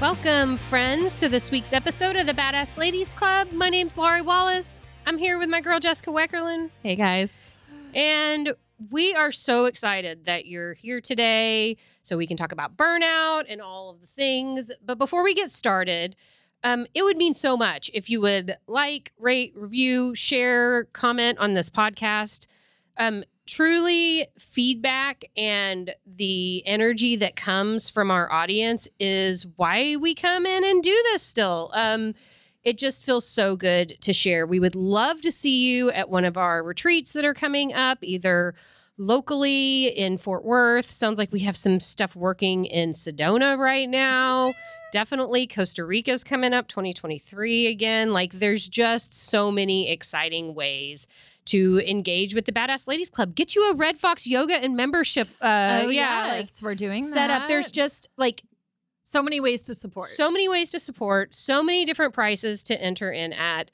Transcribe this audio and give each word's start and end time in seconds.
Welcome, 0.00 0.58
friends, 0.58 1.16
to 1.18 1.28
this 1.28 1.50
week's 1.50 1.72
episode 1.72 2.14
of 2.14 2.26
the 2.26 2.32
Badass 2.32 2.78
Ladies 2.78 3.12
Club. 3.12 3.50
My 3.52 3.68
name's 3.68 3.96
Laurie 3.96 4.22
Wallace. 4.22 4.80
I'm 5.06 5.18
here 5.18 5.38
with 5.38 5.48
my 5.48 5.60
girl 5.60 5.80
Jessica 5.80 6.10
Weckerlin, 6.10 6.70
Hey 6.84 6.94
guys. 6.94 7.40
and 7.94 8.54
we 8.90 9.12
are 9.14 9.32
so 9.32 9.64
excited 9.64 10.26
that 10.26 10.46
you're 10.46 10.72
here 10.74 11.00
today 11.00 11.76
so 12.02 12.16
we 12.16 12.28
can 12.28 12.36
talk 12.36 12.52
about 12.52 12.76
burnout 12.76 13.46
and 13.48 13.60
all 13.60 13.90
of 13.90 14.00
the 14.00 14.06
things. 14.06 14.70
But 14.84 14.98
before 14.98 15.24
we 15.24 15.34
get 15.34 15.50
started, 15.50 16.14
um, 16.62 16.86
it 16.94 17.02
would 17.02 17.16
mean 17.16 17.34
so 17.34 17.56
much 17.56 17.90
if 17.92 18.08
you 18.08 18.20
would 18.20 18.56
like, 18.68 19.12
rate, 19.18 19.52
review, 19.56 20.14
share, 20.14 20.84
comment 20.92 21.38
on 21.38 21.54
this 21.54 21.70
podcast. 21.70 22.46
Um, 22.96 23.24
truly, 23.48 24.28
feedback 24.38 25.24
and 25.36 25.94
the 26.06 26.62
energy 26.66 27.16
that 27.16 27.34
comes 27.34 27.90
from 27.90 28.10
our 28.10 28.30
audience 28.30 28.88
is 29.00 29.46
why 29.56 29.96
we 29.96 30.14
come 30.14 30.46
in 30.46 30.62
and 30.62 30.82
do 30.82 31.02
this 31.10 31.22
still. 31.22 31.72
Um, 31.74 32.14
it 32.62 32.76
just 32.76 33.04
feels 33.04 33.26
so 33.26 33.56
good 33.56 33.96
to 34.02 34.12
share. 34.12 34.46
We 34.46 34.60
would 34.60 34.74
love 34.74 35.22
to 35.22 35.32
see 35.32 35.66
you 35.68 35.90
at 35.90 36.10
one 36.10 36.24
of 36.24 36.36
our 36.36 36.62
retreats 36.62 37.14
that 37.14 37.24
are 37.24 37.34
coming 37.34 37.72
up, 37.72 37.98
either 38.02 38.54
locally 38.98 39.86
in 39.86 40.18
Fort 40.18 40.44
Worth. 40.44 40.90
Sounds 40.90 41.18
like 41.18 41.32
we 41.32 41.40
have 41.40 41.56
some 41.56 41.80
stuff 41.80 42.14
working 42.14 42.66
in 42.66 42.90
Sedona 42.90 43.56
right 43.56 43.88
now. 43.88 44.52
Definitely 44.92 45.46
Costa 45.46 45.84
Rica's 45.84 46.24
coming 46.24 46.52
up 46.52 46.68
2023 46.68 47.68
again. 47.68 48.12
Like 48.12 48.32
there's 48.32 48.68
just 48.68 49.14
so 49.14 49.50
many 49.50 49.90
exciting 49.90 50.54
ways 50.54 51.06
to 51.50 51.80
engage 51.86 52.34
with 52.34 52.44
the 52.44 52.52
Badass 52.52 52.86
Ladies 52.86 53.10
Club. 53.10 53.34
Get 53.34 53.54
you 53.54 53.70
a 53.70 53.74
Red 53.74 53.98
Fox 53.98 54.26
yoga 54.26 54.54
and 54.54 54.76
membership 54.76 55.28
uh 55.40 55.82
oh 55.84 55.88
yeah, 55.88 56.26
like, 56.28 56.38
yes, 56.38 56.62
we're 56.62 56.74
doing 56.74 57.02
set 57.02 57.30
up. 57.30 57.48
There's 57.48 57.70
just 57.70 58.08
like 58.16 58.42
so 59.02 59.22
many 59.22 59.40
ways 59.40 59.62
to 59.62 59.74
support. 59.74 60.08
so 60.08 60.30
many 60.30 60.48
ways 60.48 60.70
to 60.72 60.78
support, 60.78 61.34
so 61.34 61.62
many 61.62 61.84
different 61.84 62.14
prices 62.14 62.62
to 62.64 62.80
enter 62.80 63.10
in 63.10 63.32
at. 63.32 63.70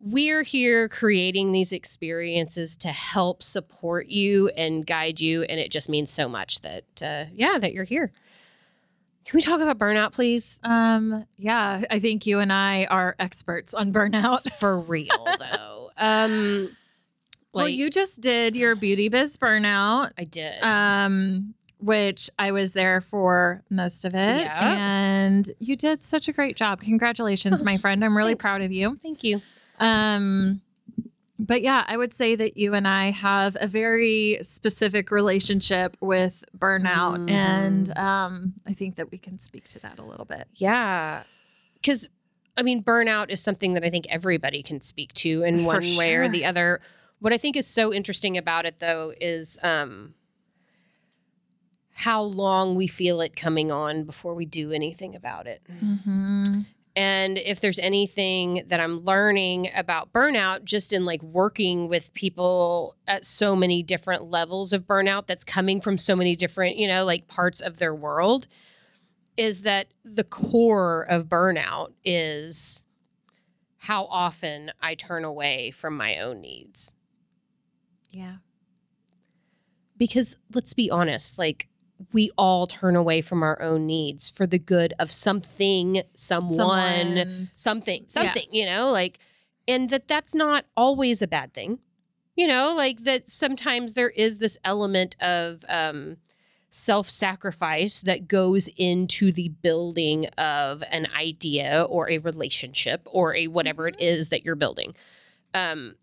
We're 0.00 0.44
here 0.44 0.88
creating 0.88 1.50
these 1.50 1.72
experiences 1.72 2.76
to 2.78 2.88
help 2.88 3.42
support 3.42 4.06
you 4.06 4.48
and 4.50 4.86
guide 4.86 5.18
you, 5.20 5.42
and 5.42 5.58
it 5.58 5.72
just 5.72 5.88
means 5.88 6.08
so 6.08 6.28
much 6.28 6.60
that 6.60 6.84
uh, 7.02 7.24
yeah, 7.34 7.58
that 7.58 7.72
you're 7.72 7.82
here. 7.84 8.12
Can 9.24 9.36
we 9.36 9.42
talk 9.42 9.60
about 9.60 9.76
burnout, 9.78 10.12
please? 10.12 10.60
um 10.62 11.26
yeah, 11.36 11.82
I 11.90 11.98
think 11.98 12.26
you 12.26 12.38
and 12.38 12.52
I 12.52 12.86
are 12.86 13.16
experts 13.18 13.74
on 13.74 13.92
burnout. 13.92 14.50
For 14.54 14.78
real, 14.78 15.26
though. 15.38 15.74
Um, 16.00 16.76
well, 17.58 17.68
you 17.68 17.90
just 17.90 18.20
did 18.20 18.56
your 18.56 18.74
beauty 18.74 19.08
biz 19.08 19.36
burnout. 19.36 20.12
I 20.18 20.24
did. 20.24 20.62
um, 20.62 21.54
which 21.80 22.28
I 22.40 22.50
was 22.50 22.72
there 22.72 23.00
for 23.00 23.62
most 23.70 24.04
of 24.04 24.12
it. 24.14 24.40
Yeah. 24.40 24.74
And 24.76 25.48
you 25.60 25.76
did 25.76 26.02
such 26.02 26.26
a 26.26 26.32
great 26.32 26.56
job. 26.56 26.80
Congratulations, 26.80 27.62
my 27.62 27.76
friend. 27.82 28.04
I'm 28.04 28.16
really 28.16 28.32
Thanks. 28.32 28.44
proud 28.44 28.62
of 28.62 28.72
you. 28.72 28.96
Thank 29.00 29.22
you. 29.22 29.40
Um, 29.78 30.60
but 31.38 31.62
yeah, 31.62 31.84
I 31.86 31.96
would 31.96 32.12
say 32.12 32.34
that 32.34 32.56
you 32.56 32.74
and 32.74 32.88
I 32.88 33.12
have 33.12 33.56
a 33.60 33.68
very 33.68 34.38
specific 34.42 35.12
relationship 35.12 35.96
with 36.00 36.44
burnout. 36.58 37.28
Mhm. 37.28 37.30
And 37.30 37.96
um, 37.96 38.54
I 38.66 38.72
think 38.72 38.96
that 38.96 39.12
we 39.12 39.18
can 39.18 39.38
speak 39.38 39.68
to 39.68 39.78
that 39.82 40.00
a 40.00 40.02
little 40.04 40.24
bit. 40.24 40.48
Yeah. 40.56 41.22
Because, 41.74 42.08
I 42.56 42.62
mean, 42.64 42.82
burnout 42.82 43.30
is 43.30 43.40
something 43.40 43.74
that 43.74 43.84
I 43.84 43.90
think 43.90 44.08
everybody 44.10 44.64
can 44.64 44.80
speak 44.80 45.12
to 45.14 45.44
in 45.44 45.58
For 45.58 45.64
one 45.74 45.96
way 45.96 46.16
or 46.16 46.28
the 46.28 46.44
other. 46.44 46.80
What 47.20 47.32
I 47.32 47.38
think 47.38 47.56
is 47.56 47.66
so 47.66 47.92
interesting 47.92 48.36
about 48.36 48.64
it, 48.66 48.78
though, 48.78 49.12
is 49.20 49.58
um, 49.62 50.14
how 51.92 52.22
long 52.22 52.76
we 52.76 52.86
feel 52.86 53.20
it 53.20 53.34
coming 53.34 53.72
on 53.72 54.04
before 54.04 54.34
we 54.34 54.44
do 54.46 54.70
anything 54.70 55.16
about 55.16 55.46
it. 55.46 55.62
Mm-hmm. 55.68 56.60
And 56.94 57.38
if 57.38 57.60
there's 57.60 57.78
anything 57.78 58.64
that 58.66 58.80
I'm 58.80 59.04
learning 59.04 59.70
about 59.74 60.12
burnout, 60.12 60.64
just 60.64 60.92
in 60.92 61.04
like 61.04 61.22
working 61.22 61.86
with 61.86 62.12
people 62.12 62.96
at 63.06 63.24
so 63.24 63.54
many 63.54 63.84
different 63.84 64.24
levels 64.24 64.72
of 64.72 64.84
burnout 64.84 65.26
that's 65.26 65.44
coming 65.44 65.80
from 65.80 65.96
so 65.96 66.16
many 66.16 66.34
different, 66.34 66.76
you 66.76 66.88
know, 66.88 67.04
like 67.04 67.28
parts 67.28 67.60
of 67.60 67.78
their 67.78 67.94
world, 67.94 68.48
is 69.36 69.62
that 69.62 69.88
the 70.04 70.24
core 70.24 71.02
of 71.02 71.26
burnout 71.26 71.92
is 72.04 72.84
how 73.76 74.06
often 74.06 74.72
I 74.82 74.96
turn 74.96 75.24
away 75.24 75.70
from 75.70 75.96
my 75.96 76.18
own 76.18 76.40
needs. 76.40 76.94
Yeah. 78.10 78.36
Because 79.96 80.38
let's 80.54 80.74
be 80.74 80.90
honest, 80.90 81.38
like 81.38 81.68
we 82.12 82.30
all 82.38 82.66
turn 82.68 82.94
away 82.94 83.20
from 83.22 83.42
our 83.42 83.60
own 83.60 83.86
needs 83.86 84.30
for 84.30 84.46
the 84.46 84.58
good 84.58 84.94
of 85.00 85.10
something, 85.10 86.02
someone, 86.14 86.50
Someone's- 87.16 87.52
something 87.52 88.02
Yeah. 88.02 88.08
something 88.08 88.48
you 88.52 88.64
know 88.66 88.90
like 88.92 89.18
and 89.66 89.90
that 89.90 90.06
that's 90.06 90.34
not 90.34 90.64
always 90.76 91.20
a 91.22 91.26
bad 91.26 91.52
thing 91.52 91.80
you 92.36 92.46
know 92.46 92.72
like 92.76 93.02
that 93.02 93.28
sometimes 93.28 93.94
there 93.94 94.10
is 94.10 94.38
this 94.38 94.56
element 94.64 95.16
of 95.20 95.64
um 95.68 96.18
self-sacrifice 96.70 98.00
that 98.00 98.28
goes 98.28 98.68
into 98.76 99.32
the 99.32 99.48
building 99.48 100.26
of 100.38 100.82
an 100.90 101.06
idea 101.16 101.84
or 101.88 102.08
a 102.10 102.18
relationship 102.18 103.02
or 103.06 103.34
a 103.34 103.48
whatever 103.48 103.88
it 103.88 104.00
is 104.00 104.28
that 104.28 104.44
you're 104.44 104.54
building 104.54 104.94
um 105.54 105.94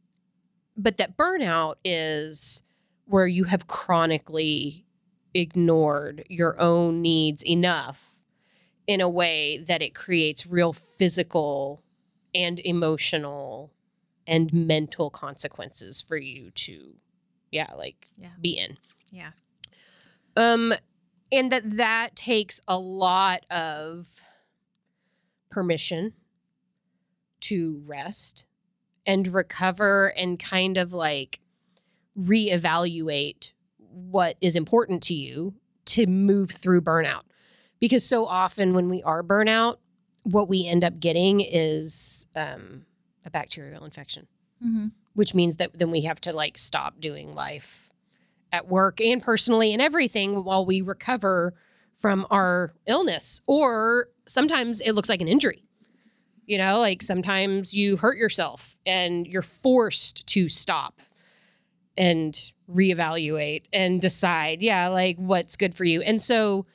but 0.78 0.98
that 0.98 1.18
burnout 1.18 1.76
is 1.84 2.64
where 3.06 3.28
you 3.28 3.46
have 3.46 3.68
chronically 3.68 4.86
ignored 5.34 6.26
your 6.30 6.60
own 6.60 7.02
needs 7.02 7.44
enough 7.46 8.12
in 8.88 9.02
a 9.02 9.10
way 9.10 9.58
that 9.58 9.82
it 9.82 9.94
creates 9.96 10.46
real 10.48 10.74
physical 10.74 11.84
and 12.34 12.60
emotional 12.60 13.72
and 14.28 14.52
mental 14.54 15.10
consequences 15.10 16.02
for 16.02 16.18
you 16.18 16.52
to 16.52 16.96
yeah 17.52 17.72
like 17.76 18.08
Yeah. 18.18 18.30
be 18.42 18.58
in 18.58 18.78
Yeah. 19.12 19.32
um 20.36 20.74
and 21.32 21.52
that 21.52 21.72
that 21.72 22.16
takes 22.16 22.62
a 22.68 22.78
lot 22.78 23.46
of 23.52 24.08
permission 25.50 26.14
to 27.42 27.82
rest 27.86 28.48
and 29.06 29.28
recover 29.28 30.08
and 30.18 30.40
kind 30.40 30.78
of 30.78 30.94
like 30.94 31.40
reevaluate 32.18 33.52
what 33.78 34.36
is 34.42 34.56
important 34.56 35.04
to 35.04 35.14
you 35.14 35.54
to 35.86 36.08
move 36.08 36.52
through 36.52 36.82
burnout. 36.82 37.22
Because 37.80 38.04
so 38.04 38.26
often 38.26 38.74
when 38.74 38.90
we 38.90 39.04
are 39.04 39.22
burnout, 39.24 39.78
what 40.24 40.50
we 40.50 40.66
end 40.66 40.84
up 40.84 41.00
getting 41.00 41.42
is 41.42 42.28
um, 42.36 42.86
a 43.26 43.30
bacterial 43.30 43.86
infection, 43.86 44.28
Mm-hmm. 44.66 44.88
which 45.14 45.36
means 45.36 45.58
that 45.58 45.78
then 45.78 45.92
we 45.92 46.02
have 46.02 46.20
to 46.22 46.32
like 46.34 46.58
stop 46.58 47.00
doing 47.02 47.36
life 47.36 47.92
at 48.54 48.68
work 48.68 49.02
and 49.02 49.22
personally 49.22 49.74
and 49.74 49.82
everything 49.82 50.46
while 50.46 50.66
we 50.66 50.82
recover 50.82 51.54
from 51.98 52.26
our 52.32 52.74
illness. 52.88 53.42
Or 53.46 54.08
sometimes 54.26 54.80
it 54.80 54.94
looks 54.94 55.10
like 55.10 55.22
an 55.22 55.28
injury. 55.28 55.65
You 56.46 56.58
know, 56.58 56.80
like 56.80 57.02
sometimes 57.02 57.74
you 57.74 57.98
hurt 57.98 58.18
yourself 58.18 58.78
and 58.86 59.26
you're 59.26 59.42
forced 59.42 60.28
to 60.28 60.48
stop 60.48 61.02
and 61.98 62.52
reevaluate 62.70 63.64
and 63.74 64.02
decide, 64.02 64.62
yeah, 64.62 64.88
like 64.88 65.18
what's 65.18 65.56
good 65.56 65.74
for 65.74 65.86
you. 65.86 66.02
And 66.02 66.22
so 66.22 66.66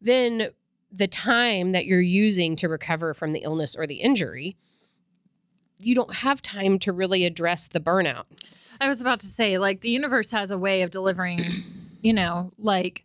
then 0.00 0.48
the 0.90 1.06
time 1.06 1.72
that 1.72 1.86
you're 1.86 2.00
using 2.00 2.56
to 2.56 2.68
recover 2.68 3.14
from 3.14 3.32
the 3.32 3.40
illness 3.40 3.76
or 3.76 3.86
the 3.86 3.96
injury, 3.96 4.56
you 5.78 5.94
don't 5.94 6.14
have 6.16 6.42
time 6.42 6.78
to 6.80 6.92
really 6.92 7.24
address 7.24 7.68
the 7.68 7.80
burnout. 7.80 8.24
I 8.80 8.88
was 8.88 9.00
about 9.00 9.20
to 9.20 9.26
say, 9.26 9.58
like, 9.58 9.80
the 9.80 9.90
universe 9.90 10.30
has 10.32 10.50
a 10.50 10.58
way 10.58 10.82
of 10.82 10.90
delivering, 10.90 11.44
you 12.02 12.12
know, 12.12 12.52
like, 12.58 13.04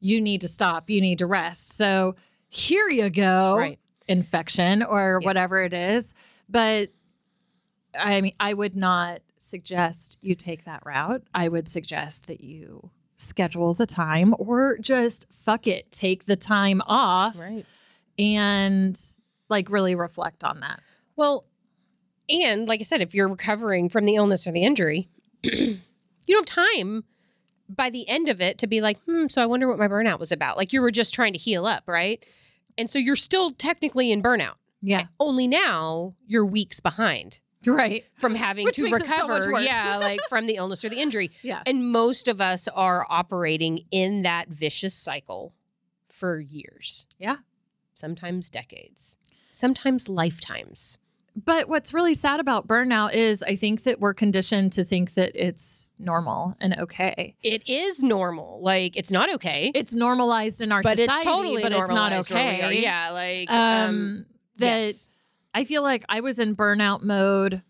you 0.00 0.20
need 0.20 0.40
to 0.40 0.48
stop, 0.48 0.90
you 0.90 1.00
need 1.00 1.18
to 1.18 1.26
rest. 1.26 1.76
So 1.76 2.16
here 2.48 2.88
you 2.88 3.10
go, 3.10 3.56
Right. 3.58 3.78
Infection 4.08 4.82
or 4.82 5.18
Yeah. 5.20 5.26
whatever 5.26 5.62
it 5.62 5.72
is. 5.72 6.14
But 6.48 6.90
I 7.98 8.20
mean, 8.20 8.32
I 8.38 8.54
would 8.54 8.76
not 8.76 9.20
suggest 9.36 10.18
you 10.22 10.34
take 10.34 10.64
that 10.64 10.82
route. 10.86 11.24
I 11.34 11.48
would 11.48 11.66
suggest 11.68 12.26
that 12.28 12.40
you 12.40 12.90
schedule 13.16 13.74
the 13.74 13.86
time 13.86 14.34
or 14.38 14.78
just 14.78 15.26
fuck 15.32 15.66
it, 15.66 15.90
take 15.90 16.26
the 16.26 16.36
time 16.36 16.82
off 16.86 17.36
Right. 17.38 17.66
and 18.18 19.00
like 19.48 19.68
really 19.70 19.94
reflect 19.94 20.44
on 20.44 20.60
that. 20.60 20.80
Well, 21.16 21.46
and 22.28 22.68
like 22.68 22.80
I 22.80 22.84
said, 22.84 23.02
if 23.02 23.14
you're 23.14 23.28
recovering 23.28 23.88
from 23.88 24.04
the 24.04 24.14
illness 24.14 24.46
or 24.46 24.52
the 24.52 24.62
injury, 24.62 25.08
you 25.42 25.78
don't 26.28 26.48
have 26.48 26.66
time 26.80 27.04
by 27.68 27.90
the 27.90 28.08
end 28.08 28.28
of 28.28 28.40
it 28.40 28.58
to 28.58 28.66
be 28.66 28.80
like, 28.80 29.00
hmm, 29.02 29.26
so 29.26 29.42
I 29.42 29.46
wonder 29.46 29.68
what 29.68 29.78
my 29.78 29.88
burnout 29.88 30.18
was 30.20 30.32
about. 30.32 30.56
Like 30.56 30.72
you 30.72 30.80
were 30.80 30.90
just 30.90 31.12
trying 31.12 31.32
to 31.32 31.38
heal 31.38 31.66
up, 31.66 31.84
right? 31.86 32.24
And 32.80 32.90
so 32.90 32.98
you're 32.98 33.14
still 33.16 33.50
technically 33.50 34.10
in 34.10 34.22
burnout. 34.22 34.54
Yeah. 34.80 35.06
Only 35.20 35.46
now 35.46 36.14
you're 36.26 36.46
weeks 36.46 36.80
behind 36.80 37.40
Right. 37.66 38.06
from 38.18 38.34
having 38.36 38.64
Which 38.64 38.76
to 38.76 38.84
makes 38.84 39.00
it 39.00 39.06
so 39.06 39.26
much 39.28 39.40
recover. 39.40 39.52
worse. 39.52 39.64
yeah, 39.66 39.98
like 39.98 40.20
from 40.30 40.46
the 40.46 40.54
illness 40.56 40.82
or 40.82 40.88
the 40.88 40.98
injury. 40.98 41.30
Yeah. 41.42 41.62
And 41.66 41.92
most 41.92 42.26
of 42.26 42.40
us 42.40 42.66
are 42.68 43.06
operating 43.10 43.84
in 43.90 44.22
that 44.22 44.48
vicious 44.48 44.94
cycle 44.94 45.52
for 46.08 46.40
years. 46.40 47.06
Yeah. 47.18 47.36
Sometimes 47.94 48.48
decades, 48.48 49.18
sometimes 49.52 50.08
lifetimes. 50.08 50.96
But 51.36 51.68
what's 51.68 51.94
really 51.94 52.14
sad 52.14 52.40
about 52.40 52.66
burnout 52.66 53.14
is 53.14 53.42
I 53.42 53.54
think 53.54 53.84
that 53.84 54.00
we're 54.00 54.14
conditioned 54.14 54.72
to 54.72 54.84
think 54.84 55.14
that 55.14 55.30
it's 55.34 55.90
normal 55.98 56.56
and 56.60 56.76
okay. 56.78 57.36
It 57.42 57.62
is 57.68 58.02
normal. 58.02 58.60
Like 58.62 58.96
it's 58.96 59.10
not 59.12 59.32
okay. 59.34 59.70
It's 59.74 59.94
normalized 59.94 60.60
in 60.60 60.72
our 60.72 60.82
but 60.82 60.96
society, 60.98 61.12
it's 61.14 61.24
totally 61.24 61.62
but 61.62 61.72
it's 61.72 61.80
not 61.88 61.88
normalized 62.10 62.30
where 62.30 62.42
are. 62.44 62.66
okay. 62.66 62.82
Yeah, 62.82 63.10
like 63.10 63.50
Um, 63.50 63.88
um, 63.88 64.26
that 64.56 64.86
yes. 64.86 65.10
I 65.54 65.64
feel 65.64 65.82
like 65.82 66.04
I 66.08 66.20
was 66.20 66.38
in 66.38 66.56
burnout 66.56 67.02
mode 67.02 67.62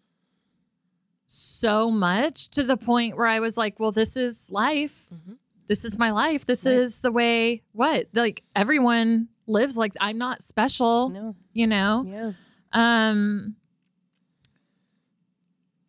so 1.26 1.90
much 1.90 2.48
to 2.50 2.62
the 2.64 2.76
point 2.76 3.16
where 3.16 3.26
I 3.26 3.40
was 3.40 3.56
like, 3.56 3.78
well, 3.78 3.92
this 3.92 4.16
is 4.16 4.50
life. 4.50 5.06
Mhm. 5.12 5.36
This 5.68 5.84
is 5.84 5.96
my 5.98 6.10
life. 6.10 6.44
This 6.46 6.66
Right. 6.66 6.74
is 6.74 7.02
the 7.02 7.12
way 7.12 7.62
what? 7.72 8.08
Like 8.12 8.42
everyone 8.56 9.28
lives 9.46 9.76
like 9.76 9.92
I'm 10.00 10.18
not 10.18 10.42
special, 10.42 11.10
no, 11.10 11.36
you 11.52 11.66
know? 11.66 12.04
yeah, 12.06 12.32
Um 12.72 13.56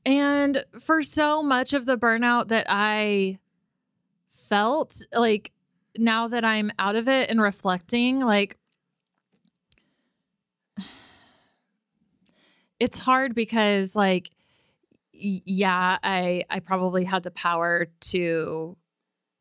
and 0.05 0.63
for 0.79 1.01
so 1.01 1.43
much 1.43 1.73
of 1.73 1.85
the 1.85 1.97
burnout 1.97 2.47
that 2.47 2.65
I 2.69 3.37
felt 4.31 5.01
like 5.13 5.51
now 5.97 6.27
that 6.27 6.43
I'm 6.43 6.71
out 6.79 6.95
of 6.95 7.07
it 7.07 7.29
and 7.29 7.41
reflecting 7.41 8.19
like 8.19 8.57
it's 12.79 13.03
hard 13.03 13.35
because 13.35 13.95
like 13.95 14.31
yeah, 15.13 15.99
I 16.01 16.43
I 16.49 16.59
probably 16.59 17.03
had 17.03 17.21
the 17.23 17.31
power 17.31 17.87
to 18.11 18.75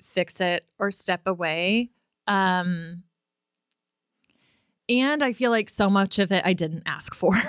fix 0.02 0.40
it 0.40 0.66
or 0.78 0.90
step 0.90 1.22
away. 1.26 1.90
Um 2.26 3.04
and 4.90 5.22
I 5.22 5.32
feel 5.32 5.50
like 5.50 5.70
so 5.70 5.88
much 5.88 6.18
of 6.18 6.32
it 6.32 6.42
I 6.44 6.52
didn't 6.52 6.82
ask 6.86 7.14
for. 7.14 7.32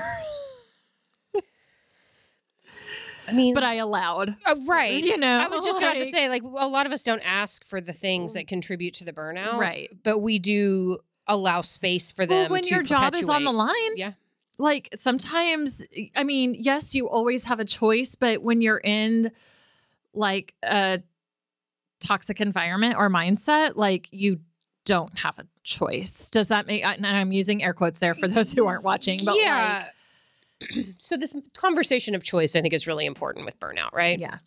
I 3.28 3.34
mean, 3.34 3.54
but 3.54 3.64
I 3.64 3.76
allowed. 3.76 4.36
uh, 4.46 4.56
right. 4.68 5.04
You 5.04 5.18
know, 5.18 5.40
I 5.40 5.48
was 5.48 5.64
just 5.64 5.78
about 5.78 5.94
to 5.94 6.06
say, 6.06 6.28
like, 6.28 6.44
a 6.44 6.68
lot 6.68 6.86
of 6.86 6.92
us 6.92 7.02
don't 7.04 7.22
ask 7.22 7.64
for 7.64 7.80
the 7.80 7.94
things 7.94 8.34
that 8.34 8.48
contribute 8.48 8.94
to 8.96 9.06
the 9.06 9.14
burnout, 9.14 9.58
Right. 9.58 9.90
But 10.04 10.20
we 10.20 10.38
do 10.40 11.00
allow 11.28 11.62
space 11.62 12.12
for 12.12 12.26
them. 12.26 12.38
Well, 12.38 12.50
when 12.50 12.66
your 12.66 12.84
job 12.84 13.16
is 13.16 13.30
on 13.30 13.44
the 13.44 13.52
line, 13.52 13.96
yeah, 13.96 14.14
like 14.58 14.90
sometimes, 14.96 15.86
I 16.16 16.24
mean, 16.24 16.56
yes, 16.58 16.94
you 16.94 17.08
always 17.08 17.46
have 17.46 17.60
a 17.60 17.66
choice, 17.66 18.16
but 18.16 18.42
when 18.44 18.62
you're 18.62 18.82
in 18.84 19.32
like 20.14 20.54
a 20.64 21.02
toxic 22.02 22.42
environment 22.42 22.96
or 22.98 23.10
mindset, 23.10 23.74
like 23.76 24.10
you 24.12 24.40
don't 24.84 25.18
have 25.20 25.38
a 25.40 25.46
choice. 25.64 26.30
Does 26.30 26.48
that 26.50 26.68
make, 26.68 26.84
and 26.86 27.06
I'm 27.06 27.32
using 27.32 27.64
air 27.64 27.74
quotes 27.74 28.00
there 28.00 28.14
for 28.16 28.28
those 28.28 28.52
who 28.54 28.66
aren't 28.68 28.84
watching, 28.84 29.24
but 29.26 29.36
yeah. 29.38 29.86
so 30.98 31.18
this 31.18 31.36
conversation 31.56 32.16
of 32.16 32.24
choice, 32.24 32.56
I 32.56 32.62
think, 32.62 32.74
is 32.74 32.88
really 32.88 33.06
important 33.06 33.46
with 33.46 33.60
burnout, 33.60 33.94
right? 33.94 34.20
yeah, 34.20 34.38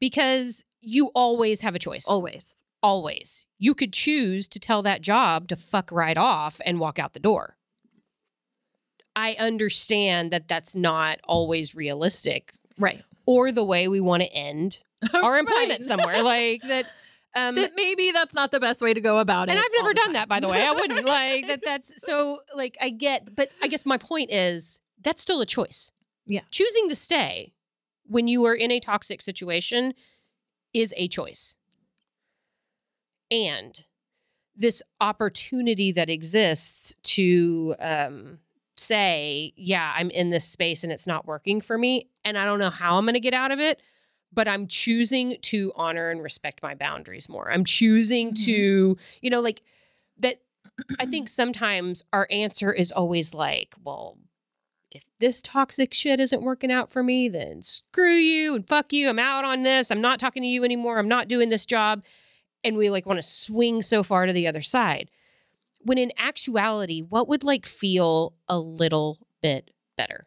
Because 0.00 0.64
you 0.80 1.10
always 1.14 1.60
have 1.62 1.74
a 1.74 1.78
choice. 1.78 2.06
always. 2.08 2.56
always. 2.82 3.46
You 3.58 3.74
could 3.74 3.92
choose 3.92 4.46
to 4.48 4.58
tell 4.60 4.82
that 4.82 5.00
job 5.00 5.48
to 5.48 5.56
fuck 5.56 5.90
right 5.90 6.16
off 6.16 6.60
and 6.66 6.78
walk 6.78 6.98
out 6.98 7.14
the 7.14 7.20
door. 7.20 7.56
I 9.16 9.36
understand 9.38 10.30
that 10.32 10.48
that's 10.48 10.74
not 10.74 11.20
always 11.24 11.74
realistic 11.74 12.52
Right. 12.78 13.02
or 13.26 13.52
the 13.52 13.64
way 13.64 13.86
we 13.88 14.00
want 14.00 14.22
to 14.22 14.32
end 14.32 14.82
our 15.14 15.38
employment 15.38 15.84
somewhere. 15.84 16.22
Like 16.22 16.62
that. 16.62 16.86
Um, 17.36 17.56
That 17.56 17.72
maybe 17.74 18.10
that's 18.12 18.34
not 18.34 18.50
the 18.52 18.60
best 18.60 18.80
way 18.80 18.94
to 18.94 19.00
go 19.00 19.18
about 19.18 19.48
it. 19.48 19.52
and 19.52 19.58
I've 19.60 19.72
never 19.76 19.92
done 19.92 20.06
time. 20.06 20.12
that, 20.14 20.28
by 20.28 20.40
the 20.40 20.48
way. 20.48 20.64
I 20.64 20.70
wouldn't 20.80 21.04
like 21.04 21.46
that. 21.48 21.62
That's 21.64 21.92
so 22.04 22.38
like 22.54 22.76
I 22.80 22.90
get, 22.90 23.34
but 23.34 23.50
I 23.62 23.66
guess 23.68 23.84
my 23.84 23.98
point 23.98 24.30
is 24.30 24.80
that's 25.02 25.20
still 25.22 25.40
a 25.40 25.46
choice. 25.46 25.90
Yeah. 26.26 26.42
Choosing 26.50 26.88
to 26.88 26.94
stay 26.94 27.52
when 28.06 28.28
you 28.28 28.44
are 28.44 28.54
in 28.54 28.70
a 28.70 28.80
toxic 28.80 29.20
situation 29.20 29.94
is 30.72 30.94
a 30.96 31.08
choice. 31.08 31.56
And 33.30 33.84
this 34.56 34.82
opportunity 35.00 35.90
that 35.92 36.08
exists 36.08 36.94
to 37.02 37.74
um, 37.80 38.38
say, 38.76 39.52
yeah, 39.56 39.92
I'm 39.96 40.10
in 40.10 40.30
this 40.30 40.44
space 40.44 40.84
and 40.84 40.92
it's 40.92 41.06
not 41.06 41.26
working 41.26 41.60
for 41.60 41.76
me, 41.76 42.08
and 42.24 42.38
I 42.38 42.44
don't 42.44 42.58
know 42.58 42.70
how 42.70 42.96
I'm 42.96 43.04
going 43.04 43.14
to 43.14 43.20
get 43.20 43.34
out 43.34 43.50
of 43.50 43.58
it, 43.60 43.80
but 44.34 44.48
I'm 44.48 44.66
choosing 44.66 45.36
to 45.42 45.72
honor 45.76 46.10
and 46.10 46.22
respect 46.22 46.62
my 46.62 46.74
boundaries 46.74 47.28
more. 47.28 47.50
I'm 47.50 47.64
choosing 47.64 48.32
Mhm. 48.32 48.44
to, 48.46 48.96
you 49.22 49.30
know, 49.30 49.40
like 49.40 49.62
that. 50.18 50.40
I 50.98 51.06
think 51.06 51.28
sometimes 51.28 52.04
our 52.12 52.26
answer 52.30 52.72
is 52.72 52.90
always 52.90 53.32
like, 53.32 53.74
well, 53.84 54.18
if 54.90 55.04
this 55.18 55.40
toxic 55.42 55.94
shit 55.94 56.18
isn't 56.20 56.42
working 56.42 56.72
out 56.72 56.90
for 56.92 57.02
me, 57.02 57.28
then 57.28 57.62
screw 57.62 58.14
you 58.14 58.54
and 58.56 58.66
fuck 58.68 58.92
you. 58.92 59.08
I'm 59.08 59.18
out 59.18 59.44
on 59.44 59.62
this. 59.62 59.90
I'm 59.90 60.00
not 60.00 60.18
talking 60.18 60.42
to 60.42 60.48
you 60.48 60.64
anymore. 60.64 60.98
I'm 60.98 61.08
not 61.08 61.28
doing 61.28 61.48
this 61.48 61.66
job. 61.66 62.04
And 62.64 62.76
we 62.76 62.90
like 62.90 63.06
want 63.06 63.18
to 63.18 63.22
swing 63.22 63.82
so 63.82 64.02
far 64.02 64.26
to 64.26 64.32
the 64.32 64.46
other 64.48 64.62
side. 64.62 65.10
When 65.82 65.98
in 65.98 66.12
actuality, 66.16 67.02
what 67.02 67.28
would 67.28 67.44
like 67.44 67.66
feel 67.66 68.34
a 68.48 68.58
little 68.58 69.18
bit 69.42 69.70
better? 69.96 70.26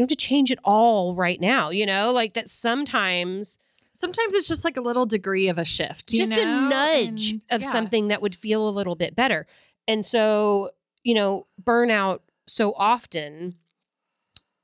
You 0.00 0.06
don't 0.06 0.10
have 0.12 0.16
to 0.18 0.26
change 0.26 0.50
it 0.50 0.58
all 0.64 1.14
right 1.14 1.38
now, 1.38 1.68
you 1.68 1.84
know? 1.84 2.10
Like 2.10 2.32
that 2.32 2.48
sometimes 2.48 3.58
Sometimes 3.92 4.32
it's 4.34 4.48
just 4.48 4.64
like 4.64 4.78
a 4.78 4.80
little 4.80 5.04
degree 5.04 5.48
of 5.50 5.58
a 5.58 5.64
shift. 5.64 6.14
you 6.14 6.20
just 6.20 6.32
know? 6.32 6.40
a 6.40 6.70
nudge 6.70 7.32
And- 7.32 7.42
of 7.50 7.60
yeah. 7.60 7.70
something 7.70 8.08
that 8.08 8.22
would 8.22 8.34
feel 8.34 8.66
a 8.66 8.70
little 8.70 8.94
bit 8.94 9.14
better. 9.14 9.46
And 9.86 10.06
so, 10.06 10.70
you 11.04 11.12
know, 11.12 11.46
burnout 11.62 12.20
so 12.46 12.72
often 12.78 13.56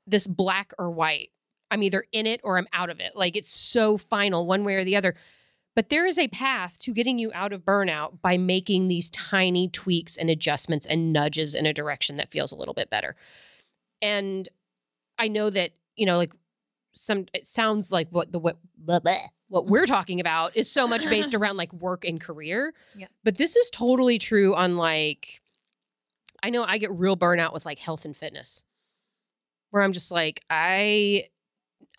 this 0.07 0.25
black 0.25 0.73
or 0.79 0.89
white. 0.89 1.29
I'm 1.69 1.83
either 1.83 2.03
in 2.11 2.25
it 2.25 2.41
or 2.43 2.57
I'm 2.57 2.67
out 2.73 2.89
of 2.89 2.99
it. 2.99 3.11
Like 3.15 3.35
it's 3.35 3.51
so 3.51 3.99
final 3.99 4.47
one 4.47 4.63
way 4.63 4.73
or 4.73 4.83
the 4.83 4.95
other. 4.95 5.13
But 5.75 5.89
there 5.89 6.07
is 6.07 6.17
a 6.17 6.29
path 6.29 6.79
to 6.81 6.91
getting 6.91 7.19
you 7.19 7.29
out 7.35 7.53
of 7.53 7.61
burnout 7.63 8.19
by 8.23 8.39
making 8.39 8.87
these 8.87 9.11
tiny 9.11 9.67
tweaks 9.67 10.17
and 10.17 10.31
adjustments 10.31 10.87
and 10.87 11.13
nudges 11.13 11.53
in 11.53 11.67
a 11.67 11.73
direction 11.73 12.17
that 12.17 12.31
feels 12.31 12.51
a 12.51 12.55
little 12.55 12.73
bit 12.73 12.89
better. 12.89 13.15
And 14.01 14.49
I 15.17 15.27
know 15.27 15.49
that, 15.49 15.71
you 15.95 16.05
know, 16.05 16.17
like 16.17 16.33
some 16.93 17.25
it 17.33 17.47
sounds 17.47 17.91
like 17.91 18.07
what 18.09 18.31
the 18.31 18.39
what 18.39 18.57
blah, 18.77 18.99
blah, 18.99 19.17
what 19.49 19.67
we're 19.67 19.83
mm-hmm. 19.83 19.93
talking 19.93 20.19
about 20.19 20.55
is 20.55 20.69
so 20.69 20.87
much 20.87 21.07
based 21.09 21.33
around 21.35 21.57
like 21.57 21.71
work 21.73 22.05
and 22.05 22.19
career. 22.19 22.73
Yeah. 22.95 23.07
But 23.23 23.37
this 23.37 23.55
is 23.55 23.69
totally 23.69 24.17
true 24.17 24.55
on 24.55 24.77
like 24.77 25.41
I 26.43 26.49
know 26.49 26.63
I 26.63 26.77
get 26.77 26.91
real 26.91 27.17
burnout 27.17 27.53
with 27.53 27.65
like 27.65 27.79
health 27.79 28.05
and 28.05 28.15
fitness. 28.15 28.65
Where 29.71 29.83
I'm 29.83 29.93
just 29.93 30.11
like 30.11 30.41
I 30.49 31.25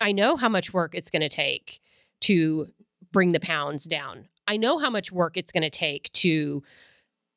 I 0.01 0.11
know 0.11 0.35
how 0.35 0.49
much 0.49 0.73
work 0.73 0.95
it's 0.95 1.09
going 1.09 1.21
to 1.21 1.29
take 1.29 1.81
to 2.21 2.67
bring 3.11 3.31
the 3.31 3.39
pounds 3.39 3.85
down. 3.85 4.27
I 4.47 4.57
know 4.57 4.77
how 4.79 4.89
much 4.89 5.11
work 5.11 5.37
it's 5.37 5.51
going 5.51 5.63
to 5.63 5.69
take 5.69 6.11
to 6.13 6.63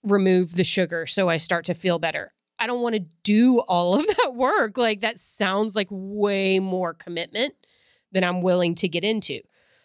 remove 0.02 0.54
the 0.54 0.64
sugar 0.64 1.06
so 1.06 1.28
I 1.28 1.36
start 1.36 1.64
to 1.66 1.74
feel 1.74 1.98
better. 1.98 2.32
I 2.62 2.68
don't 2.68 2.80
want 2.80 2.94
to 2.94 3.04
do 3.24 3.58
all 3.58 3.98
of 3.98 4.06
that 4.06 4.34
work. 4.34 4.78
Like 4.78 5.00
that 5.00 5.18
sounds 5.18 5.74
like 5.74 5.88
way 5.90 6.60
more 6.60 6.94
commitment 6.94 7.54
than 8.12 8.22
I'm 8.22 8.40
willing 8.40 8.76
to 8.76 8.88
get 8.88 9.02
into. 9.02 9.40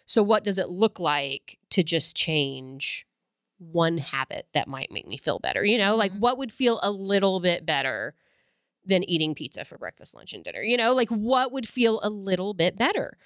So 0.06 0.22
what 0.22 0.44
does 0.44 0.58
it 0.58 0.68
look 0.68 1.00
like 1.00 1.58
to 1.70 1.82
just 1.82 2.16
change 2.16 3.04
one 3.58 3.98
habit 3.98 4.46
that 4.54 4.68
might 4.68 4.92
make 4.92 5.08
me 5.08 5.16
feel 5.16 5.40
better? 5.40 5.64
You 5.64 5.76
know, 5.76 5.96
like 5.96 6.12
Mhm. 6.12 6.20
what 6.20 6.38
would 6.38 6.52
feel 6.52 6.78
a 6.84 6.90
little 6.92 7.40
bit 7.40 7.66
better 7.66 8.14
than 8.84 9.02
eating 9.02 9.34
pizza 9.34 9.64
for 9.64 9.76
breakfast, 9.76 10.14
lunch, 10.14 10.32
and 10.32 10.44
dinner? 10.44 10.62
You 10.62 10.76
know, 10.76 10.94
like 10.94 11.08
what 11.10 11.50
would 11.50 11.66
feel 11.66 11.98
a 12.04 12.10
little 12.10 12.54
bit 12.54 12.78
better? 12.78 13.18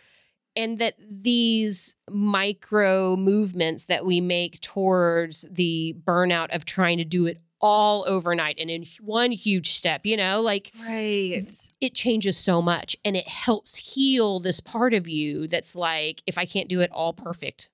And 0.56 0.78
that 0.78 0.94
these 0.98 1.94
micro 2.10 3.16
movements 3.16 3.84
that 3.84 4.06
we 4.06 4.20
make 4.22 4.60
towards 4.62 5.46
the 5.50 5.94
burnout 6.04 6.54
of 6.54 6.64
trying 6.64 6.96
to 6.98 7.04
do 7.04 7.26
it 7.26 7.38
all 7.62 8.04
overnight 8.08 8.56
and 8.58 8.70
in 8.70 8.84
one 9.00 9.30
huge 9.30 9.70
step, 9.72 10.04
you 10.04 10.16
know, 10.16 10.40
like 10.40 10.72
Right. 10.84 11.46
it 11.80 11.94
changes 11.94 12.36
so 12.36 12.60
much 12.60 12.96
and 13.04 13.16
it 13.16 13.28
helps 13.28 13.76
heal 13.94 14.40
this 14.40 14.60
part 14.60 14.92
of 14.92 15.08
you 15.08 15.46
that's 15.46 15.74
like 15.74 16.22
if 16.26 16.36
i 16.36 16.44
can't 16.44 16.68
do 16.68 16.80
it 16.80 16.90
all 16.92 17.12
perfect 17.14 17.70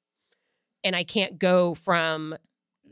and 0.84 0.94
i 0.94 1.02
can't 1.02 1.38
go 1.38 1.74
from 1.74 2.36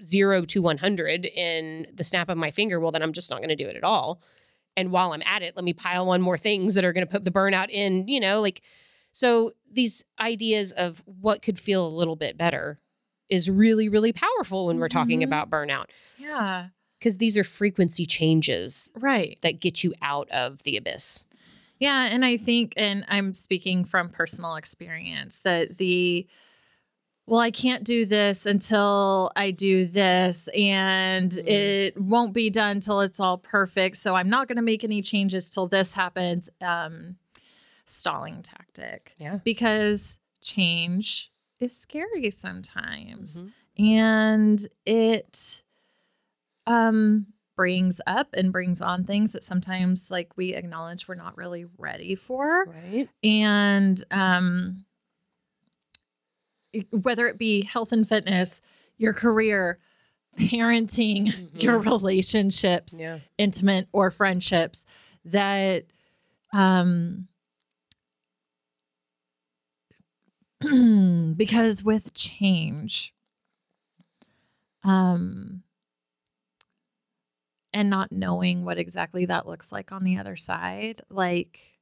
zero 0.03 0.43
to 0.45 0.61
100 0.63 1.25
in 1.27 1.87
the 1.95 2.05
snap 2.05 2.29
of 2.29 2.37
my 2.37 2.51
finger, 2.51 2.79
well, 2.79 2.93
then 2.93 3.03
I'm 3.03 3.15
just 3.15 3.31
not 3.31 3.39
going 3.39 3.49
to 3.49 3.57
do 3.57 3.67
it 3.67 3.77
at 3.77 3.83
all. 3.85 4.21
And 4.77 4.91
while 4.93 5.13
I'm 5.13 5.23
at 5.23 5.41
it, 5.43 5.57
let 5.57 5.65
me 5.65 5.73
pile 5.73 6.11
on 6.11 6.21
more 6.21 6.37
things 6.37 6.75
that 6.75 6.85
are 6.85 6.93
going 6.93 7.07
to 7.07 7.11
put 7.11 7.25
the 7.25 7.31
burnout 7.31 7.71
in, 7.71 8.07
you 8.07 8.21
know, 8.21 8.43
like, 8.43 8.61
so 9.13 9.53
these 9.73 10.05
ideas 10.21 10.73
of 10.73 11.03
what 11.07 11.41
could 11.41 11.59
feel 11.59 11.87
a 11.87 11.89
little 11.89 12.15
bit 12.17 12.37
better 12.37 12.79
is 13.31 13.49
really, 13.49 13.89
really 13.89 14.13
powerful 14.13 14.67
when 14.67 14.79
we're 14.79 14.89
talking 14.89 15.21
Mhm. 15.21 15.25
about 15.25 15.49
burnout 15.49 15.87
Yeah. 16.19 16.69
Because 16.99 17.19
these 17.19 17.37
are 17.39 17.45
frequency 17.45 18.07
changes 18.07 18.91
Right. 18.97 19.39
that 19.43 19.61
get 19.61 19.85
you 19.85 19.95
out 20.03 20.29
of 20.31 20.63
the 20.65 20.77
abyss. 20.77 21.25
Yeah, 21.79 22.07
and 22.11 22.25
I 22.25 22.37
think, 22.39 22.73
and 22.77 23.05
I'm 23.09 23.35
speaking 23.35 23.85
from 23.85 24.09
personal 24.09 24.57
experience, 24.57 25.41
that 25.41 25.79
the 25.79 26.27
well, 27.29 27.41
I 27.41 27.51
can't 27.51 27.83
do 27.83 28.07
this 28.07 28.47
until 28.47 29.33
I 29.35 29.51
do 29.51 29.85
this, 29.85 30.47
and 30.57 31.29
Mhm. 31.33 31.49
it 31.49 32.01
won't 32.01 32.33
be 32.33 32.51
done 32.51 32.79
till 32.79 33.01
it's 33.01 33.19
all 33.19 33.37
perfect. 33.37 33.97
So 33.97 34.15
I'm 34.15 34.29
not 34.31 34.47
going 34.47 34.57
to 34.57 34.63
make 34.63 34.85
any 34.85 35.03
changes 35.03 35.51
till 35.51 35.67
this 35.67 35.95
happens. 35.95 36.49
Um, 36.61 37.17
stalling 37.85 38.43
tactic 38.43 39.15
Yeah. 39.19 39.39
because 39.45 40.19
change 40.41 41.31
is 41.61 41.77
scary 41.77 42.31
sometimes 42.31 43.43
Mm-hmm. 43.43 43.85
and 43.85 44.67
it 44.85 45.65
um 46.67 47.27
brings 47.57 48.01
up 48.07 48.29
and 48.35 48.53
brings 48.53 48.83
on 48.83 49.03
things 49.05 49.33
that 49.33 49.43
sometimes 49.43 50.11
like 50.11 50.37
we 50.37 50.55
acknowledge 50.55 51.09
we're 51.09 51.15
not 51.15 51.37
really 51.37 51.65
ready 51.79 52.15
for 52.15 52.67
Right. 52.67 53.09
and 53.25 54.03
um 54.11 54.85
whether 56.91 57.27
it 57.27 57.39
be 57.39 57.63
health 57.63 57.93
and 57.93 58.07
fitness 58.09 58.61
your 58.99 59.15
career 59.15 59.79
parenting 60.39 61.33
your 61.63 61.79
relationships 61.79 62.99
Yeah. 63.01 63.21
intimate 63.39 63.89
or 63.93 64.11
friendships 64.11 64.85
that 65.25 65.85
um 66.53 67.29
because 71.37 71.83
with 71.85 72.13
change 72.15 73.15
um 74.85 75.56
and 77.77 77.91
not 77.91 78.11
knowing 78.11 78.65
what 78.65 78.79
exactly 78.79 79.27
that 79.27 79.47
looks 79.47 79.71
like 79.71 79.93
on 79.93 80.03
the 80.03 80.17
other 80.17 80.35
side 80.35 81.03
like 81.11 81.79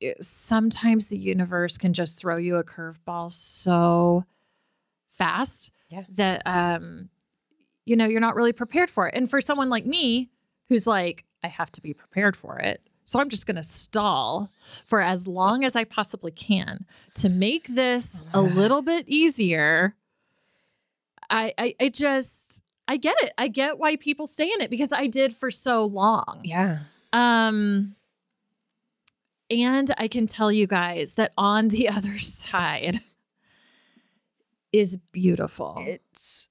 it- 0.00 0.24
sometimes 0.24 1.08
the 1.08 1.18
universe 1.18 1.76
can 1.78 1.92
just 1.92 2.18
throw 2.18 2.36
you 2.38 2.56
a 2.56 2.64
curveball 2.64 3.30
so 3.30 4.24
fast 5.08 5.70
Yeah. 5.90 6.04
that 6.14 6.42
um 6.46 7.10
you 7.84 7.94
know 7.96 8.06
you're 8.06 8.20
not 8.20 8.36
really 8.36 8.52
prepared 8.52 8.88
for 8.90 9.06
it 9.08 9.14
and 9.14 9.28
for 9.28 9.40
someone 9.40 9.68
like 9.70 9.86
me 9.86 10.30
who's 10.70 10.86
like 10.86 11.24
i 11.42 11.48
have 11.48 11.70
to 11.72 11.82
be 11.82 11.92
prepared 11.94 12.36
for 12.36 12.58
it 12.58 12.80
so 13.04 13.20
i'm 13.20 13.28
just 13.28 13.46
going 13.46 13.56
to 13.56 13.62
stall 13.62 14.50
for 14.86 15.00
as 15.00 15.26
long 15.26 15.62
as 15.64 15.76
i 15.76 15.84
possibly 15.84 16.30
can 16.32 16.84
to 17.14 17.28
make 17.28 17.66
this 17.68 18.22
a 18.34 18.40
little 18.42 18.82
bit 18.82 19.04
easier 19.08 19.94
i 21.30 21.52
i, 21.58 21.74
I 21.80 21.88
just 21.88 22.62
i 22.88 22.96
get 22.96 23.16
it 23.22 23.32
i 23.38 23.48
get 23.48 23.78
why 23.78 23.96
people 23.96 24.26
stay 24.26 24.50
in 24.52 24.60
it 24.60 24.70
because 24.70 24.92
i 24.92 25.06
did 25.06 25.34
for 25.34 25.50
so 25.50 25.84
long 25.84 26.40
Yeah. 26.44 26.78
um 27.12 27.94
and 29.48 29.92
I 29.96 30.08
can 30.08 30.26
tell 30.26 30.50
you 30.50 30.66
guys 30.66 31.14
that 31.14 31.32
on 31.38 31.68
the 31.68 31.88
other 31.96 32.18
side 32.18 33.00
is 34.72 34.96
beautiful. 34.96 35.76
It's, 35.78 36.48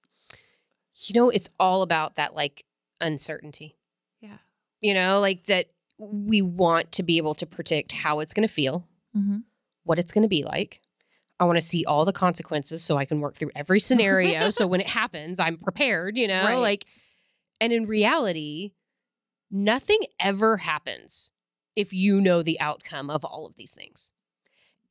you 1.05 1.13
know, 1.19 1.29
it's 1.29 1.49
all 1.59 1.81
about 1.81 2.15
that 2.15 2.35
like 2.35 2.65
uncertainty. 3.01 3.75
yeah. 4.21 4.37
You 4.79 4.93
know, 4.93 5.19
like 5.19 5.45
that 5.47 5.67
we 5.97 6.41
want 6.41 6.93
to 6.93 7.03
be 7.03 7.17
able 7.17 7.33
to 7.35 7.45
predict 7.45 7.91
how 7.91 8.19
it's 8.21 8.33
going 8.33 8.47
to 8.47 8.53
feel, 8.53 8.87
Mm-hmm. 9.15 9.39
what 9.83 9.99
it's 9.99 10.11
going 10.13 10.23
to 10.23 10.27
be 10.29 10.43
like. 10.43 10.79
I 11.39 11.43
want 11.45 11.57
to 11.57 11.61
see 11.61 11.83
all 11.85 12.05
the 12.05 12.13
consequences 12.13 12.83
so 12.83 12.97
I 12.97 13.05
can 13.05 13.19
work 13.19 13.35
through 13.35 13.51
every 13.55 13.79
scenario. 13.79 14.49
so 14.51 14.67
when 14.67 14.79
it 14.81 14.87
happens, 15.01 15.39
I'm 15.39 15.57
prepared, 15.57 16.17
you 16.17 16.27
know? 16.27 16.43
Right. 16.45 16.57
Like, 16.57 16.85
and 17.59 17.73
in 17.73 17.85
reality, 17.87 18.71
nothing 19.51 19.99
ever 20.19 20.57
happens 20.57 21.31
if 21.75 21.91
you 21.93 22.21
know 22.21 22.41
the 22.41 22.59
outcome 22.59 23.09
of 23.09 23.25
all 23.25 23.45
of 23.45 23.55
these 23.57 23.73
things. 23.73 24.11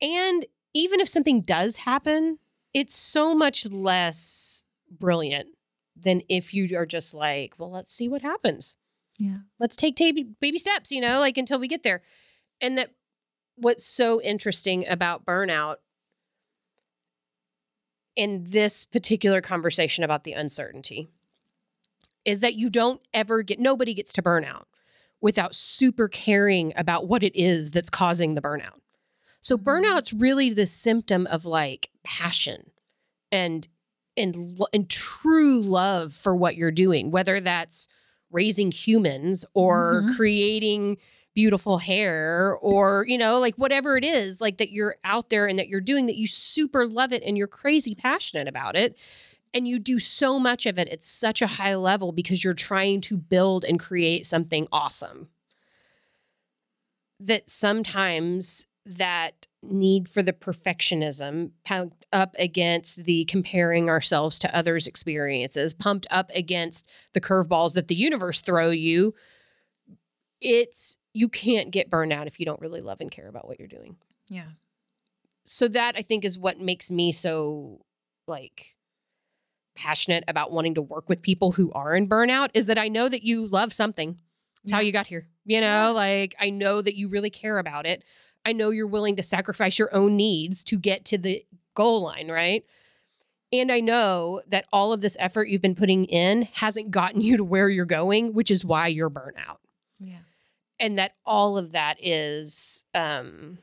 And 0.01 0.45
even 0.73 0.99
if 0.99 1.07
something 1.07 1.41
does 1.41 1.77
happen, 1.77 2.37
it's 2.73 2.95
so 2.95 3.33
much 3.33 3.65
less 3.65 4.65
brilliant 4.91 5.47
than 5.95 6.21
if 6.29 6.53
you 6.53 6.77
are 6.77 6.85
just 6.85 7.13
like, 7.13 7.55
well, 7.57 7.71
let's 7.71 7.91
see 7.93 8.09
what 8.09 8.21
happens 8.21 8.75
Yeah. 9.17 9.37
let's 9.59 9.75
take 9.77 9.95
baby 9.95 10.23
baby 10.41 10.57
steps, 10.57 10.91
you 10.91 10.99
know, 11.01 11.19
like 11.19 11.37
until 11.37 11.57
we 11.59 11.67
get 11.67 11.83
there. 11.83 12.01
And 12.61 12.77
that 12.77 12.91
what's 13.55 13.85
so 13.85 14.21
interesting 14.21 14.85
about 14.87 15.25
burnout 15.25 15.77
in 18.15 18.45
this 18.49 18.85
particular 18.85 19.41
conversation 19.41 20.03
about 20.03 20.23
the 20.23 20.33
uncertainty 20.33 21.09
is 22.23 22.39
that 22.39 22.55
you 22.55 22.69
don't 22.69 23.01
ever 23.13 23.43
get 23.43 23.59
nobody 23.59 23.93
gets 23.93 24.13
to 24.13 24.21
burnout 24.21 24.65
without 25.21 25.55
super 25.55 26.07
caring 26.07 26.73
about 26.75 27.07
what 27.07 27.23
it 27.23 27.35
is 27.35 27.71
that's 27.71 27.89
causing 27.89 28.35
the 28.35 28.41
burnout. 28.41 28.79
So 29.41 29.57
Mhm. 29.57 29.63
burnout's 29.63 30.13
really 30.13 30.49
the 30.51 30.65
symptom 30.65 31.27
of 31.27 31.45
like 31.45 31.89
passion 32.03 32.71
and 33.31 33.67
and 34.17 34.57
and 34.73 34.89
true 34.89 35.61
love 35.61 36.13
for 36.13 36.35
what 36.35 36.55
you're 36.55 36.71
doing, 36.71 37.11
whether 37.11 37.39
that's 37.41 37.87
raising 38.31 38.71
humans 38.71 39.45
or 39.53 40.03
Mhm. 40.07 40.15
creating 40.15 40.97
beautiful 41.35 41.77
hair 41.77 42.57
or 42.61 43.05
you 43.07 43.17
know 43.17 43.39
like 43.39 43.55
whatever 43.55 43.97
it 43.97 44.05
is 44.05 44.39
like 44.39 44.57
that 44.57 44.71
you're 44.71 44.95
out 45.03 45.29
there 45.29 45.45
and 45.45 45.59
that 45.59 45.67
you're 45.67 45.81
doing 45.81 46.05
that 46.05 46.17
you 46.17 46.25
super 46.25 46.87
love 46.87 47.11
it 47.11 47.21
and 47.23 47.37
you're 47.37 47.45
crazy 47.45 47.93
passionate 47.93 48.47
about 48.47 48.75
it 48.75 48.97
and 49.55 49.69
you 49.69 49.79
do 49.79 49.97
so 49.97 50.37
much 50.37 50.65
of 50.65 50.77
it 50.77 50.89
at 50.89 51.01
such 51.01 51.41
a 51.41 51.47
high 51.47 51.75
level 51.75 52.11
because 52.11 52.43
you're 52.43 52.53
trying 52.53 52.99
to 52.99 53.15
build 53.15 53.63
and 53.63 53.79
create 53.79 54.25
something 54.25 54.67
awesome. 54.69 55.29
That 57.21 57.49
sometimes 57.49 58.67
that 58.85 59.47
need 59.63 60.09
for 60.09 60.21
the 60.21 60.33
perfectionism 60.33 61.51
pumped 61.63 62.05
up 62.11 62.35
against 62.37 63.05
the 63.05 63.23
comparing 63.25 63.89
ourselves 63.89 64.37
to 64.39 64.55
others 64.55 64.85
experiences 64.85 65.73
pumped 65.73 66.05
up 66.11 66.29
against 66.35 66.87
the 67.13 67.21
curveballs 67.21 67.73
that 67.73 67.87
the 67.87 67.95
universe 67.95 68.41
throw 68.41 68.69
you 68.69 69.15
it's 70.41 70.97
you 71.13 71.29
can't 71.29 71.71
get 71.71 71.89
burned 71.89 72.11
out 72.13 72.27
if 72.27 72.39
you 72.39 72.45
don't 72.45 72.59
really 72.61 72.81
love 72.81 73.01
and 73.01 73.09
care 73.11 73.27
about 73.27 73.47
what 73.47 73.59
you're 73.59 73.67
doing. 73.67 73.95
Yeah. 74.29 74.49
so 75.43 75.67
that 75.67 75.95
i 75.95 76.01
think 76.01 76.25
is 76.25 76.39
what 76.39 76.59
makes 76.59 76.89
me 76.89 77.11
so 77.11 77.85
like 78.27 78.75
passionate 79.75 80.23
about 80.27 80.51
wanting 80.51 80.73
to 80.75 80.81
work 80.81 81.07
with 81.07 81.21
people 81.21 81.51
who 81.51 81.71
are 81.73 81.93
in 81.95 82.07
burnout 82.09 82.49
is 82.55 82.65
that 82.65 82.79
i 82.79 82.87
know 82.87 83.07
that 83.07 83.23
you 83.23 83.45
love 83.45 83.71
something. 83.71 84.17
It's 84.63 84.73
how 84.73 84.79
you 84.79 84.91
got 84.91 85.05
here 85.07 85.27
you 85.45 85.61
know? 85.61 85.67
Yeah. 85.67 85.87
like 85.89 86.35
i 86.39 86.49
know 86.49 86.81
that 86.81 86.95
you 86.95 87.07
really 87.07 87.29
care 87.29 87.59
about 87.59 87.85
it. 87.85 88.03
I 88.43 88.51
know 88.53 88.69
you're 88.71 88.87
willing 88.87 89.15
to 89.17 89.23
sacrifice 89.23 89.77
your 89.79 89.93
own 89.93 90.15
needs 90.15 90.63
to 90.65 90.77
get 90.79 91.05
to 91.05 91.17
the 91.19 91.45
goal 91.75 92.01
line 92.01 92.31
right? 92.31 92.65
And 93.53 93.71
i 93.71 93.79
know 93.79 94.41
that 94.47 94.65
all 94.73 94.91
of 94.91 95.01
this 95.01 95.17
effort 95.19 95.49
you've 95.49 95.61
been 95.61 95.75
putting 95.75 96.05
in 96.05 96.47
hasn't 96.53 96.89
gotten 96.89 97.21
you 97.27 97.37
to 97.37 97.43
where 97.43 97.69
you're 97.69 97.85
going 97.85 98.33
which 98.33 98.49
is 98.49 98.65
why 98.65 98.87
you're 98.87 99.09
burnt 99.09 99.37
out 99.47 99.59
Yeah. 99.99 100.17
and 100.79 100.97
that 100.97 101.13
all 101.25 101.57
of 101.57 101.71
that 101.71 101.97
is 102.01 102.85
um, 102.93 103.59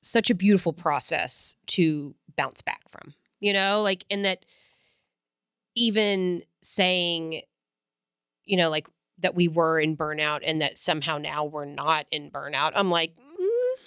such 0.00 0.30
a 0.30 0.34
beautiful 0.34 0.72
process 0.72 1.56
to 1.66 2.14
bounce 2.36 2.62
back 2.62 2.80
from 2.88 3.14
you 3.40 3.52
know 3.52 3.82
like 3.82 4.04
in 4.08 4.22
that 4.22 4.44
even 5.74 6.42
saying 6.62 7.42
you 8.44 8.56
know 8.56 8.70
like 8.70 8.88
that 9.18 9.34
we 9.34 9.48
were 9.48 9.78
in 9.78 9.96
burnout 9.96 10.40
and 10.44 10.60
that 10.62 10.78
somehow 10.78 11.18
now 11.18 11.44
we're 11.44 11.64
not 11.64 12.06
in 12.10 12.30
burnout 12.30 12.72
i'm 12.74 12.90
like 12.90 13.14
mm, 13.14 13.80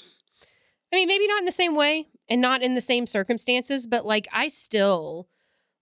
i 0.93 0.95
mean 0.95 1.07
maybe 1.07 1.27
not 1.27 1.39
in 1.39 1.45
the 1.45 1.51
same 1.51 1.75
way 1.75 2.07
and 2.29 2.39
not 2.41 2.61
in 2.61 2.75
the 2.75 2.81
same 2.81 3.05
circumstances 3.07 3.87
but 3.87 4.05
like 4.05 4.27
i 4.31 4.47
still 4.47 5.27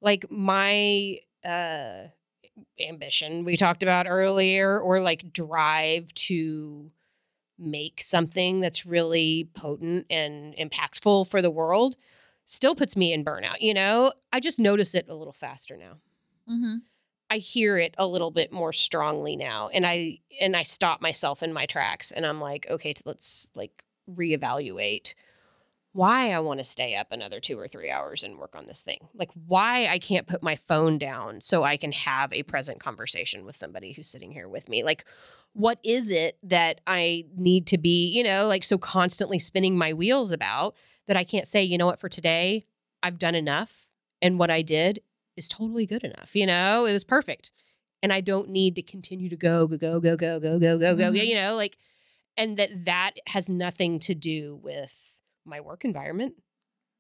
like 0.01 0.25
my 0.32 1.17
uh 1.46 2.08
ambition 2.80 3.44
we 3.46 3.58
talked 3.58 3.82
about 3.84 4.06
earlier 4.08 4.80
or 4.80 5.02
like 5.02 5.32
drive 5.34 6.14
to 6.14 6.92
make 7.58 8.02
something 8.02 8.60
that's 8.60 8.86
really 8.86 9.50
potent 9.56 10.06
and 10.10 10.56
impactful 10.56 11.28
for 11.28 11.42
the 11.42 11.52
world 11.52 11.96
still 12.46 12.76
puts 12.76 12.96
me 12.98 13.14
in 13.14 13.24
burnout 13.26 13.56
you 13.60 13.74
know 13.74 14.12
i 14.32 14.40
just 14.40 14.60
notice 14.60 14.94
it 14.96 15.06
a 15.10 15.16
little 15.16 15.34
faster 15.34 15.78
now 15.78 15.94
Mm-hmm. 16.50 16.78
i 17.30 17.38
hear 17.38 17.78
it 17.78 17.96
a 17.98 18.06
little 18.08 18.32
bit 18.32 18.52
more 18.52 18.74
strongly 18.74 19.36
now 19.38 19.70
and 19.70 19.86
i 19.86 20.20
and 20.42 20.56
i 20.58 20.62
stop 20.64 21.02
myself 21.02 21.42
in 21.42 21.54
my 21.54 21.66
tracks 21.66 22.12
and 22.12 22.26
i'm 22.26 22.42
like 22.42 22.68
okay 22.70 22.94
so 22.96 23.04
let's 23.06 23.50
like 23.56 23.84
reevaluate 24.12 25.14
why 25.94 26.32
I 26.32 26.40
want 26.40 26.60
to 26.60 26.64
stay 26.64 26.96
up 26.96 27.12
another 27.12 27.40
two 27.40 27.58
or 27.58 27.68
three 27.68 27.90
hours 27.90 28.24
and 28.24 28.38
work 28.38 28.56
on 28.56 28.66
this 28.66 28.82
thing. 28.82 29.08
Like 29.14 29.30
why 29.48 29.86
I 29.88 30.00
can't 30.00 30.28
put 30.28 30.42
my 30.44 30.56
phone 30.56 30.98
down 30.98 31.40
so 31.42 31.64
I 31.64 31.78
can 31.78 31.92
have 31.92 32.34
a 32.34 32.44
present 32.44 32.80
conversation 32.80 33.46
with 33.46 33.56
somebody 33.56 33.94
who's 33.94 34.10
sitting 34.10 34.32
here 34.32 34.50
with 34.50 34.68
me. 34.68 34.84
Like, 34.84 35.06
what 35.54 35.78
is 35.84 36.12
it 36.12 36.38
that 36.44 36.82
I 36.88 37.26
need 37.38 37.68
to 37.68 37.78
be, 37.78 38.08
you 38.08 38.24
know, 38.24 38.48
like 38.48 38.64
so 38.64 38.80
constantly 38.80 39.38
spinning 39.38 39.78
my 39.78 39.94
wheels 39.94 40.32
about 40.32 40.76
that 41.08 41.16
I 41.16 41.24
can't 41.24 41.48
say, 41.48 41.64
you 41.64 41.78
know 41.78 41.86
what, 41.86 42.00
for 42.00 42.10
today, 42.10 42.64
I've 43.04 43.20
done 43.20 43.36
enough. 43.36 43.88
And 44.20 44.40
what 44.40 44.50
I 44.50 44.64
did 44.64 45.02
is 45.38 45.48
totally 45.48 45.86
good 45.86 46.04
enough. 46.04 46.36
You 46.36 46.48
know, 46.48 46.86
it 46.86 46.94
was 46.94 47.04
perfect. 47.04 47.52
And 48.02 48.12
I 48.12 48.20
don't 48.20 48.50
need 48.50 48.76
to 48.78 48.82
continue 48.82 49.30
to 49.30 49.36
go, 49.36 49.68
go, 49.68 49.78
go, 49.78 50.00
go, 50.00 50.18
go, 50.18 50.40
go, 50.40 50.60
go, 50.60 50.78
go, 50.80 50.96
go, 50.96 51.12
Mhm. 51.12 51.28
you 51.28 51.36
know, 51.36 51.56
like, 51.56 51.78
and 52.36 52.58
that 52.58 52.86
that 52.86 53.12
has 53.28 53.48
nothing 53.48 54.00
to 54.00 54.16
do 54.16 54.60
with 54.64 55.12
my 55.46 55.62
work 55.62 55.86
environment. 55.86 56.36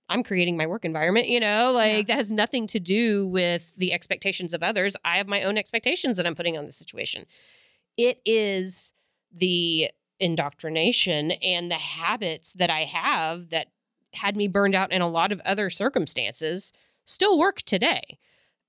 I'm 0.09 0.23
creating 0.23 0.57
my 0.57 0.67
work 0.67 0.85
environment, 0.85 1.27
you 1.27 1.39
know, 1.39 1.71
like 1.71 2.07
Yeah. 2.07 2.15
that 2.15 2.17
has 2.17 2.29
nothing 2.31 2.67
to 2.67 2.79
do 2.79 3.25
with 3.27 3.75
the 3.77 3.93
expectations 3.93 4.53
of 4.53 4.61
others. 4.61 4.95
I 5.05 5.17
have 5.17 5.27
my 5.27 5.43
own 5.43 5.57
expectations 5.57 6.17
that 6.17 6.27
I'm 6.27 6.35
putting 6.35 6.57
on 6.57 6.65
the 6.65 6.71
situation. 6.71 7.25
It 7.97 8.21
is 8.25 8.93
the 9.31 9.91
indoctrination 10.19 11.31
and 11.31 11.71
the 11.71 11.75
habits 11.75 12.53
that 12.53 12.69
I 12.69 12.81
have 12.81 13.49
that 13.49 13.67
had 14.13 14.35
me 14.35 14.47
burned 14.47 14.75
out 14.75 14.91
in 14.91 15.01
a 15.01 15.09
lot 15.09 15.31
of 15.31 15.39
other 15.45 15.69
circumstances 15.69 16.73
still 17.05 17.37
work 17.39 17.61
today. 17.63 18.19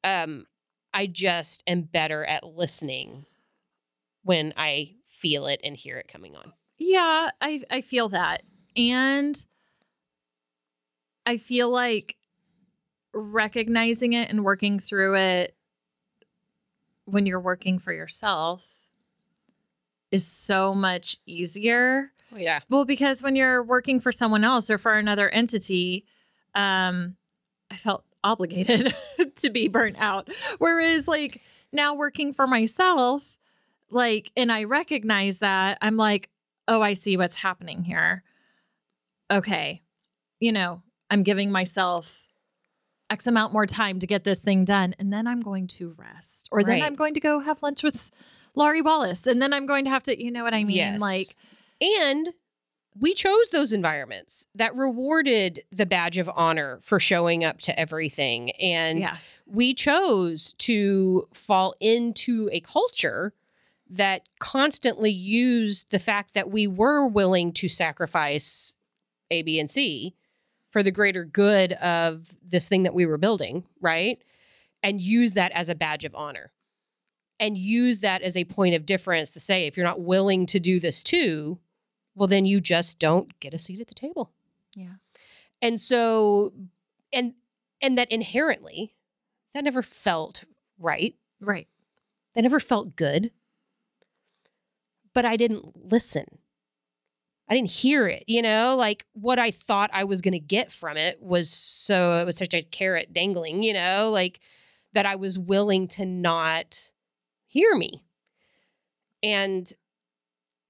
Um, 0.03 0.47
I 0.93 1.07
just 1.07 1.63
am 1.67 1.83
better 1.83 2.25
at 2.25 2.45
listening 2.45 3.27
when 4.23 4.55
I 4.57 4.95
feel 5.09 5.47
it 5.47 5.61
and 5.65 5.77
hear 5.77 5.99
it 5.99 6.09
coming 6.09 6.37
on. 6.37 6.53
Yeah, 6.79 7.31
I 7.41 7.63
I 7.71 7.81
feel 7.83 8.09
that. 8.11 8.43
And 8.77 9.37
I 11.27 11.37
feel 11.37 11.71
like 11.71 12.17
recognizing 13.13 14.13
it 14.13 14.31
and 14.31 14.45
working 14.45 14.79
through 14.79 15.17
it 15.17 15.55
when 17.05 17.27
you're 17.27 17.41
working 17.41 17.79
for 17.79 17.93
yourself 17.93 18.65
is 20.11 20.27
so 20.27 20.75
much 20.75 21.17
easier. 21.27 22.13
Oh, 22.33 22.39
yeah. 22.39 22.61
Well, 22.69 22.85
because 22.85 23.23
when 23.23 23.37
you're 23.37 23.63
working 23.63 24.01
for 24.01 24.13
someone 24.13 24.45
else 24.45 24.71
or 24.71 24.79
for 24.79 24.95
another 24.95 25.29
entity, 25.29 26.05
um, 26.55 27.17
I 27.71 27.77
felt 27.77 28.05
obligated 28.23 28.95
to 29.37 29.51
be 29.51 29.69
burnt 29.69 29.97
out. 29.99 30.29
Whereas, 30.59 31.09
like, 31.09 31.43
now 31.73 31.95
working 31.95 32.33
for 32.33 32.47
myself, 32.47 33.37
like, 33.91 34.31
and 34.37 34.51
I 34.53 34.65
recognize 34.65 35.41
that, 35.41 35.79
I'm 35.81 35.97
like, 35.97 36.31
oh, 36.69 36.81
I 36.81 36.93
see 36.95 37.17
what's 37.17 37.37
happening 37.37 37.83
here. 37.83 38.23
Okay. 39.31 39.83
You 40.39 40.53
know, 40.53 40.83
I'm 41.11 41.23
giving 41.23 41.51
myself 41.51 42.27
X 43.11 43.27
amount 43.27 43.53
more 43.53 43.67
time 43.67 43.99
to 44.01 44.07
get 44.07 44.25
this 44.25 44.43
thing 44.43 44.65
done. 44.65 44.95
And 44.99 45.13
then 45.13 45.27
I'm 45.27 45.41
going 45.41 45.67
to 45.69 45.95
rest. 45.97 46.49
Or 46.51 46.65
then 46.65 46.83
I'm 46.83 46.95
going 46.95 47.15
to 47.15 47.21
go 47.21 47.41
have 47.41 47.63
lunch 47.63 47.83
with 47.83 48.11
Laurie 48.55 48.83
Wallace. 48.83 49.27
And 49.27 49.41
then 49.41 49.53
I'm 49.53 49.67
going 49.67 49.85
to 49.85 49.91
have 49.91 50.03
to, 50.05 50.23
you 50.23 50.31
know 50.31 50.45
what 50.45 50.55
I 50.55 50.65
mean? 50.65 50.77
Yes. 50.77 51.01
Like, 51.01 51.27
And 51.81 52.31
we 52.99 53.15
chose 53.15 53.51
those 53.51 53.73
environments 53.73 54.47
that 54.55 54.75
rewarded 54.75 55.63
the 55.73 55.87
badge 55.87 56.19
of 56.19 56.31
honor 56.35 56.81
for 56.83 57.01
showing 57.01 57.45
up 57.45 57.61
to 57.63 57.79
everything. 57.79 58.51
And 58.53 59.01
yeah. 59.01 59.17
we 59.47 59.75
chose 59.75 60.53
to 60.55 61.29
fall 61.33 61.75
into 61.81 62.49
a 62.53 62.61
culture 62.61 63.33
that 63.91 64.23
constantly 64.39 65.11
used 65.11 65.91
the 65.91 65.99
fact 65.99 66.35
that 66.35 66.51
we 66.51 66.67
were 66.67 67.07
willing 67.07 67.53
to 67.53 67.69
sacrifice 67.69 68.77
A, 69.31 69.43
B, 69.43 69.61
and 69.61 69.71
C 69.71 70.15
for 70.75 70.83
the 70.83 70.91
greater 70.91 71.25
good 71.25 71.73
of 71.75 72.35
this 72.43 72.67
thing 72.67 72.83
that 72.83 72.95
we 72.95 73.07
were 73.07 73.17
building, 73.17 73.63
right? 73.81 74.21
And 74.83 75.01
use 75.01 75.35
that 75.35 75.53
as 75.53 75.69
a 75.69 75.75
badge 75.77 76.05
of 76.05 76.17
honor 76.17 76.51
and 77.39 77.57
use 77.57 78.01
that 78.01 78.23
as 78.23 78.37
a 78.37 78.45
point 78.45 78.75
of 78.75 78.85
difference 78.85 79.31
to 79.31 79.39
say, 79.39 79.69
if 79.69 79.77
you're 79.77 79.87
not 79.87 80.01
willing 80.01 80.47
to 80.47 80.59
do 80.59 80.81
this 80.81 81.05
too, 81.05 81.61
well, 82.17 82.27
then 82.27 82.45
you 82.45 82.61
just 82.61 82.99
don't 82.99 83.39
get 83.39 83.55
a 83.55 83.59
seat 83.59 83.81
at 83.81 83.87
the 83.87 83.95
table. 83.95 84.33
Yeah. 84.75 84.95
And 85.63 85.81
so, 85.81 86.53
and, 87.13 87.35
and 87.81 87.97
that 87.97 88.11
inherently, 88.11 88.97
that 89.55 89.63
never 89.63 89.81
felt 89.81 90.43
right. 90.77 91.15
Right. 91.41 91.69
That 92.35 92.43
never 92.43 92.59
felt 92.59 92.97
good. 92.97 93.31
But 95.13 95.25
I 95.25 95.37
didn't 95.37 95.93
listen. 95.93 96.41
I 97.49 97.55
didn't 97.55 97.71
hear 97.71 98.07
it, 98.07 98.25
you 98.27 98.41
know, 98.41 98.75
like 98.77 99.05
what 99.13 99.39
I 99.39 99.51
thought 99.51 99.91
I 99.93 100.05
was 100.05 100.23
going 100.23 100.33
to 100.33 100.39
get 100.39 100.73
from 100.73 100.97
it 100.97 101.21
was 101.21 101.51
so, 101.51 102.21
it 102.21 102.27
was 102.27 102.39
such 102.39 102.55
a 102.55 102.63
carrot 102.63 103.13
dangling, 103.13 103.63
you 103.63 103.75
know, 103.75 104.11
like 104.11 104.41
that 104.95 105.05
I 105.05 105.17
was 105.17 105.39
willing 105.39 105.87
to 105.89 106.07
not 106.07 106.91
hear 107.47 107.75
me. 107.75 108.05
And 109.23 109.71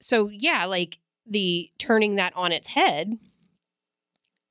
so, 0.00 0.28
yeah, 0.28 0.64
like 0.64 0.98
the 1.26 1.70
turning 1.78 2.16
that 2.16 2.32
on 2.34 2.50
its 2.50 2.68
head, 2.68 3.18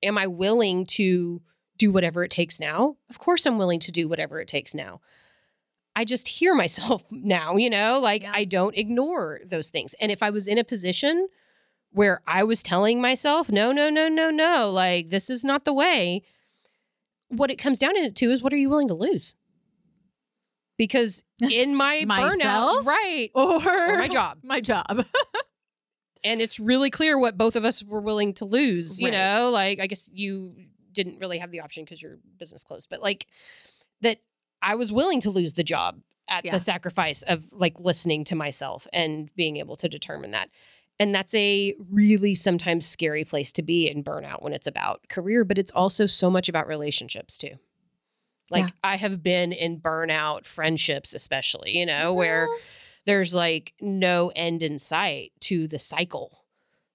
am 0.01 0.17
I 0.17 0.27
willing 0.27 0.85
to 0.85 1.41
do 1.77 1.91
whatever 1.91 2.23
it 2.23 2.31
takes 2.31 2.59
now? 2.59 2.97
Of 3.09 3.19
course, 3.19 3.45
I'm 3.45 3.57
willing 3.57 3.79
to 3.81 3.91
do 3.91 4.07
whatever 4.07 4.39
it 4.39 4.47
takes 4.47 4.73
now. 4.73 5.01
I 5.95 6.05
just 6.05 6.27
hear 6.27 6.53
myself 6.55 7.03
now, 7.11 7.57
you 7.57 7.69
know, 7.69 7.99
like 7.99 8.21
Yeah. 8.21 8.31
I 8.33 8.45
don't 8.45 8.77
ignore 8.77 9.41
those 9.45 9.69
things. 9.69 9.93
And 9.99 10.11
if 10.11 10.23
I 10.23 10.29
was 10.29 10.47
in 10.47 10.57
a 10.57 10.63
position 10.63 11.27
where 11.93 12.21
I 12.27 12.43
was 12.43 12.61
telling 12.63 12.99
myself, 13.01 13.49
no, 13.51 13.71
no, 13.71 13.89
no, 13.89 14.07
no, 14.09 14.29
no, 14.29 14.69
like 14.71 15.09
this 15.09 15.29
is 15.29 15.43
not 15.45 15.63
the 15.65 15.73
way, 15.73 16.23
what 17.29 17.49
it 17.51 17.55
comes 17.57 17.79
down 17.79 17.93
to 18.11 18.25
is 18.31 18.41
what 18.43 18.51
are 18.53 18.57
you 18.57 18.69
willing 18.69 18.87
to 18.89 18.93
lose? 18.93 19.35
Because 20.77 21.23
in 21.51 21.75
my 21.75 22.03
burnout, 22.05 22.85
right, 22.85 23.29
Or, 23.35 23.55
or 23.93 23.97
my 23.97 24.07
job. 24.07 24.39
My 24.43 24.59
job. 24.59 25.05
and 26.23 26.41
it's 26.41 26.59
really 26.59 26.89
clear 26.89 27.17
what 27.19 27.37
both 27.37 27.55
of 27.55 27.65
us 27.65 27.83
were 27.83 28.01
willing 28.01 28.33
to 28.35 28.45
lose 28.45 28.99
you 28.99 29.07
Right. 29.07 29.13
know 29.13 29.49
like 29.51 29.79
i 29.79 29.87
guess 29.87 30.09
you 30.13 30.55
didn't 30.93 31.19
really 31.19 31.37
have 31.39 31.51
the 31.51 31.59
option 31.61 31.83
because 31.83 32.01
your 32.01 32.17
business 32.39 32.63
closed 32.63 32.87
but 32.89 33.01
like 33.01 33.27
that 34.01 34.17
i 34.61 34.75
was 34.75 34.91
willing 34.91 35.19
to 35.21 35.29
lose 35.29 35.53
the 35.53 35.63
job 35.63 35.99
at 36.29 36.45
Yeah. 36.45 36.51
the 36.53 36.59
sacrifice 36.59 37.23
of 37.23 37.49
like 37.51 37.79
listening 37.79 38.23
to 38.25 38.35
myself 38.35 38.87
and 38.93 39.29
being 39.35 39.57
able 39.57 39.75
to 39.77 39.89
determine 39.89 40.31
that 40.31 40.49
and 40.99 41.13
that's 41.13 41.33
a 41.33 41.75
really 41.91 42.35
sometimes 42.35 42.85
scary 42.85 43.23
place 43.25 43.51
to 43.53 43.63
be 43.63 43.89
in 43.89 44.03
burnout 44.03 44.41
when 44.41 44.53
it's 44.53 44.67
about 44.67 45.01
career 45.09 45.43
but 45.43 45.57
it's 45.57 45.71
also 45.71 46.05
so 46.05 46.29
much 46.29 46.49
about 46.49 46.67
relationships 46.67 47.37
too. 47.37 47.57
Like 48.49 48.65
Yeah. 48.65 48.71
i 48.83 48.95
have 48.97 49.23
been 49.23 49.51
in 49.51 49.79
burnout 49.79 50.45
friendships 50.45 51.13
especially 51.13 51.77
you 51.77 51.85
know 51.85 52.13
where 52.13 52.47
mm-hmm. 52.47 52.63
there's 53.05 53.33
like 53.33 53.73
no 53.81 54.31
end 54.35 54.61
in 54.61 54.79
sight 54.79 55.31
to 55.41 55.67
the 55.67 55.79
cycle 55.79 56.43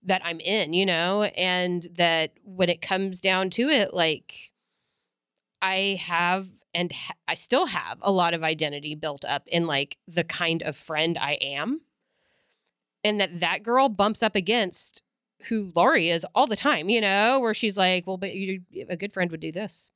that 0.05 0.23
I'm 0.25 0.41
in, 0.41 0.73
you 0.73 0.87
know, 0.87 1.25
and 1.25 1.87
that 1.97 2.33
when 2.45 2.69
it 2.69 2.81
comes 2.81 3.21
down 3.21 3.51
to 3.51 3.69
it, 3.69 3.93
like 3.93 4.53
I 5.61 5.99
have 6.01 6.49
and 6.75 6.93
ha- 6.93 7.15
I 7.27 7.35
still 7.35 7.67
have 7.67 7.99
a 8.01 8.13
lot 8.13 8.35
of 8.35 8.43
identity 8.43 8.95
built 8.95 9.25
up 9.25 9.43
in 9.47 9.67
like 9.67 9.97
the 10.07 10.25
kind 10.25 10.63
of 10.63 10.77
friend 10.77 11.19
I 11.19 11.33
am, 11.35 11.81
and 13.05 13.21
that 13.21 13.41
that 13.41 13.63
girl 13.63 13.89
bumps 13.89 14.23
up 14.23 14.35
against 14.35 15.03
who 15.45 15.73
Laurie 15.75 16.11
is 16.11 16.27
all 16.35 16.47
the 16.47 16.57
time, 16.57 16.89
you 16.89 17.01
know, 17.01 17.39
where 17.41 17.55
she's 17.55 17.77
like, 17.77 18.07
well, 18.07 18.17
but 18.17 18.35
you, 18.35 18.63
a 18.89 18.97
good 18.97 19.13
friend 19.13 19.31
would 19.31 19.41
do 19.41 19.53
this. 19.53 19.91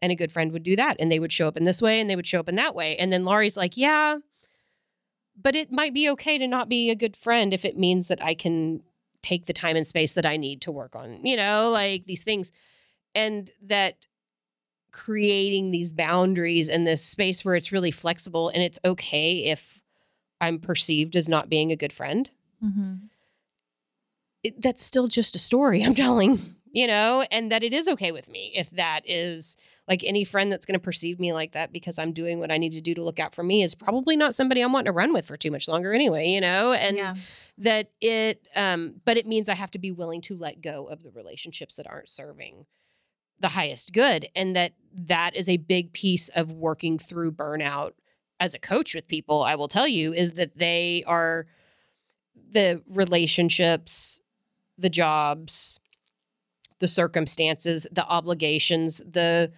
And 0.00 0.12
a 0.12 0.16
good 0.16 0.30
friend 0.30 0.52
would 0.52 0.62
do 0.62 0.76
that. 0.76 0.96
And 1.00 1.10
they 1.10 1.18
would 1.18 1.32
show 1.32 1.48
up 1.48 1.56
in 1.56 1.64
this 1.64 1.82
way 1.82 2.00
and 2.00 2.08
they 2.08 2.16
would 2.16 2.26
show 2.26 2.40
up 2.40 2.48
in 2.48 2.54
that 2.56 2.74
way. 2.74 2.96
And 2.96 3.12
then 3.12 3.24
Laurie's 3.24 3.56
like, 3.56 3.76
yeah, 3.76 4.18
but 5.40 5.54
it 5.54 5.72
might 5.72 5.94
be 5.94 6.08
okay 6.10 6.38
to 6.38 6.46
not 6.46 6.68
be 6.68 6.90
a 6.90 6.96
good 6.96 7.16
friend 7.16 7.52
if 7.52 7.64
it 7.64 7.76
means 7.76 8.08
that 8.08 8.22
I 8.22 8.34
can 8.34 8.82
take 9.22 9.46
the 9.46 9.52
time 9.52 9.76
and 9.76 9.86
space 9.86 10.14
that 10.14 10.26
I 10.26 10.36
need 10.36 10.60
to 10.62 10.72
work 10.72 10.94
on, 10.94 11.24
you 11.24 11.36
know, 11.36 11.70
like 11.70 12.06
these 12.06 12.22
things. 12.22 12.52
And 13.14 13.50
that 13.62 14.06
creating 14.92 15.70
these 15.70 15.92
boundaries 15.92 16.68
and 16.68 16.86
this 16.86 17.04
space 17.04 17.44
where 17.44 17.54
it's 17.54 17.72
really 17.72 17.90
flexible 17.90 18.48
and 18.48 18.62
it's 18.62 18.80
okay 18.84 19.44
if 19.44 19.77
I'm 20.40 20.58
perceived 20.58 21.16
as 21.16 21.28
not 21.28 21.48
being 21.48 21.72
a 21.72 21.76
good 21.76 21.92
friend. 21.92 22.30
Mm-hmm. 22.64 22.94
It, 24.44 24.62
that's 24.62 24.82
still 24.82 25.08
just 25.08 25.36
a 25.36 25.38
story 25.38 25.82
I'm 25.82 25.94
telling, 26.06 26.56
you 26.70 26.86
know, 26.86 27.26
and 27.30 27.50
that 27.50 27.62
it 27.62 27.72
is 27.72 27.88
okay 27.88 28.12
with 28.12 28.28
me 28.28 28.52
if 28.54 28.70
that 28.70 29.02
is 29.04 29.56
like 29.88 30.04
any 30.04 30.22
friend 30.24 30.52
that's 30.52 30.66
going 30.66 30.78
to 30.78 30.84
perceive 30.84 31.18
me 31.18 31.32
like 31.32 31.52
that 31.52 31.72
because 31.72 31.98
I'm 31.98 32.12
doing 32.12 32.38
what 32.38 32.50
I 32.50 32.58
need 32.58 32.72
to 32.72 32.80
do 32.80 32.94
to 32.94 33.02
look 33.02 33.18
out 33.18 33.34
for 33.34 33.42
me 33.42 33.62
is 33.62 33.74
probably 33.74 34.16
not 34.16 34.34
somebody 34.34 34.60
I'm 34.60 34.72
wanting 34.72 34.86
to 34.86 34.92
run 34.92 35.14
with 35.14 35.26
for 35.26 35.36
too 35.36 35.50
much 35.50 35.66
longer 35.66 35.94
anyway, 35.94 36.28
you 36.28 36.40
know? 36.40 36.72
And 36.72 36.96
yeah. 36.96 37.14
that 37.56 37.90
it 38.00 38.46
um 38.54 39.00
but 39.04 39.16
it 39.16 39.26
means 39.26 39.48
I 39.48 39.54
have 39.54 39.70
to 39.72 39.78
be 39.78 39.90
willing 39.90 40.20
to 40.22 40.36
let 40.36 40.60
go 40.60 40.86
of 40.86 41.02
the 41.02 41.10
relationships 41.10 41.76
that 41.76 41.86
aren't 41.88 42.08
serving 42.08 42.66
the 43.40 43.48
highest 43.48 43.92
good 43.92 44.28
and 44.36 44.54
that 44.54 44.72
that 44.92 45.34
is 45.34 45.48
a 45.48 45.56
big 45.56 45.92
piece 45.92 46.28
of 46.30 46.52
working 46.52 46.98
through 46.98 47.32
burnout 47.32 47.92
as 48.40 48.54
a 48.54 48.58
coach 48.58 48.94
with 48.94 49.08
people 49.08 49.42
I 49.42 49.54
will 49.56 49.68
tell 49.68 49.88
you 49.88 50.12
is 50.12 50.34
that 50.34 50.56
they 50.58 51.04
are 51.06 51.46
the 52.50 52.82
relationships 52.88 54.20
the 54.78 54.88
jobs 54.90 55.80
the 56.80 56.86
circumstances, 56.86 57.86
the 57.90 58.06
obligations, 58.06 58.98
the 58.98 59.50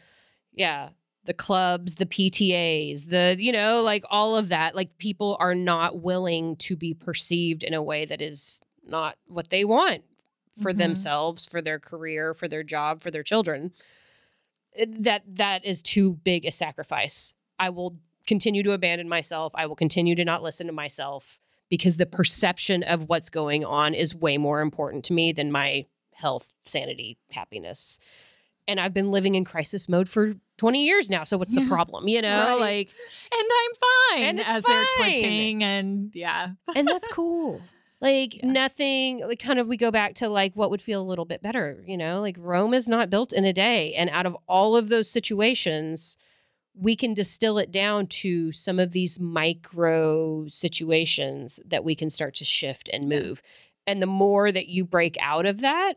yeah, 0.54 0.88
the 1.24 1.34
clubs, 1.34 1.96
the 1.96 2.06
PTAs, 2.06 3.08
the 3.10 3.36
you 3.38 3.52
know, 3.52 3.82
like 3.82 4.04
all 4.10 4.36
of 4.36 4.48
that. 4.48 4.74
Like 4.74 4.96
people 4.98 5.36
are 5.38 5.54
not 5.54 6.00
willing 6.00 6.56
to 6.56 6.76
be 6.76 6.94
perceived 6.94 7.62
in 7.62 7.74
a 7.74 7.82
way 7.82 8.06
that 8.06 8.22
is 8.22 8.62
not 8.84 9.16
what 9.26 9.50
they 9.50 9.64
want 9.64 10.02
for 10.58 10.72
Mhm. 10.72 10.78
themselves, 10.78 11.44
for 11.44 11.60
their 11.60 11.78
career, 11.78 12.32
for 12.32 12.48
their 12.48 12.62
job, 12.62 13.02
for 13.02 13.10
their 13.10 13.22
children. 13.22 13.72
That 15.00 15.22
that 15.36 15.64
is 15.64 15.82
too 15.82 16.14
big 16.24 16.46
a 16.46 16.52
sacrifice. 16.52 17.34
I 17.58 17.70
will 17.70 17.98
continue 18.30 18.62
to 18.62 18.72
abandon 18.72 19.08
myself. 19.08 19.52
I 19.54 19.66
will 19.66 19.76
continue 19.76 20.14
to 20.14 20.24
not 20.24 20.42
listen 20.42 20.66
to 20.68 20.72
myself 20.72 21.38
because 21.68 21.96
the 21.98 22.06
perception 22.06 22.82
of 22.82 23.08
what's 23.08 23.28
going 23.30 23.64
on 23.64 23.92
is 23.94 24.14
way 24.14 24.38
more 24.38 24.60
important 24.60 25.04
to 25.06 25.12
me 25.12 25.32
than 25.32 25.52
my 25.52 25.86
health, 26.14 26.52
sanity, 26.64 27.18
happiness. 27.30 27.98
And 28.68 28.78
I've 28.78 28.94
been 28.94 29.10
living 29.10 29.34
in 29.34 29.44
crisis 29.44 29.88
mode 29.88 30.08
for 30.08 30.34
20 30.58 30.84
years 30.84 31.10
now. 31.10 31.24
So 31.24 31.36
what's 31.38 31.54
the 31.54 31.66
problem? 31.68 32.06
You 32.08 32.22
know, 32.22 32.58
Right. 32.58 32.60
like 32.60 32.88
and 33.38 33.48
I'm 33.60 33.74
fine 33.88 34.28
And 34.28 34.40
as 34.40 34.62
they're 34.62 34.86
twitching 34.98 35.62
and 35.64 36.10
yeah. 36.14 36.50
and 36.76 36.86
that's 36.88 37.08
cool. 37.08 37.60
Like 38.02 38.36
Yeah. 38.42 38.50
nothing, 38.52 39.20
like 39.28 39.40
kind 39.40 39.58
of 39.58 39.66
we 39.66 39.76
go 39.76 39.90
back 39.90 40.14
to 40.20 40.28
like 40.30 40.54
what 40.56 40.70
would 40.70 40.80
feel 40.80 41.02
a 41.02 41.08
little 41.10 41.26
bit 41.26 41.42
better, 41.42 41.84
you 41.86 41.98
know? 41.98 42.22
Like 42.22 42.36
Rome 42.38 42.72
is 42.72 42.88
not 42.88 43.10
built 43.10 43.30
in 43.34 43.44
a 43.44 43.52
day. 43.52 43.92
And 43.92 44.08
out 44.08 44.24
of 44.24 44.34
all 44.48 44.74
of 44.74 44.88
those 44.88 45.10
situations, 45.10 46.16
we 46.74 46.96
can 46.96 47.14
distill 47.14 47.58
it 47.58 47.70
down 47.70 48.06
to 48.06 48.52
some 48.52 48.78
of 48.78 48.92
these 48.92 49.20
micro 49.20 50.46
situations 50.48 51.60
that 51.66 51.84
we 51.84 51.94
can 51.94 52.10
start 52.10 52.34
to 52.34 52.44
shift 52.44 52.88
and 52.92 53.08
move. 53.08 53.42
And 53.86 54.00
the 54.00 54.06
more 54.06 54.52
that 54.52 54.68
you 54.68 54.84
break 54.84 55.16
out 55.20 55.46
of 55.46 55.60
that, 55.60 55.94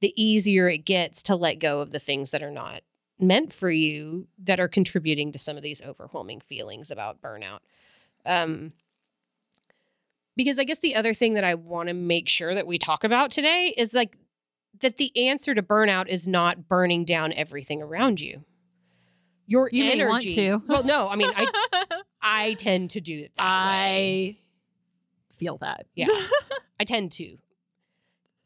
the 0.00 0.14
easier 0.22 0.68
it 0.68 0.78
gets 0.78 1.22
to 1.24 1.36
let 1.36 1.58
go 1.58 1.80
of 1.80 1.90
the 1.90 1.98
things 1.98 2.30
that 2.30 2.42
are 2.42 2.50
not 2.50 2.82
meant 3.18 3.52
for 3.52 3.70
you 3.70 4.26
that 4.38 4.60
are 4.60 4.68
contributing 4.68 5.32
to 5.32 5.38
some 5.38 5.56
of 5.56 5.62
these 5.62 5.82
overwhelming 5.82 6.40
feelings 6.40 6.90
about 6.90 7.22
burnout. 7.22 7.60
Um, 8.26 8.72
because 10.36 10.58
I 10.58 10.64
guess 10.64 10.80
the 10.80 10.96
other 10.96 11.14
thing 11.14 11.34
that 11.34 11.44
I 11.44 11.54
want 11.54 11.88
to 11.88 11.94
make 11.94 12.28
sure 12.28 12.54
that 12.54 12.66
we 12.66 12.78
talk 12.78 13.04
about 13.04 13.30
today 13.30 13.72
is 13.76 13.94
like 13.94 14.16
that 14.80 14.96
the 14.96 15.28
answer 15.28 15.54
to 15.54 15.62
burnout 15.62 16.08
is 16.08 16.26
not 16.26 16.68
burning 16.68 17.04
down 17.04 17.32
everything 17.32 17.80
around 17.80 18.20
you. 18.20 18.44
Your 19.46 19.68
You 19.72 19.84
may 19.84 19.92
energy. 19.92 20.08
want 20.08 20.22
to. 20.24 20.62
Well, 20.66 20.84
no, 20.84 21.08
I 21.08 21.16
mean, 21.16 21.30
I 21.34 21.46
I 22.22 22.52
tend 22.54 22.90
to 22.90 23.00
do 23.00 23.18
it 23.20 23.32
that 23.36 23.42
way. 23.42 24.38
I 25.32 25.34
feel 25.36 25.58
that. 25.58 25.86
Yeah. 25.94 26.06
I 26.80 26.84
tend 26.84 27.12
to 27.12 27.36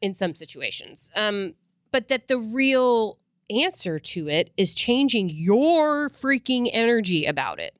in 0.01 0.13
some 0.13 0.35
situations. 0.35 1.11
Um, 1.15 1.55
but 1.91 2.07
that 2.09 2.27
the 2.27 2.37
real 2.37 3.17
answer 3.49 3.99
to 3.99 4.29
it 4.29 4.51
is 4.57 4.75
changing 4.75 5.29
your 5.29 6.09
freaking 6.09 6.69
energy 6.71 7.25
about 7.25 7.59
it. 7.59 7.75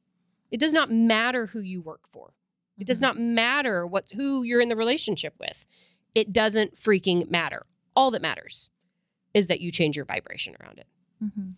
It 0.52 0.60
does 0.60 0.74
not 0.74 0.92
matter 0.92 1.48
who 1.48 1.60
you 1.60 1.82
work 1.82 2.02
for. 2.12 2.32
It 2.80 2.88
does 2.88 3.00
Mhm. 3.00 3.02
not 3.04 3.20
matter 3.20 3.86
what 3.86 4.10
who 4.16 4.44
you're 4.44 4.62
in 4.62 4.70
the 4.70 4.76
relationship 4.76 5.36
with. 5.40 5.66
It 6.16 6.34
doesn't 6.34 6.76
freaking 6.80 7.30
matter. 7.30 7.66
All 7.96 8.10
that 8.12 8.22
matters 8.22 8.70
is 9.34 9.48
that 9.48 9.62
you 9.62 9.70
change 9.72 9.96
your 9.96 10.06
vibration 10.06 10.56
around 10.60 10.80
it 10.80 10.88
Mhm. 11.24 11.54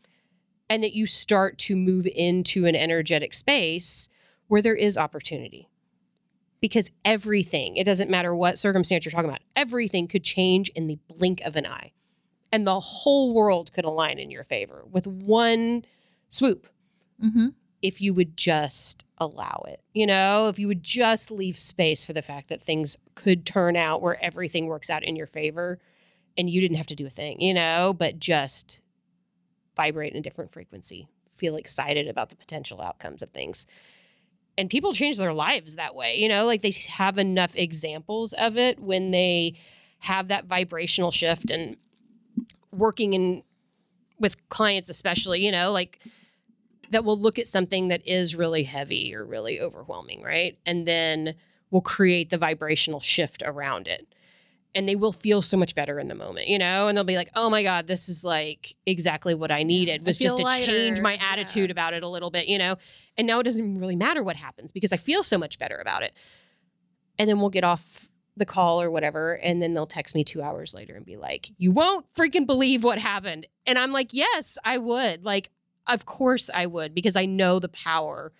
And 0.71 0.81
that 0.81 0.93
you 0.95 1.05
start 1.05 1.57
to 1.57 1.75
move 1.75 2.07
into 2.15 2.65
an 2.65 2.77
energetic 2.77 3.33
space 3.33 4.07
where 4.47 4.61
there 4.61 4.73
is 4.73 4.97
opportunity. 4.97 5.67
Because 6.61 6.91
everything, 7.03 7.75
it 7.75 7.83
doesn't 7.83 8.09
matter 8.09 8.33
what 8.33 8.57
circumstance 8.57 9.03
you're 9.03 9.11
talking 9.11 9.29
about, 9.29 9.41
everything 9.53 10.07
could 10.07 10.23
change 10.23 10.69
in 10.69 10.87
the 10.87 10.97
blink 11.09 11.41
of 11.41 11.57
an 11.57 11.65
eye. 11.65 11.91
And 12.53 12.65
the 12.65 12.79
whole 12.79 13.33
world 13.33 13.73
could 13.73 13.83
align 13.83 14.17
in 14.17 14.31
your 14.31 14.45
favor 14.45 14.85
with 14.89 15.05
one 15.07 15.83
swoop 16.29 16.69
Mhm. 17.21 17.53
if 17.81 17.99
you 17.99 18.13
would 18.13 18.37
just 18.37 19.03
allow 19.17 19.65
it. 19.67 19.81
You 19.93 20.07
know, 20.07 20.47
if 20.47 20.57
you 20.57 20.69
would 20.69 20.83
just 20.83 21.31
leave 21.31 21.57
space 21.57 22.05
for 22.05 22.13
the 22.13 22.21
fact 22.21 22.47
that 22.47 22.61
things 22.63 22.97
could 23.15 23.45
turn 23.45 23.75
out 23.75 24.01
where 24.01 24.23
everything 24.23 24.67
works 24.67 24.89
out 24.89 25.03
in 25.03 25.17
your 25.17 25.27
favor 25.27 25.79
and 26.37 26.49
you 26.49 26.61
didn't 26.61 26.77
have 26.77 26.87
to 26.87 26.95
do 26.95 27.05
a 27.07 27.09
thing, 27.09 27.41
you 27.41 27.53
know, 27.53 27.93
but 27.93 28.19
just 28.19 28.81
vibrate 29.75 30.13
in 30.13 30.19
a 30.19 30.21
different 30.21 30.51
frequency, 30.51 31.07
feel 31.35 31.55
excited 31.55 32.07
about 32.07 32.29
the 32.29 32.35
potential 32.35 32.81
outcomes 32.81 33.21
of 33.21 33.29
things. 33.29 33.67
And 34.57 34.69
people 34.69 34.93
change 34.93 35.17
their 35.17 35.33
lives 35.33 35.75
that 35.75 35.95
way, 35.95 36.17
you 36.17 36.27
know, 36.27 36.45
like 36.45 36.61
they 36.61 36.73
have 36.89 37.17
enough 37.17 37.55
examples 37.55 38.33
of 38.33 38.57
it 38.57 38.79
when 38.79 39.11
they 39.11 39.55
have 39.99 40.27
that 40.27 40.45
vibrational 40.45 41.11
shift 41.11 41.51
and 41.51 41.77
working 42.71 43.13
in 43.13 43.43
with 44.19 44.47
clients 44.49 44.89
especially, 44.89 45.43
you 45.43 45.51
know, 45.51 45.71
like 45.71 45.99
that 46.91 47.03
will 47.03 47.17
look 47.17 47.39
at 47.39 47.47
something 47.47 47.87
that 47.87 48.05
is 48.07 48.35
really 48.35 48.63
heavy 48.63 49.15
or 49.15 49.25
really 49.25 49.59
overwhelming, 49.59 50.21
right? 50.21 50.57
And 50.65 50.85
then 50.85 51.35
will 51.71 51.81
create 51.81 52.29
the 52.29 52.37
vibrational 52.37 52.99
shift 52.99 53.41
around 53.45 53.87
it. 53.87 54.13
And 54.73 54.87
they 54.87 54.95
will 54.95 55.11
feel 55.11 55.41
so 55.41 55.57
much 55.57 55.75
better 55.75 55.99
in 55.99 56.07
the 56.07 56.15
moment, 56.15 56.47
you 56.47 56.57
know? 56.57 56.87
And 56.87 56.97
they'll 56.97 57.03
be 57.03 57.17
like, 57.17 57.29
oh 57.35 57.49
my 57.49 57.61
God, 57.61 57.87
this 57.87 58.07
is 58.07 58.23
like 58.23 58.75
exactly 58.85 59.35
what 59.35 59.51
I 59.51 59.63
needed 59.63 60.01
I 60.01 60.03
was 60.05 60.17
just 60.17 60.37
to 60.37 60.43
feel 60.43 60.65
change 60.65 60.91
lighter. 60.99 61.01
my 61.01 61.13
Yeah. 61.15 61.31
attitude 61.33 61.71
about 61.71 61.93
it 61.93 62.03
a 62.03 62.07
little 62.07 62.31
bit, 62.31 62.47
you 62.47 62.57
know? 62.57 62.77
And 63.17 63.27
now 63.27 63.39
it 63.39 63.43
doesn't 63.43 63.75
really 63.75 63.97
matter 63.97 64.23
what 64.23 64.37
happens 64.37 64.71
because 64.71 64.93
I 64.93 64.97
feel 64.97 65.23
so 65.23 65.37
much 65.37 65.59
better 65.59 65.75
about 65.75 66.03
it. 66.03 66.13
And 67.19 67.29
then 67.29 67.41
we'll 67.41 67.49
get 67.49 67.65
off 67.65 68.07
the 68.37 68.45
call 68.45 68.81
or 68.81 68.89
whatever. 68.89 69.33
And 69.33 69.61
then 69.61 69.73
they'll 69.73 69.85
text 69.85 70.15
me 70.15 70.23
two 70.23 70.41
hours 70.41 70.73
later 70.73 70.95
and 70.95 71.05
be 71.05 71.17
like, 71.17 71.49
you 71.57 71.71
won't 71.71 72.05
freaking 72.13 72.45
believe 72.47 72.81
what 72.83 72.97
happened. 72.97 73.47
And 73.67 73.77
I'm 73.77 73.91
like, 73.91 74.13
yes, 74.13 74.57
I 74.63 74.77
would. 74.77 75.25
Like, 75.25 75.49
of 75.85 76.05
course 76.05 76.49
I 76.53 76.65
would, 76.65 76.95
because 76.95 77.17
I 77.17 77.25
know 77.25 77.59
the 77.59 77.67
power 77.67 78.31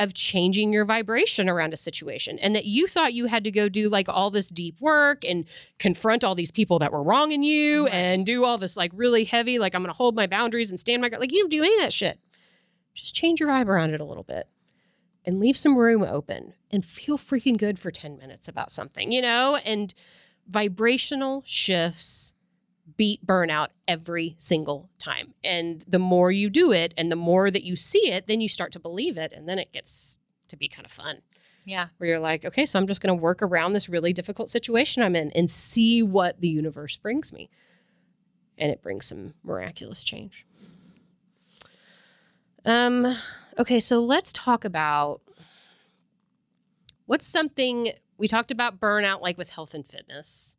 of 0.00 0.14
changing 0.14 0.72
your 0.72 0.84
vibration 0.84 1.48
around 1.48 1.72
a 1.72 1.76
situation 1.76 2.38
and 2.38 2.54
that 2.54 2.64
you 2.64 2.86
thought 2.86 3.14
you 3.14 3.26
had 3.26 3.42
to 3.44 3.50
go 3.50 3.68
do 3.68 3.88
like 3.88 4.08
all 4.08 4.30
this 4.30 4.48
deep 4.48 4.80
work 4.80 5.24
and 5.24 5.44
confront 5.78 6.22
all 6.22 6.34
these 6.36 6.52
people 6.52 6.78
that 6.78 6.92
were 6.92 7.02
wrong 7.02 7.32
in 7.32 7.42
you 7.42 7.86
Right. 7.86 7.94
and 7.94 8.24
do 8.24 8.44
all 8.44 8.58
this 8.58 8.76
like 8.76 8.92
really 8.94 9.24
heavy, 9.24 9.58
like 9.58 9.74
I'm 9.74 9.82
going 9.82 9.92
to 9.92 9.96
hold 9.96 10.14
my 10.14 10.26
boundaries 10.28 10.70
and 10.70 10.78
stand 10.78 11.02
my 11.02 11.08
ground. 11.08 11.20
Like, 11.20 11.32
you 11.32 11.40
don't 11.40 11.50
do 11.50 11.62
any 11.62 11.74
of 11.74 11.80
that 11.80 11.92
shit. 11.92 12.20
Just 12.94 13.14
change 13.14 13.40
your 13.40 13.48
vibe 13.48 13.66
around 13.66 13.92
it 13.94 14.00
a 14.00 14.04
little 14.04 14.22
bit 14.22 14.48
and 15.24 15.40
leave 15.40 15.56
some 15.56 15.76
room 15.76 16.02
open 16.02 16.54
and 16.70 16.84
feel 16.84 17.18
freaking 17.18 17.56
good 17.58 17.78
for 17.78 17.90
10 17.90 18.18
minutes 18.18 18.46
about 18.48 18.70
something, 18.70 19.10
you 19.12 19.20
know? 19.20 19.56
And 19.56 19.92
vibrational 20.46 21.42
shifts 21.44 22.34
beat 22.98 23.24
burnout 23.24 23.68
every 23.86 24.34
single 24.36 24.90
time. 24.98 25.32
And 25.42 25.82
the 25.88 25.98
more 25.98 26.30
you 26.30 26.50
do 26.50 26.72
it 26.72 26.92
and 26.98 27.10
the 27.10 27.16
more 27.16 27.50
that 27.50 27.64
you 27.64 27.76
see 27.76 28.10
it, 28.10 28.26
then 28.26 28.42
you 28.42 28.48
start 28.48 28.72
to 28.72 28.78
believe 28.80 29.16
it. 29.16 29.32
And 29.32 29.48
then 29.48 29.58
it 29.58 29.72
gets 29.72 30.18
to 30.48 30.56
be 30.56 30.68
kind 30.68 30.84
of 30.84 30.92
fun 30.92 31.22
Yeah. 31.64 31.88
where 31.96 32.10
you're 32.10 32.18
like, 32.18 32.44
okay, 32.44 32.66
so 32.66 32.78
I'm 32.78 32.86
just 32.86 33.00
going 33.00 33.16
to 33.16 33.22
work 33.22 33.40
around 33.40 33.72
this 33.72 33.88
really 33.88 34.12
difficult 34.12 34.50
situation 34.50 35.02
I'm 35.02 35.16
in 35.16 35.30
and 35.30 35.50
see 35.50 36.02
what 36.02 36.40
the 36.40 36.48
universe 36.48 36.96
brings 36.98 37.32
me. 37.32 37.48
And 38.58 38.70
it 38.70 38.82
brings 38.82 39.06
some 39.06 39.32
miraculous 39.44 40.04
change. 40.04 40.44
Um, 42.64 43.16
okay, 43.58 43.80
so 43.80 44.04
let's 44.04 44.32
talk 44.32 44.64
about 44.64 45.22
what's 47.06 47.26
something 47.26 47.92
we 48.18 48.28
talked 48.28 48.50
about 48.50 48.80
burnout 48.80 49.22
like 49.22 49.38
with 49.38 49.50
health 49.50 49.72
and 49.72 49.86
fitness. 49.86 50.56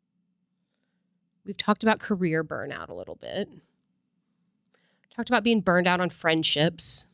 We've 1.44 1.56
talked 1.56 1.82
about 1.82 1.98
career 2.00 2.44
burnout 2.44 2.88
a 2.88 2.94
little 2.94 3.16
bit. 3.16 3.48
Talked 5.14 5.28
about 5.28 5.42
being 5.44 5.60
burned 5.60 5.86
out 5.88 6.00
on 6.00 6.10
friendships. 6.10 7.06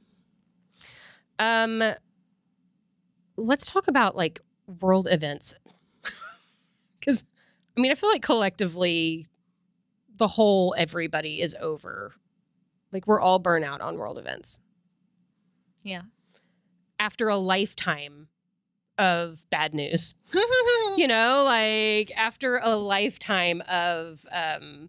Um, 1.38 1.82
let's 3.36 3.70
talk 3.70 3.88
about 3.88 4.16
like 4.16 4.40
world 4.80 5.08
events. 5.10 5.58
Because, 6.98 7.24
I 7.76 7.80
mean, 7.80 7.92
I 7.92 7.94
feel 7.94 8.08
like 8.10 8.22
collectively, 8.22 9.28
the 10.16 10.26
whole 10.26 10.74
everybody 10.76 11.40
is 11.40 11.54
over. 11.60 12.14
Like, 12.90 13.06
we're 13.06 13.20
all 13.20 13.38
burnout 13.40 13.80
on 13.80 13.96
world 13.96 14.18
events 14.18 14.58
Yeah. 15.84 16.02
after 16.98 17.28
a 17.28 17.36
lifetime 17.36 18.26
of 18.98 19.42
bad 19.50 19.74
news. 19.74 20.14
you 20.96 21.06
know, 21.06 21.42
like 21.44 22.10
after 22.16 22.58
a 22.62 22.76
lifetime 22.76 23.62
of, 23.68 24.24
um, 24.32 24.88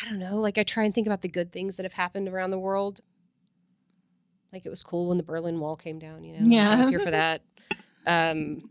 I 0.00 0.04
don't 0.08 0.18
know, 0.18 0.36
like 0.36 0.58
I 0.58 0.62
try 0.62 0.84
and 0.84 0.94
think 0.94 1.06
about 1.06 1.22
the 1.22 1.28
good 1.28 1.52
things 1.52 1.76
that 1.76 1.84
have 1.84 1.94
happened 1.94 2.28
around 2.28 2.50
the 2.50 2.58
world. 2.58 3.00
Like 4.52 4.64
it 4.64 4.70
was 4.70 4.82
cool 4.82 5.08
when 5.08 5.16
the 5.18 5.22
Berlin 5.24 5.60
Wall 5.60 5.76
came 5.76 5.98
down, 5.98 6.24
you 6.24 6.38
know? 6.38 6.46
Yeah. 6.50 6.70
I 6.70 6.78
was 6.80 6.88
here 6.88 7.00
for 7.00 7.10
that. 7.10 7.42
Um, 8.06 8.70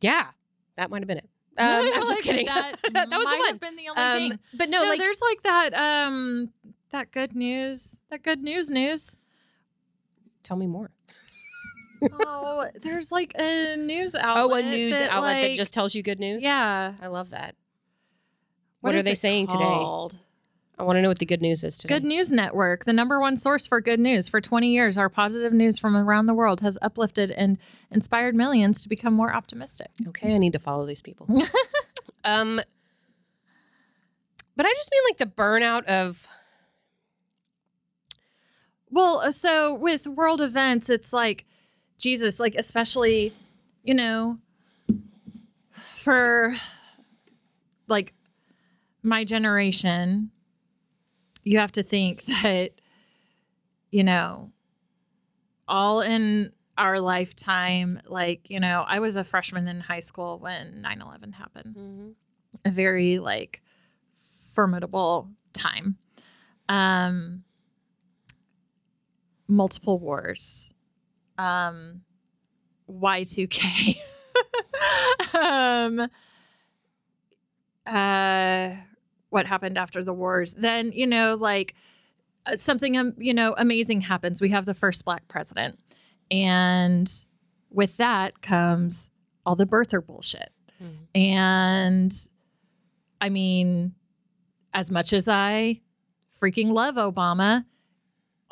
yeah, 0.00 0.28
that 0.76 0.90
might 0.90 1.00
have 1.02 1.08
been 1.08 1.18
it. 1.18 1.28
Um, 1.58 1.66
I'm 1.94 2.00
just 2.02 2.10
Like, 2.16 2.22
kidding. 2.22 2.44
That, 2.46 2.72
that 2.92 3.08
was 3.08 3.24
might 3.24 3.38
the 3.38 3.44
have 3.46 3.52
one. 3.52 3.56
been 3.56 3.76
the 3.76 3.88
only 3.88 4.02
Um, 4.02 4.28
thing. 4.30 4.38
but 4.58 4.68
no, 4.68 4.82
No, 4.82 4.90
like 4.90 4.98
there's 4.98 5.22
like 5.22 5.40
that 5.42 5.72
um 5.72 6.52
that 6.90 7.10
good 7.12 7.34
news. 7.34 8.02
That 8.10 8.22
good 8.22 8.42
news 8.42 8.68
news. 8.68 9.16
Tell 10.46 10.56
me 10.56 10.66
more. 10.66 10.90
oh, 12.12 12.66
there's 12.80 13.10
like 13.10 13.32
a 13.38 13.76
news 13.76 14.14
outlet. 14.14 14.44
oh, 14.44 14.54
a 14.54 14.62
news 14.62 14.98
that, 14.98 15.10
outlet 15.10 15.42
that 15.42 15.54
just 15.54 15.74
tells 15.74 15.94
you 15.94 16.02
good 16.02 16.20
news. 16.20 16.44
Yeah. 16.44 16.94
I 17.00 17.06
love 17.08 17.30
that. 17.30 17.54
What, 18.80 18.94
are 18.94 19.02
they 19.02 19.14
saying 19.14 19.48
called? 19.48 20.12
today? 20.12 20.22
I 20.78 20.82
want 20.82 20.96
to 20.98 21.02
know 21.02 21.08
what 21.08 21.18
the 21.18 21.26
good 21.26 21.40
news 21.40 21.64
is 21.64 21.78
today. 21.78 21.94
Good 21.94 22.04
News 22.04 22.30
Network, 22.30 22.84
the 22.84 22.92
number 22.92 23.18
one 23.18 23.38
source 23.38 23.66
for 23.66 23.80
good 23.80 23.98
news. 23.98 24.28
For 24.28 24.42
20 24.42 24.68
years, 24.68 24.98
our 24.98 25.08
positive 25.08 25.52
news 25.52 25.78
from 25.78 25.96
around 25.96 26.26
the 26.26 26.34
world 26.34 26.60
has 26.60 26.76
uplifted 26.82 27.30
and 27.30 27.58
inspired 27.90 28.34
millions 28.34 28.82
to 28.82 28.88
become 28.88 29.14
more 29.14 29.34
optimistic. 29.34 29.88
Okay, 30.08 30.34
I 30.34 30.38
need 30.38 30.52
to 30.52 30.58
follow 30.58 30.84
these 30.84 31.00
people. 31.00 31.26
um, 32.24 32.60
but 34.54 34.66
I 34.66 34.72
just 34.74 34.90
mean 34.92 35.02
like 35.08 35.16
the 35.16 35.26
burnout 35.26 35.84
of 35.86 36.28
Well, 38.90 39.20
uh, 39.20 39.30
so 39.30 39.74
with 39.74 40.06
world 40.06 40.40
events, 40.40 40.88
it's 40.90 41.12
like 41.12 41.44
Jesus, 41.98 42.38
like 42.38 42.54
especially, 42.54 43.32
you 43.82 43.94
know, 43.94 44.38
for 45.70 46.54
like 47.88 48.14
my 49.02 49.24
generation, 49.24 50.30
you 51.42 51.58
have 51.58 51.72
to 51.72 51.82
think 51.82 52.24
that, 52.42 52.72
you 53.90 54.04
know, 54.04 54.52
all 55.68 56.00
in 56.00 56.52
our 56.78 57.00
lifetime, 57.00 58.00
like, 58.06 58.50
you 58.50 58.60
know, 58.60 58.84
I 58.86 58.98
was 58.98 59.16
a 59.16 59.24
freshman 59.24 59.66
in 59.66 59.80
high 59.80 60.00
school 60.00 60.38
when 60.38 60.82
9 60.82 61.00
11 61.00 61.32
happened 61.32 62.14
a 62.64 62.70
very 62.70 63.18
like 63.18 63.62
formidable 64.54 65.30
time. 65.52 65.96
Um, 66.68 67.44
multiple 69.48 69.98
wars, 69.98 70.74
um, 71.38 72.02
Y2K, 72.88 73.96
um, 75.34 76.08
uh, 77.86 78.70
what 79.30 79.46
happened 79.46 79.78
after 79.78 80.02
the 80.02 80.14
wars. 80.14 80.54
Then, 80.54 80.92
you 80.92 81.06
know, 81.06 81.34
like 81.34 81.74
uh, 82.46 82.56
something, 82.56 82.96
um, 82.96 83.14
you 83.18 83.34
know, 83.34 83.54
amazing 83.58 84.02
happens. 84.02 84.40
We 84.40 84.50
have 84.50 84.66
the 84.66 84.74
first 84.74 85.04
black 85.04 85.28
president. 85.28 85.78
And 86.30 87.10
with 87.70 87.96
that 87.98 88.42
comes 88.42 89.10
all 89.44 89.56
the 89.56 89.66
birther 89.66 90.04
bullshit. 90.04 90.50
And 91.14 92.12
I 93.20 93.28
mean, 93.28 93.94
as 94.74 94.90
much 94.90 95.12
as 95.12 95.28
I 95.28 95.80
freaking 96.40 96.70
love 96.70 96.96
Obama, 96.96 97.64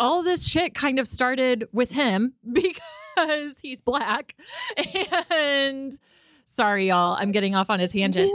all 0.04 0.22
this 0.22 0.46
shit 0.46 0.74
kind 0.74 0.98
of 0.98 1.08
started 1.08 1.66
with 1.72 1.92
him 1.92 2.34
because 2.52 3.58
he's 3.62 3.80
black. 3.80 4.36
And 5.30 5.98
sorry, 6.44 6.88
y'all, 6.88 7.16
I'm 7.18 7.32
getting 7.32 7.54
off 7.54 7.70
on 7.70 7.80
a 7.80 7.88
tangent. 7.88 8.30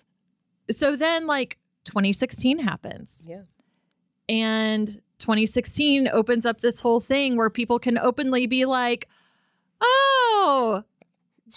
so 0.70 0.96
then, 0.96 1.26
like, 1.26 1.56
2016 1.84 2.58
happens. 2.58 3.26
Yeah. 3.28 3.42
And 4.28 4.88
2016 5.18 6.08
opens 6.08 6.44
up 6.44 6.60
this 6.60 6.80
whole 6.80 7.00
thing 7.00 7.36
where 7.36 7.48
people 7.48 7.78
can 7.78 7.96
openly 7.96 8.48
be 8.48 8.64
like, 8.64 9.08
oh, 9.80 10.82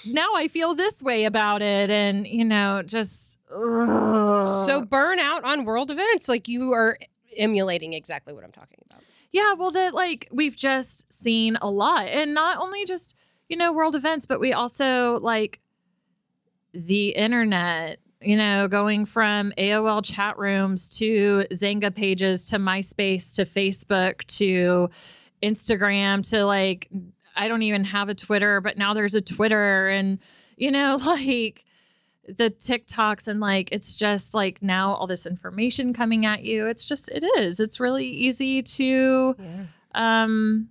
now 0.07 0.29
I 0.35 0.49
feel 0.49 0.75
this 0.75 1.01
way 1.01 1.25
about 1.25 1.63
it. 1.63 1.89
And, 1.89 2.27
you 2.27 2.45
know, 2.45 2.83
just. 2.85 3.39
ugh. 3.49 4.67
so 4.67 4.83
burnout 4.83 5.43
on 5.43 5.65
world 5.65 5.89
events. 5.89 6.29
Like 6.29 6.47
you 6.47 6.73
are 6.73 6.99
emulating 7.35 7.93
exactly 7.93 8.33
what 8.33 8.43
I'm 8.43 8.51
talking 8.51 8.77
about. 8.87 9.03
Yeah, 9.31 9.53
well, 9.53 9.71
that 9.71 9.93
like 9.93 10.27
we've 10.31 10.55
just 10.57 11.11
seen 11.11 11.57
a 11.61 11.69
lot, 11.69 12.07
and 12.07 12.33
not 12.33 12.57
only 12.59 12.85
just 12.85 13.15
you 13.47 13.57
know 13.57 13.71
world 13.71 13.95
events, 13.95 14.25
but 14.25 14.39
we 14.39 14.53
also 14.53 15.19
like 15.19 15.59
the 16.73 17.09
internet. 17.09 17.99
You 18.23 18.37
know, 18.37 18.67
going 18.67 19.07
from 19.07 19.51
AOL 19.57 20.05
chat 20.05 20.37
rooms 20.37 20.95
to 20.99 21.43
Xanga 21.51 21.95
pages 21.95 22.49
to 22.49 22.57
MySpace 22.57 23.35
to 23.37 23.45
Facebook 23.45 24.23
to 24.37 24.91
Instagram 25.41 26.29
to 26.29 26.45
like 26.45 26.87
I 27.35 27.47
don't 27.47 27.63
even 27.63 27.83
have 27.85 28.09
a 28.09 28.15
Twitter, 28.15 28.61
but 28.61 28.77
now 28.77 28.93
there's 28.93 29.15
a 29.15 29.21
Twitter, 29.21 29.87
and 29.87 30.19
you 30.57 30.71
know, 30.71 30.99
like 31.05 31.65
the 32.27 32.49
TikToks 32.51 33.27
and 33.27 33.39
like 33.39 33.69
it's 33.71 33.97
just 33.97 34.33
like 34.33 34.61
now 34.61 34.91
all 34.93 35.07
this 35.07 35.25
information 35.25 35.93
coming 35.93 36.25
at 36.25 36.43
you. 36.43 36.67
It's 36.67 36.87
just 36.87 37.09
it 37.09 37.23
is. 37.37 37.59
It's 37.59 37.79
really 37.79 38.05
easy 38.07 38.61
to 38.63 39.35
Yeah. 39.39 39.65
um 39.95 40.69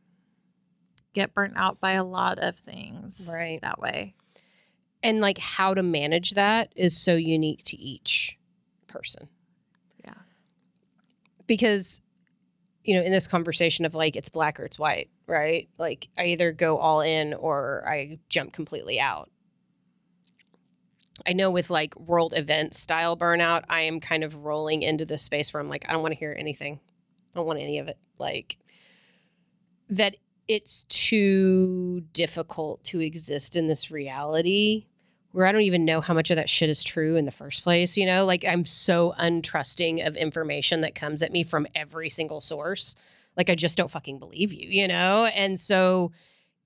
get 1.12 1.34
burnt 1.34 1.54
out 1.56 1.80
by 1.80 1.92
a 1.92 2.04
lot 2.04 2.38
of 2.38 2.56
things 2.58 3.28
Right. 3.32 3.60
that 3.62 3.80
way. 3.80 4.14
And 5.02 5.20
like 5.20 5.38
how 5.38 5.74
to 5.74 5.82
manage 5.82 6.32
that 6.34 6.72
is 6.76 6.96
so 6.96 7.16
unique 7.16 7.64
to 7.64 7.76
each 7.76 8.38
person. 8.86 9.28
Yeah. 10.04 10.14
Because 11.46 12.00
you 12.84 12.94
know, 12.94 13.02
in 13.02 13.12
this 13.12 13.26
conversation 13.26 13.84
of 13.84 13.94
like 13.94 14.16
it's 14.16 14.28
black 14.30 14.58
or 14.58 14.64
it's 14.64 14.78
white, 14.78 15.10
right? 15.26 15.68
Like 15.78 16.08
I 16.16 16.26
either 16.26 16.50
go 16.52 16.78
all 16.78 17.02
in 17.02 17.34
or 17.34 17.84
I 17.86 18.18
jump 18.28 18.52
completely 18.52 18.98
out. 18.98 19.30
I 21.26 21.32
know 21.32 21.50
with 21.50 21.70
like 21.70 21.98
world 21.98 22.34
event 22.36 22.74
style 22.74 23.16
burnout, 23.16 23.64
I 23.68 23.82
am 23.82 24.00
kind 24.00 24.24
of 24.24 24.44
rolling 24.44 24.82
into 24.82 25.04
this 25.04 25.22
space 25.22 25.52
where 25.52 25.60
I'm 25.60 25.68
like, 25.68 25.84
I 25.88 25.92
don't 25.92 26.02
want 26.02 26.12
to 26.12 26.18
hear 26.18 26.34
anything. 26.38 26.80
I 27.34 27.38
don't 27.38 27.46
want 27.46 27.60
any 27.60 27.78
of 27.78 27.88
it. 27.88 27.98
Like 28.18 28.58
that 29.88 30.16
it's 30.48 30.84
too 30.84 32.00
difficult 32.12 32.82
to 32.84 33.00
exist 33.00 33.54
in 33.54 33.68
this 33.68 33.90
reality 33.90 34.86
where 35.32 35.46
I 35.46 35.52
don't 35.52 35.62
even 35.62 35.84
know 35.84 36.00
how 36.00 36.12
much 36.12 36.30
of 36.30 36.36
that 36.36 36.48
shit 36.48 36.68
is 36.68 36.82
true 36.82 37.14
in 37.16 37.24
the 37.24 37.30
first 37.32 37.62
place. 37.62 37.96
You 37.96 38.06
know, 38.06 38.24
like 38.24 38.44
I'm 38.44 38.66
so 38.66 39.14
untrusting 39.18 40.04
of 40.06 40.16
information 40.16 40.80
that 40.80 40.94
comes 40.94 41.22
at 41.22 41.32
me 41.32 41.44
from 41.44 41.66
every 41.74 42.10
single 42.10 42.40
source. 42.40 42.96
Like 43.36 43.48
I 43.48 43.54
just 43.54 43.76
don't 43.76 43.90
fucking 43.90 44.18
believe 44.18 44.52
you, 44.52 44.68
you 44.68 44.88
know? 44.88 45.26
And 45.26 45.58
so 45.58 46.10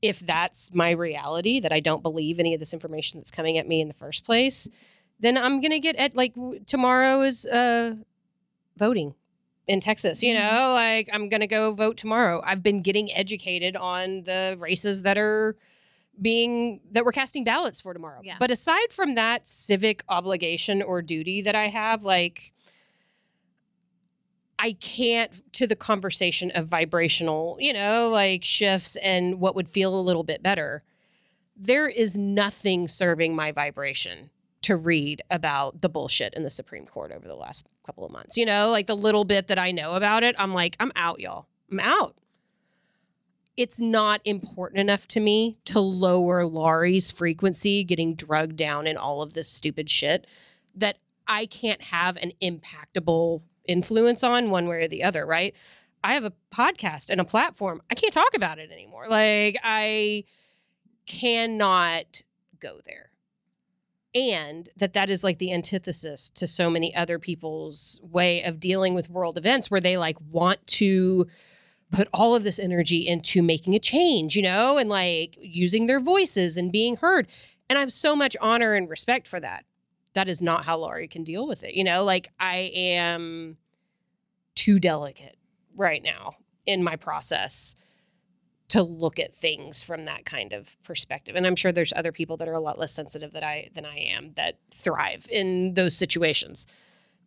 if 0.05 0.21
that's 0.21 0.73
my 0.75 0.91
reality, 0.91 1.61
that 1.61 1.73
I 1.73 1.81
don't 1.81 2.03
believe 2.03 2.39
any 2.39 2.53
of 2.53 2.61
this 2.61 2.75
information 2.75 3.19
that's 3.19 3.31
coming 3.31 3.57
at 3.57 3.67
me 3.67 3.81
in 3.81 3.89
the 3.89 3.95
first 3.95 4.23
place, 4.25 4.69
then 5.19 5.39
I'm 5.39 5.63
going 5.63 5.71
to 5.71 5.81
get 5.81 5.97
at 5.97 6.15
like 6.15 6.35
tomorrow 6.67 7.23
is 7.23 7.47
uh, 7.47 7.95
voting 8.77 9.15
in 9.67 9.81
Texas, 9.81 10.23
you 10.23 10.35
know, 10.35 10.73
like 10.75 11.09
I'm 11.11 11.31
going 11.31 11.41
to 11.41 11.47
go 11.47 11.75
vote 11.75 11.97
tomorrow. 11.97 12.43
I've 12.45 12.63
been 12.63 12.83
getting 12.83 13.11
educated 13.15 13.77
on 13.77 14.25
the 14.25 14.57
races 14.59 15.03
that 15.05 15.17
are 15.17 15.57
being 16.21 16.81
that 16.93 17.05
we're 17.05 17.13
casting 17.13 17.45
ballots 17.45 17.81
for 17.81 17.95
tomorrow. 17.95 18.21
Yeah. 18.23 18.37
But 18.39 18.51
aside 18.51 18.93
from 18.93 19.15
that 19.15 19.49
civic 19.49 20.05
obligation 20.11 20.83
or 20.83 21.01
duty 21.01 21.41
that 21.43 21.55
I 21.55 21.69
have, 21.69 22.03
like 22.03 22.53
I 24.59 24.73
can't 24.73 25.53
to 25.55 25.67
the 25.67 25.77
conversation 25.77 26.51
of 26.53 26.69
vibrational, 26.69 27.57
you 27.61 27.73
know, 27.73 28.09
like 28.09 28.45
shifts 28.45 28.97
and 28.97 29.41
what 29.41 29.55
would 29.55 29.69
feel 29.69 29.99
a 29.99 30.01
little 30.01 30.25
bit 30.25 30.43
better. 30.43 30.83
There 31.57 31.89
is 31.89 32.17
nothing 32.17 32.89
serving 32.89 33.35
my 33.35 33.53
vibration 33.53 34.31
to 34.63 34.77
read 34.77 35.23
about 35.31 35.83
the 35.83 35.89
bullshit 35.89 36.35
in 36.35 36.43
the 36.43 36.51
Supreme 36.51 36.87
Court 36.87 37.13
over 37.13 37.29
the 37.29 37.35
last 37.35 37.67
couple 37.85 38.05
of 38.05 38.13
months. 38.13 38.37
You 38.37 38.47
know, 38.47 38.71
like 38.71 38.87
the 38.87 38.97
little 38.97 39.25
bit 39.25 39.49
that 39.49 39.59
I 39.59 39.73
know 39.73 39.95
about 39.95 40.23
it, 40.23 40.35
I'm 40.39 40.55
like, 40.55 40.77
I'm 40.81 40.93
out, 40.97 41.21
y'all. 41.21 41.47
I'm 41.71 41.81
out. 41.81 42.17
It's 43.57 43.79
not 43.79 44.21
important 44.25 44.81
enough 44.81 45.07
to 45.09 45.21
me 45.21 45.59
to 45.67 45.79
lower 45.79 46.45
Laurie's 46.45 47.11
frequency 47.11 47.85
getting 47.85 48.15
drugged 48.15 48.57
down 48.57 48.87
in 48.87 48.97
all 48.97 49.23
of 49.23 49.35
this 49.35 49.49
stupid 49.49 49.89
shit 49.89 50.27
that 50.75 50.97
I 51.29 51.47
can't 51.47 51.83
have 51.83 52.17
an 52.17 52.33
impactable 52.43 53.43
influence 53.67 54.23
on 54.23 54.51
one 54.51 54.69
way 54.69 54.83
or 54.83 54.89
the 54.89 55.03
other, 55.03 55.27
right? 55.27 55.55
I 56.03 56.15
have 56.15 56.25
a 56.25 56.33
podcast 56.55 57.09
and 57.09 57.21
a 57.21 57.25
platform. 57.25 57.83
I 57.91 57.95
can't 57.95 58.13
talk 58.13 58.35
about 58.35 58.59
it 58.59 58.71
anymore. 58.71 59.07
Like 59.09 59.59
I 59.63 60.25
cannot 61.07 62.23
go 62.61 62.81
there. 62.85 63.11
And 64.15 64.69
that 64.77 64.93
that 64.93 65.11
is 65.11 65.25
like 65.25 65.39
the 65.39 65.53
antithesis 65.53 66.31
to 66.31 66.47
so 66.47 66.71
many 66.71 66.95
other 66.95 67.19
people's 67.19 68.01
way 68.05 68.45
of 68.45 68.61
dealing 68.61 68.95
with 68.95 69.11
world 69.11 69.37
events 69.37 69.71
where 69.71 69.81
they 69.81 69.97
like 69.97 70.17
want 70.31 70.65
to 70.69 71.27
put 71.91 72.09
all 72.13 72.35
of 72.35 72.45
this 72.45 72.59
energy 72.59 73.07
into 73.07 73.43
making 73.43 73.75
a 73.75 73.79
change, 73.79 74.37
you 74.37 74.43
know, 74.43 74.79
and 74.79 74.89
like 74.89 75.37
using 75.41 75.87
their 75.87 76.01
voices 76.01 76.57
and 76.57 76.71
being 76.71 76.97
heard. 76.97 77.27
And 77.69 77.79
I 77.79 77.81
have 77.81 77.93
so 77.93 78.15
much 78.15 78.37
honor 78.41 78.75
and 78.75 78.89
respect 78.89 79.27
for 79.27 79.41
that. 79.41 79.65
That 80.15 80.29
is 80.29 80.43
not 80.43 80.65
how 80.65 80.79
Laurie 80.79 81.09
can 81.09 81.25
deal 81.25 81.47
with 81.47 81.63
it. 81.63 81.75
You 81.75 81.85
know, 81.85 82.05
like 82.05 82.31
I 82.41 82.71
am 82.75 83.59
too 84.55 84.79
delicate 84.79 85.37
right 85.77 86.03
now 86.03 86.37
in 86.67 86.83
my 86.83 86.97
process 86.97 87.75
to 88.69 88.83
look 88.83 89.19
at 89.19 89.35
things 89.35 89.83
from 89.83 90.07
that 90.07 90.25
kind 90.25 90.53
of 90.53 90.77
perspective. 90.83 91.37
And 91.37 91.47
I'm 91.47 91.57
sure 91.57 91.71
there's 91.71 91.93
other 91.95 92.13
people 92.13 92.37
that 92.39 92.49
are 92.49 92.55
a 92.55 92.61
lot 92.61 92.79
less 92.79 92.93
sensitive 92.93 93.33
that 93.33 93.45
I 93.45 93.69
than 93.75 93.85
I 93.85 93.99
am 93.99 94.33
that 94.37 94.59
thrive 94.73 95.27
in 95.31 95.75
those 95.75 95.97
situations. 95.97 96.67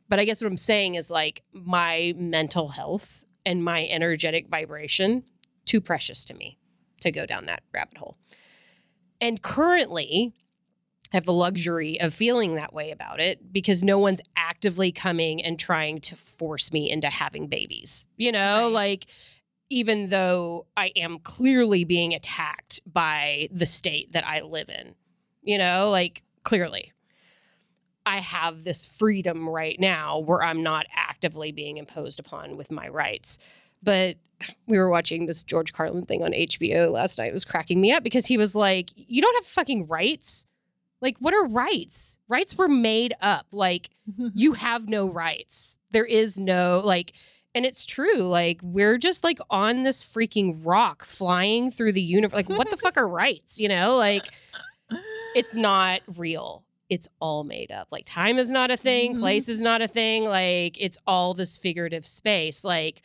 But 0.10 0.20
I 0.20 0.26
guess 0.26 0.42
what 0.42 0.48
I'm 0.48 0.58
saying 0.58 0.96
is 0.96 1.12
like 1.12 1.44
my 1.54 2.14
mental 2.18 2.70
health 2.70 3.24
and 3.46 3.64
my 3.64 3.86
energetic 3.88 4.50
vibration 4.50 5.24
too 5.66 5.82
precious 5.82 6.26
to 6.26 6.34
me. 6.34 6.58
to 7.02 7.12
go 7.12 7.26
down 7.26 7.46
that 7.46 7.64
rabbit 7.74 7.98
hole. 7.98 8.18
And 9.20 9.42
currently, 9.42 10.34
have 11.12 11.26
the 11.26 11.34
luxury 11.34 12.00
of 12.02 12.14
feeling 12.14 12.56
that 12.56 12.74
way 12.74 12.92
about 12.92 13.20
it 13.20 13.52
because 13.54 13.82
no 13.84 13.98
one's 14.00 14.22
actively 14.36 14.92
coming 14.92 15.42
and 15.44 15.58
trying 15.60 16.00
to 16.02 16.16
force 16.16 16.72
me 16.74 16.90
into 16.92 17.08
having 17.10 17.48
babies. 17.48 18.06
You 18.18 18.32
know, 18.32 18.64
Right. 18.66 18.74
like 18.74 19.06
even 19.70 20.08
though 20.08 20.66
I 20.78 20.92
am 20.96 21.20
clearly 21.20 21.84
being 21.84 22.14
attacked 22.14 22.82
by 22.86 23.50
the 23.52 23.66
state 23.66 24.14
that 24.14 24.26
I 24.26 24.42
live 24.42 24.70
in, 24.70 24.96
you 25.44 25.58
know, 25.58 25.90
like 25.90 26.24
clearly. 26.44 26.94
I 28.06 28.20
have 28.22 28.64
this 28.64 28.86
freedom 28.86 29.50
right 29.50 29.78
now 29.78 30.20
where 30.20 30.42
I'm 30.42 30.64
not 30.64 30.86
actively 30.96 31.52
being 31.52 31.76
imposed 31.76 32.20
upon 32.22 32.56
with 32.56 32.72
my 32.72 32.88
rights. 32.88 33.38
But 33.84 34.16
we 34.66 34.78
were 34.78 34.90
watching 34.90 35.26
this 35.26 35.44
George 35.44 35.74
Carlin 35.74 36.06
thing 36.06 36.24
on 36.24 36.32
HBO 36.32 36.90
last 36.92 37.18
night. 37.20 37.28
It 37.32 37.34
was 37.34 37.44
cracking 37.44 37.82
me 37.82 37.92
up 37.92 38.04
because 38.04 38.26
he 38.26 38.38
was 38.38 38.56
like, 38.56 38.92
You 38.96 39.22
don't 39.22 39.36
have 39.44 39.46
fucking 39.46 39.88
rights. 39.88 40.46
Like, 41.02 41.18
what 41.20 41.34
are 41.34 41.46
rights? 41.46 42.20
Rights 42.28 42.58
were 42.58 42.68
made 42.68 43.14
up. 43.22 43.48
Like, 43.52 43.90
you 44.34 44.54
have 44.54 44.88
no 44.90 45.08
rights. 45.10 45.78
There 45.92 46.06
is 46.06 46.40
no, 46.40 46.82
like, 46.84 47.14
and 47.54 47.66
it's 47.66 47.86
true. 47.86 48.22
Like, 48.24 48.60
we're 48.64 48.98
just 48.98 49.24
like 49.24 49.40
on 49.50 49.84
this 49.84 50.04
freaking 50.04 50.66
rock 50.66 51.04
flying 51.04 51.72
through 51.72 51.94
the 51.94 52.02
universe. 52.02 52.36
Like, 52.36 52.50
what 52.50 52.70
the 52.70 52.78
fuck 52.78 52.98
are 52.98 53.08
rights? 53.26 53.60
You 53.60 53.70
know, 53.70 53.96
like, 53.96 54.26
it's 55.36 55.56
not 55.56 56.02
real. 56.16 56.64
It's 56.90 57.08
all 57.20 57.44
made 57.44 57.72
up. 57.72 57.90
Like, 57.92 58.06
time 58.06 58.38
is 58.40 58.50
not 58.50 58.72
a 58.72 58.78
thing, 58.78 59.16
Mhm. 59.16 59.20
place 59.20 59.50
is 59.50 59.62
not 59.62 59.82
a 59.82 59.88
thing. 59.88 60.24
Like, 60.26 60.80
it's 60.82 60.98
all 61.06 61.34
this 61.34 61.58
figurative 61.58 62.08
space. 62.08 62.64
Like, 62.64 63.02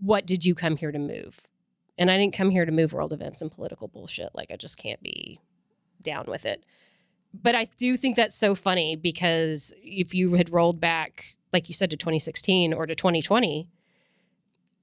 what 0.00 0.24
did 0.24 0.44
you 0.44 0.54
come 0.54 0.76
here 0.76 0.92
to 0.92 0.98
move? 0.98 1.40
And 1.98 2.10
I 2.12 2.16
didn't 2.16 2.34
come 2.34 2.50
here 2.50 2.64
to 2.64 2.70
move 2.70 2.92
world 2.92 3.12
events 3.12 3.42
and 3.42 3.50
political 3.50 3.88
bullshit. 3.88 4.30
Like, 4.34 4.50
I 4.52 4.56
just 4.56 4.78
can't 4.78 5.02
be 5.02 5.40
down 6.00 6.26
with 6.28 6.46
it. 6.46 6.62
But 7.34 7.54
I 7.54 7.66
do 7.78 7.96
think 7.96 8.16
that's 8.16 8.34
so 8.34 8.54
funny 8.54 8.96
because 8.96 9.72
if 9.82 10.14
you 10.14 10.34
had 10.34 10.50
rolled 10.50 10.80
back, 10.80 11.36
like 11.52 11.68
you 11.68 11.74
said, 11.74 11.90
to 11.90 11.96
2016 11.96 12.72
or 12.72 12.86
to 12.86 12.94
2020, 12.94 13.68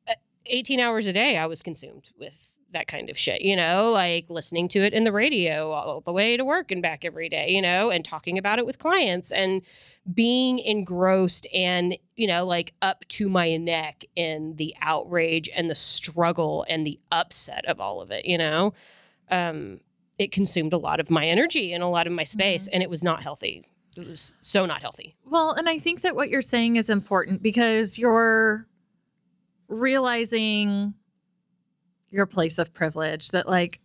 uh, 0.08 0.14
18 0.46 0.80
hours 0.80 1.08
a 1.08 1.14
day, 1.14 1.38
I 1.38 1.48
was 1.48 1.62
consumed 1.62 2.12
with 2.20 2.56
that 2.76 2.88
kind 2.88 3.10
of 3.10 3.18
shit, 3.18 3.42
you 3.42 3.56
know, 3.56 3.90
like 3.90 4.30
listening 4.30 4.68
to 4.68 4.80
it 4.80 4.94
in 4.94 5.06
the 5.06 5.12
radio 5.12 5.72
all 5.72 6.02
the 6.02 6.12
way 6.12 6.36
to 6.36 6.44
work 6.44 6.72
and 6.72 6.82
back 6.82 7.06
every 7.06 7.30
day, 7.30 7.50
you 7.50 7.62
know, 7.62 7.90
and 7.90 8.04
talking 8.04 8.38
about 8.38 8.60
it 8.60 8.66
with 8.66 8.80
clients 8.80 9.32
and 9.32 9.62
being 10.14 10.60
engrossed 10.60 11.48
and, 11.54 11.98
you 12.16 12.28
know, 12.28 12.46
like 12.46 12.74
up 12.82 13.06
to 13.08 13.30
my 13.30 13.56
neck 13.56 14.04
in 14.16 14.56
the 14.58 14.76
outrage 14.82 15.50
and 15.56 15.70
the 15.70 15.76
struggle 15.76 16.66
and 16.70 16.86
the 16.86 17.00
upset 17.12 17.66
of 17.66 17.80
all 17.80 18.02
of 18.02 18.12
it, 18.12 18.26
you 18.26 18.38
know. 18.38 18.74
Um, 19.32 19.80
it 20.18 20.32
consumed 20.32 20.74
a 20.74 20.78
lot 20.78 21.00
of 21.00 21.10
my 21.10 21.26
energy 21.28 21.74
and 21.74 21.84
a 21.84 21.88
lot 21.88 22.08
of 22.08 22.14
my 22.14 22.24
space, 22.24 22.68
and 22.68 22.82
it 22.82 22.90
was 22.90 23.04
not 23.04 23.22
healthy. 23.22 23.66
It 23.98 24.08
was 24.08 24.34
so 24.42 24.66
not 24.66 24.82
healthy. 24.82 25.16
Well, 25.26 25.52
and 25.52 25.70
I 25.70 25.78
think 25.78 26.02
that 26.02 26.16
what 26.16 26.30
you're 26.30 26.42
saying 26.42 26.76
is 26.76 26.90
important 26.90 27.42
because 27.42 27.98
you're 27.98 28.68
realizing 29.68 30.94
your 32.10 32.26
place 32.26 32.58
of 32.58 32.74
privilege 32.74 33.30
that 33.32 33.48
like 33.48 33.80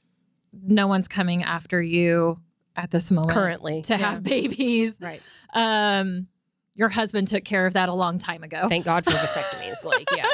no 0.52 0.86
one's 0.86 1.08
coming 1.08 1.42
after 1.42 1.80
you 1.80 2.38
at 2.76 2.90
this 2.90 3.10
moment 3.10 3.32
Currently, 3.32 3.82
to 3.82 3.96
have 3.96 4.22
babies. 4.22 4.98
right. 5.00 5.20
Um 5.54 6.28
your 6.74 6.88
husband 6.88 7.28
took 7.28 7.44
care 7.44 7.66
of 7.66 7.74
that 7.74 7.88
a 7.88 7.94
long 7.94 8.18
time 8.18 8.42
ago. 8.42 8.62
Thank 8.68 8.84
God 8.84 9.04
for 9.04 9.10
vasectomies. 9.10 9.84
like, 9.84 10.08
yeah, 10.16 10.28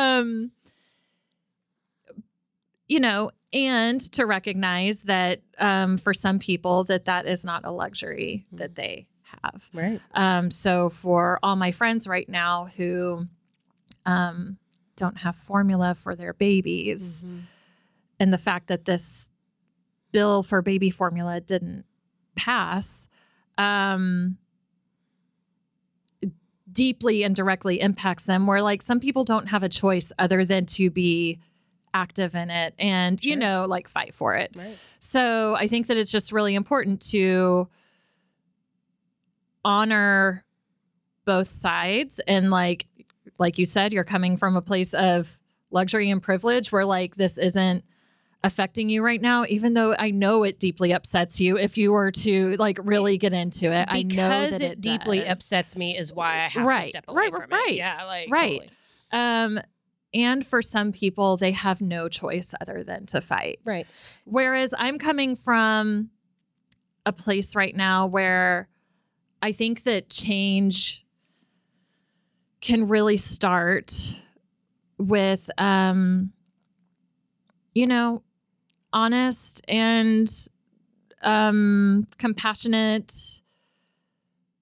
um 0.18 0.50
you 2.86 3.00
know, 3.00 3.30
and 3.52 4.00
to 4.12 4.26
recognize 4.26 5.04
that 5.04 5.40
um 5.58 5.98
for 5.98 6.12
some 6.12 6.38
people 6.38 6.84
that 6.84 7.06
that 7.06 7.26
is 7.26 7.44
not 7.44 7.64
a 7.64 7.70
luxury 7.70 8.46
that 8.52 8.74
they 8.74 9.06
have. 9.42 9.68
right. 9.72 10.00
Um, 10.14 10.50
so 10.50 10.90
for 10.90 11.38
all 11.42 11.56
my 11.56 11.72
friends 11.72 12.06
right 12.08 12.28
now 12.28 12.68
who 12.76 13.26
um, 14.06 14.58
don't 14.96 15.18
have 15.18 15.36
formula 15.36 15.94
for 15.94 16.14
their 16.16 16.32
babies, 16.32 17.24
and 18.18 18.32
the 18.32 18.38
fact 18.38 18.68
that 18.68 18.84
this 18.84 19.30
bill 20.12 20.42
for 20.42 20.62
baby 20.62 20.90
formula 20.90 21.40
didn't 21.40 21.84
pass, 22.36 23.08
um, 23.58 24.38
deeply 26.70 27.22
and 27.22 27.34
directly 27.36 27.80
impacts 27.80 28.24
them. 28.24 28.46
Where 28.46 28.62
like 28.62 28.82
some 28.82 29.00
people 29.00 29.24
don't 29.24 29.48
have 29.48 29.62
a 29.62 29.68
choice 29.68 30.12
other 30.18 30.44
than 30.44 30.66
to 30.66 30.90
be 30.90 31.40
active 31.94 32.34
in 32.34 32.50
it 32.50 32.74
and 32.78 33.22
you 33.24 33.36
know 33.36 33.64
like 33.66 33.88
fight 33.88 34.14
for 34.14 34.34
it. 34.34 34.52
Right. 34.56 34.78
So 34.98 35.54
I 35.54 35.66
think 35.66 35.86
that 35.88 35.96
it's 35.96 36.10
just 36.10 36.32
really 36.32 36.54
important 36.54 37.00
to 37.10 37.68
honor 39.64 40.44
both 41.24 41.48
sides 41.48 42.20
and 42.26 42.50
like 42.50 42.86
like 43.38 43.58
you 43.58 43.64
said 43.66 43.92
you're 43.92 44.04
coming 44.04 44.36
from 44.36 44.56
a 44.56 44.62
place 44.62 44.94
of 44.94 45.38
luxury 45.70 46.10
and 46.10 46.22
privilege 46.22 46.72
where 46.72 46.84
like 46.86 47.16
this 47.16 47.36
isn't 47.36 47.84
affecting 48.44 48.88
you 48.88 49.04
right 49.04 49.20
now 49.20 49.44
even 49.48 49.74
though 49.74 49.94
I 49.98 50.10
know 50.10 50.44
it 50.44 50.58
deeply 50.58 50.92
upsets 50.94 51.40
you 51.40 51.58
if 51.58 51.76
you 51.76 51.92
were 51.92 52.10
to 52.12 52.56
like 52.56 52.78
really 52.82 53.18
get 53.18 53.34
into 53.34 53.70
it 53.72 53.86
I 53.90 54.02
know 54.04 54.48
that 54.48 54.60
it, 54.62 54.72
it, 54.72 54.80
deeply 54.80 55.20
does. 55.20 55.38
upsets 55.38 55.76
me 55.76 55.98
is 55.98 56.12
why 56.12 56.34
I 56.44 56.48
have 56.48 56.64
Right, 56.64 56.84
to 56.84 56.88
step 56.88 57.04
away 57.08 57.22
right, 57.22 57.30
from 57.32 57.50
right, 57.50 57.68
it. 57.70 57.76
Yeah, 57.76 58.04
like 58.04 58.30
right. 58.30 58.60
totally. 58.60 58.70
um 59.12 59.60
and 60.14 60.46
for 60.46 60.62
some 60.62 60.92
people 60.92 61.36
they 61.36 61.52
have 61.52 61.80
no 61.80 62.08
choice 62.08 62.54
other 62.60 62.82
than 62.82 63.06
to 63.06 63.20
fight 63.20 63.60
Right. 63.64 63.86
Whereas 64.24 64.74
I'm 64.76 64.98
coming 64.98 65.36
from 65.36 66.10
a 67.06 67.12
place 67.12 67.56
right 67.56 67.74
now 67.74 68.06
where 68.06 68.68
I 69.40 69.52
think 69.52 69.84
that 69.84 70.10
change 70.10 71.04
can 72.60 72.86
really 72.86 73.16
start 73.16 73.92
with, 74.98 75.48
um, 75.58 76.32
you 77.74 77.86
know, 77.86 78.22
honest 78.92 79.64
and 79.68 80.28
um, 81.22 82.06
compassionate 82.18 83.40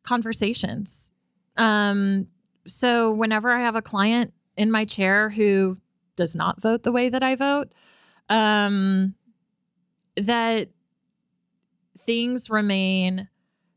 conversations. 0.02 1.10
Um, 1.56 2.28
so 2.66 3.12
whenever 3.12 3.50
I 3.50 3.60
have 3.60 3.76
a 3.76 3.82
client 3.82 4.34
in 4.56 4.70
my 4.70 4.84
chair 4.84 5.30
who 5.30 5.76
does 6.16 6.34
not 6.34 6.60
vote 6.60 6.82
the 6.82 6.92
way 6.92 7.08
that 7.08 7.22
I 7.22 7.34
vote, 7.36 7.72
um, 8.28 9.14
that 10.16 10.68
things 11.98 12.48
remain 12.48 13.28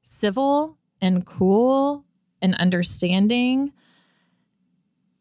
civil 0.01 0.77
and 1.01 1.25
cool 1.25 2.05
and 2.41 2.55
understanding. 2.55 3.73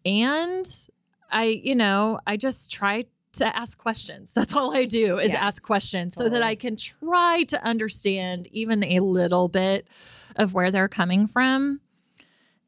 And 0.04 0.66
I, 1.30 1.44
you 1.44 1.74
know, 1.74 2.20
I 2.26 2.36
just 2.36 2.72
try 2.72 3.04
to 3.34 3.56
ask 3.56 3.76
questions. 3.76 4.32
That's 4.32 4.56
all 4.56 4.74
I 4.74 4.84
do 4.84 5.18
is 5.18 5.32
Yeah, 5.32 5.44
ask 5.44 5.62
questions 5.62 6.14
so 6.14 6.28
that. 6.28 6.42
I 6.42 6.54
can 6.54 6.76
try 6.76 7.44
to 7.48 7.62
understand 7.62 8.48
even 8.52 8.82
a 8.84 9.00
little 9.00 9.48
bit 9.48 9.88
of 10.36 10.54
where 10.54 10.70
they're 10.70 10.88
coming 10.88 11.26
from. 11.26 11.80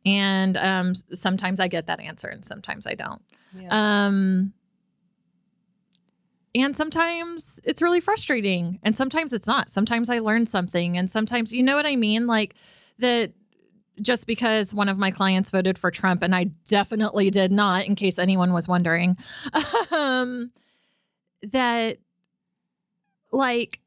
And 0.06 0.56
um, 0.56 0.94
sometimes 0.94 1.60
I 1.60 1.68
get 1.68 1.86
that 1.86 2.00
answer 2.00 2.28
and 2.28 2.44
sometimes 2.44 2.86
I 2.86 2.94
don't. 2.94 3.22
Yeah. 3.54 3.68
Um, 4.06 4.52
and 6.54 6.76
sometimes 6.76 7.60
it's 7.64 7.80
really 7.80 8.00
frustrating, 8.00 8.80
and 8.82 8.96
sometimes 8.96 9.32
it's 9.32 9.46
not. 9.46 9.70
Sometimes 9.70 10.10
I 10.10 10.18
learn 10.18 10.46
something, 10.46 10.98
and 10.98 11.08
sometimes, 11.08 11.52
you 11.52 11.62
know 11.62 11.76
what 11.76 11.86
I 11.86 11.94
mean? 11.94 12.26
Like 12.26 12.54
that 12.98 13.32
just 14.00 14.26
because 14.26 14.74
one 14.74 14.88
of 14.88 14.98
my 14.98 15.10
clients 15.10 15.50
voted 15.50 15.78
for 15.78 15.90
Trump, 15.90 16.22
and 16.22 16.34
I 16.34 16.44
definitely 16.66 17.30
did 17.30 17.52
not, 17.52 17.86
in 17.86 17.94
case 17.94 18.18
anyone 18.18 18.52
was 18.52 18.66
wondering, 18.66 19.16
um, 19.90 20.50
that 21.42 21.98
like, 23.30 23.80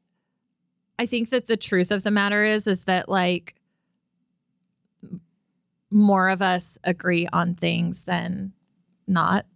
I 0.98 1.06
think 1.06 1.30
that 1.30 1.46
the 1.46 1.56
truth 1.56 1.90
of 1.90 2.02
the 2.02 2.10
matter 2.10 2.44
is, 2.44 2.66
is 2.66 2.84
that 2.84 3.08
like, 3.08 3.56
more 5.94 6.28
of 6.28 6.42
us 6.42 6.78
agree 6.84 7.26
on 7.32 7.54
things 7.54 8.04
than 8.04 8.52
not. 9.06 9.46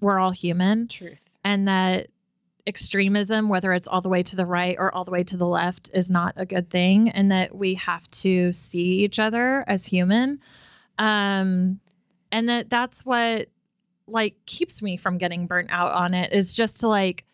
We're 0.00 0.18
all 0.18 0.30
human. 0.30 0.88
Truth. 0.88 1.28
And 1.44 1.66
that 1.68 2.08
extremism, 2.66 3.48
whether 3.48 3.72
it's 3.72 3.88
all 3.88 4.00
the 4.00 4.08
way 4.08 4.22
to 4.22 4.36
the 4.36 4.46
right 4.46 4.76
or 4.78 4.94
all 4.94 5.04
the 5.04 5.10
way 5.10 5.24
to 5.24 5.36
the 5.36 5.46
left, 5.46 5.90
is 5.92 6.10
not 6.10 6.34
a 6.36 6.46
good 6.46 6.70
thing. 6.70 7.08
And 7.10 7.32
that 7.32 7.54
we 7.54 7.74
have 7.74 8.08
to 8.22 8.52
see 8.52 9.00
each 9.04 9.18
other 9.18 9.64
as 9.66 9.86
human. 9.86 10.38
Um, 10.98 11.80
and 12.30 12.48
that 12.48 12.70
that's 12.70 13.04
what 13.04 13.48
like 14.06 14.36
keeps 14.46 14.82
me 14.82 14.96
from 14.96 15.18
getting 15.18 15.46
burnt 15.46 15.68
out 15.70 15.92
on 15.92 16.14
it 16.14 16.32
is 16.32 16.54
just 16.54 16.80
to 16.80 16.88
like 16.88 17.24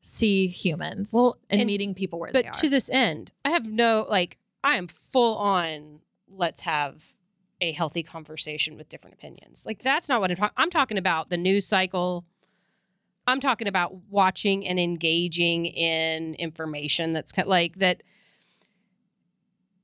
see 0.00 0.46
humans 0.46 1.10
Well, 1.12 1.36
and, 1.50 1.60
and- 1.60 1.66
meeting 1.66 1.94
people 1.94 2.18
where 2.20 2.32
they 2.32 2.40
are. 2.40 2.42
But 2.44 2.56
are. 2.58 2.60
to 2.62 2.68
this 2.70 2.88
end, 2.90 3.32
I 3.44 3.50
have 3.50 3.66
no 3.66 4.06
like 4.08 4.38
I 4.64 4.76
am 4.76 4.88
full 4.88 5.36
on 5.36 6.00
let's 6.30 6.62
have 6.62 7.02
a 7.60 7.72
healthy 7.72 8.02
conversation 8.02 8.76
with 8.76 8.88
different 8.88 9.14
opinions. 9.14 9.64
Like 9.66 9.82
that's 9.82 10.08
not 10.08 10.20
what 10.20 10.30
I'm 10.30 10.36
talking 10.36 10.54
I'm 10.56 10.70
talking 10.70 10.98
about 10.98 11.30
the 11.30 11.36
news 11.36 11.66
cycle. 11.66 12.24
I'm 13.26 13.40
talking 13.40 13.68
about 13.68 13.94
watching 14.08 14.66
and 14.66 14.80
engaging 14.80 15.66
in 15.66 16.34
information 16.34 17.12
that's 17.12 17.30
kind 17.30 17.46
of 17.46 17.50
like 17.50 17.76
that 17.78 18.02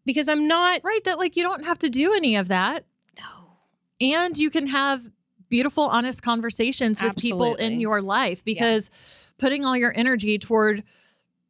because 0.07 0.29
I'm 0.29 0.49
not 0.49 0.81
Right. 0.85 1.03
That 1.05 1.19
like 1.19 1.37
you 1.37 1.43
don't 1.43 1.65
have 1.65 1.79
to 1.79 1.91
do 1.91 2.13
any 2.15 2.37
of 2.37 2.49
that. 2.49 2.85
no. 3.19 3.57
And 4.01 4.37
you 4.39 4.51
can 4.51 4.69
have 4.69 5.11
beautiful, 5.49 5.85
honest 5.85 6.23
conversations 6.23 7.01
with 7.01 7.17
people 7.17 7.55
in 7.55 7.81
your 7.81 8.01
life 8.01 8.45
because 8.45 8.91
putting 9.39 9.65
all 9.65 9.77
your 9.77 9.93
energy 9.97 10.39
toward 10.39 10.83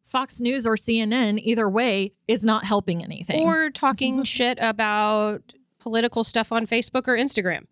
Fox 0.02 0.40
News 0.40 0.66
or 0.66 0.76
CNN, 0.76 1.38
either 1.38 1.68
way, 1.68 2.12
is 2.28 2.44
not 2.44 2.64
helping 2.64 3.02
anything. 3.02 3.42
Or 3.42 3.70
talking 3.70 4.22
shit 4.24 4.58
about 4.60 5.54
political 5.84 6.24
stuff 6.24 6.50
on 6.50 6.66
Facebook 6.66 7.06
or 7.06 7.14
Instagram. 7.14 7.66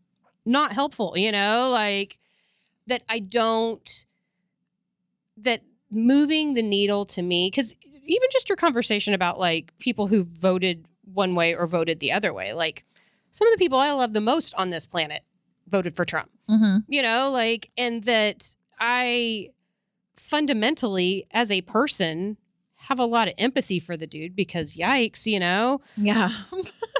Not 0.44 0.72
helpful, 0.72 1.16
you 1.16 1.32
know, 1.32 1.70
like 1.70 2.18
that 2.86 3.02
I 3.08 3.18
don't 3.20 3.88
that 5.38 5.62
moving 5.90 6.52
the 6.52 6.62
needle 6.62 7.06
to 7.06 7.22
me 7.22 7.50
cuz 7.50 7.74
even 8.04 8.28
just 8.30 8.50
your 8.50 8.56
conversation 8.56 9.14
about 9.14 9.38
like 9.40 9.72
people 9.78 10.08
who 10.08 10.24
voted 10.24 10.86
one 11.14 11.34
way 11.34 11.54
or 11.54 11.66
voted 11.66 12.00
the 12.00 12.12
other 12.12 12.34
way, 12.34 12.52
like 12.52 12.84
some 13.30 13.48
of 13.48 13.52
the 13.54 13.58
people 13.58 13.78
I 13.78 13.92
love 13.92 14.12
the 14.12 14.20
most 14.20 14.54
on 14.56 14.68
this 14.68 14.86
planet 14.86 15.22
voted 15.66 15.96
for 15.96 16.04
Trump. 16.04 16.30
Mhm. 16.50 16.84
you 16.88 17.00
know 17.00 17.30
like 17.30 17.70
and 17.78 18.02
that 18.04 18.56
i 18.78 19.48
fundamentally 20.16 21.24
as 21.30 21.50
a 21.52 21.60
person 21.62 22.36
have 22.88 22.98
a 22.98 23.04
lot 23.06 23.28
of 23.28 23.34
empathy 23.38 23.78
for 23.78 23.96
the 23.96 24.08
dude 24.08 24.34
because 24.34 24.76
yikes 24.76 25.24
you 25.24 25.38
know 25.40 25.80
yeah. 25.96 26.28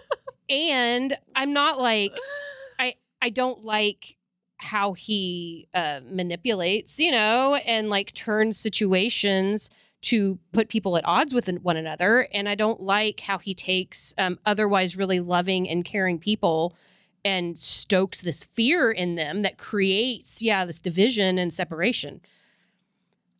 and 0.53 1.17
i'm 1.35 1.53
not 1.53 1.81
like 1.81 2.17
i 2.79 2.95
i 3.21 3.31
don't 3.31 3.65
like 3.65 4.17
how 4.59 4.93
he 4.93 5.67
uh 5.75 6.01
manipulates 6.05 7.01
you 7.01 7.11
know 7.11 7.57
and 7.67 7.91
like 7.91 8.13
turns 8.13 8.59
situations 8.59 9.71
to 10.03 10.39
put 10.53 10.69
people 10.69 10.97
at 10.97 11.07
odds 11.07 11.33
with 11.33 11.49
one 11.63 11.77
another. 11.77 12.29
And 12.35 12.49
i 12.49 12.55
don't 12.55 12.83
like 12.83 13.21
how 13.21 13.39
he 13.39 13.55
takes 13.55 14.13
um, 14.19 14.39
otherwise 14.45 14.97
really 14.97 15.21
loving 15.21 15.69
and 15.69 15.85
caring 15.85 16.19
people 16.19 16.77
and 17.25 17.57
stokes 17.57 18.21
this 18.21 18.43
fear 18.43 18.91
in 18.91 19.15
them 19.15 19.43
that 19.43 19.57
creates 19.57 20.43
yeah 20.43 20.65
this 20.65 20.81
division 20.81 21.39
and 21.39 21.53
separation. 21.53 22.21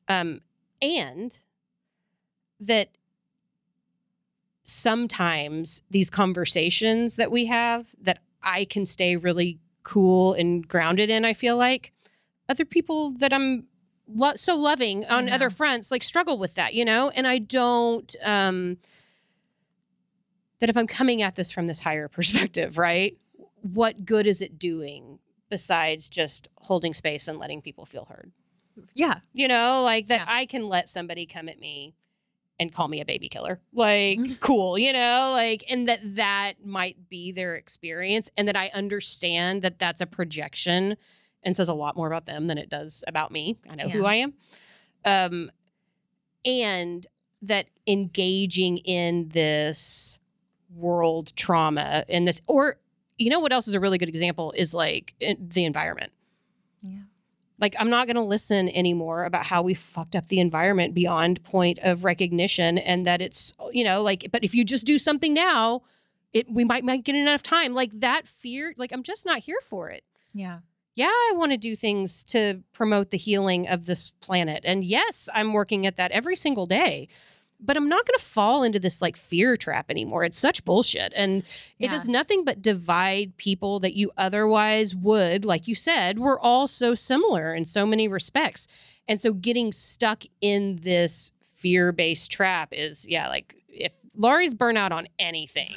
Um 0.09 0.41
and 0.81 1.41
that 2.61 2.91
sometimes 4.73 5.83
these 5.91 6.11
conversations 6.11 7.17
that 7.17 7.31
we 7.31 7.47
have 7.47 7.95
that 8.01 8.19
I 8.43 8.65
can 8.65 8.87
stay 8.87 9.17
really 9.17 9.59
cool 9.83 10.33
and 10.33 10.67
grounded 10.67 11.11
in, 11.11 11.25
I 11.25 11.35
feel 11.35 11.57
like 11.57 11.93
other 12.49 12.65
people 12.65 13.13
that 13.19 13.33
I'm 13.33 13.65
lo- 14.09 14.35
so 14.37 14.57
loving 14.57 15.05
on 15.07 15.29
other 15.29 15.51
fronts 15.51 15.91
like 15.91 16.03
struggle 16.03 16.39
with 16.39 16.55
that, 16.55 16.75
you 16.75 16.85
know? 16.85 17.11
And 17.11 17.27
I 17.27 17.39
don't, 17.39 18.15
um, 18.23 18.79
that 20.61 20.69
if 20.71 20.77
I'm 20.77 20.87
coming 20.87 21.23
at 21.23 21.35
this 21.35 21.51
from 21.51 21.67
this 21.67 21.81
higher 21.81 22.09
perspective, 22.17 22.79
right? 22.79 23.17
What 23.63 24.05
good 24.05 24.27
is 24.27 24.41
it 24.41 24.59
doing 24.59 25.19
besides 25.51 26.09
just 26.09 26.49
holding 26.57 26.95
space 26.95 27.29
and 27.29 27.39
letting 27.39 27.61
people 27.61 27.85
feel 27.85 28.07
heard? 28.07 28.33
Yeah. 28.95 29.21
You 29.35 29.49
know, 29.49 29.83
like 29.83 30.07
that 30.09 30.21
Yeah. 30.21 30.35
I 30.35 30.47
can 30.47 30.67
let 30.69 30.89
somebody 30.89 31.27
come 31.27 31.49
at 31.49 31.61
me 31.61 31.95
and 32.63 32.73
call 32.73 32.89
me 32.89 33.01
a 33.01 33.05
baby 33.05 33.29
killer. 33.29 33.61
Like, 33.73 34.19
Mhm. 34.19 34.41
cool, 34.41 34.79
you 34.79 34.93
know, 34.93 35.33
like, 35.35 35.65
and 35.69 35.87
that 35.89 36.01
that 36.17 36.65
might 36.65 37.09
be 37.11 37.31
their 37.33 37.55
experience, 37.57 38.31
and 38.37 38.49
that 38.49 38.57
I 38.57 38.71
understand 38.73 39.61
that 39.63 39.79
that's 39.79 40.01
a 40.01 40.07
projection 40.07 40.97
and 41.43 41.57
says 41.57 41.69
a 41.69 41.75
lot 41.75 41.97
more 41.97 42.07
about 42.07 42.25
them 42.27 42.47
than 42.47 42.57
it 42.57 42.69
does 42.71 43.05
about 43.07 43.31
me. 43.33 43.57
I 43.69 43.75
know 43.75 43.89
who 43.89 44.05
I 44.05 44.15
am. 44.15 44.35
Um, 45.05 45.51
and 46.45 47.07
that 47.43 47.67
engaging 47.87 48.79
in 48.79 49.29
this 49.31 50.19
world 50.75 51.35
trauma 51.37 52.05
and 52.09 52.27
this, 52.27 52.41
or, 52.47 52.79
you 53.19 53.31
know, 53.31 53.41
what 53.41 53.53
else 53.53 53.67
is 53.69 53.75
a 53.75 53.81
really 53.81 53.99
good 53.99 54.09
example 54.09 54.53
is 54.57 54.73
like 54.73 55.15
in- 55.21 55.49
the 55.53 55.65
environment 55.65 56.13
Yeah. 56.13 56.22
Like 57.61 57.75
i'm 57.79 57.91
not 57.91 58.07
going 58.07 58.17
to 58.17 58.23
listen 58.23 58.69
anymore 58.71 59.25
about 59.25 59.45
how 59.45 59.63
we 59.63 59.75
fucked 59.75 60.17
up 60.17 60.29
the 60.29 60.41
environment 60.41 60.95
beyond 60.95 61.43
point 61.45 61.79
of 61.83 62.05
recognition 62.05 62.79
and 62.79 63.07
that 63.07 63.23
it's 63.23 63.53
you 63.73 63.85
know 63.85 64.03
like 64.03 64.29
but 64.33 64.45
if 64.45 64.55
you 64.55 64.65
just 64.65 64.87
do 64.87 64.99
something 64.99 65.35
now 65.35 65.83
it 66.33 66.51
we 66.51 66.65
might 66.65 66.85
not 66.85 67.05
get 67.05 67.15
enough 67.15 67.43
time. 67.43 67.75
Like 67.75 68.01
that 68.01 68.27
fear 68.27 68.75
like 68.77 68.93
i'm 68.93 69.03
just 69.03 69.27
not 69.27 69.41
here 69.41 69.61
for 69.69 69.91
it. 69.91 70.05
Yeah. 70.35 70.61
yeah 70.95 71.07
i 71.09 71.33
want 71.35 71.53
to 71.53 71.59
do 71.59 71.77
things 71.77 72.25
to 72.25 72.63
promote 72.73 73.11
the 73.11 73.19
healing 73.19 73.69
of 73.69 73.87
this 73.87 74.13
planet. 74.21 74.63
And 74.65 74.85
yes 74.85 75.29
i'm 75.35 75.53
working 75.53 75.87
at 75.87 75.97
that 75.97 76.11
every 76.11 76.37
single 76.37 76.67
day 76.67 77.09
but 77.65 77.77
i'm 77.77 77.89
not 77.89 78.05
going 78.07 78.19
to 78.19 78.25
fall 78.25 78.63
into 78.63 78.79
this 78.79 79.01
like 79.01 79.17
fear 79.17 79.57
trap 79.57 79.87
anymore 79.91 80.25
it's 80.25 80.39
such 80.39 80.65
bullshit 80.65 81.13
and 81.17 81.43
it 81.79 81.91
does 81.91 82.09
nothing 82.09 82.45
but 82.45 82.61
divide 82.63 83.37
people 83.37 83.79
that 83.81 83.95
you 83.95 84.11
otherwise 84.17 84.95
would, 84.95 85.45
like 85.45 85.67
you 85.67 85.75
said, 85.75 86.19
we're 86.19 86.39
all 86.39 86.67
so 86.69 86.95
similar 86.95 87.55
in 87.55 87.65
so 87.65 87.85
many 87.85 88.07
respects. 88.07 88.69
And 89.09 89.21
so 89.21 89.33
getting 89.33 89.73
stuck 89.73 90.23
in 90.41 90.77
this 90.83 91.33
fear 91.55 91.91
based 91.91 92.31
trap 92.31 92.69
is, 92.73 93.05
yeah, 93.09 93.29
like 93.29 93.57
if 93.69 93.91
Laurie's 94.17 94.55
burnout 94.55 94.93
on 94.93 95.09
anything, 95.19 95.75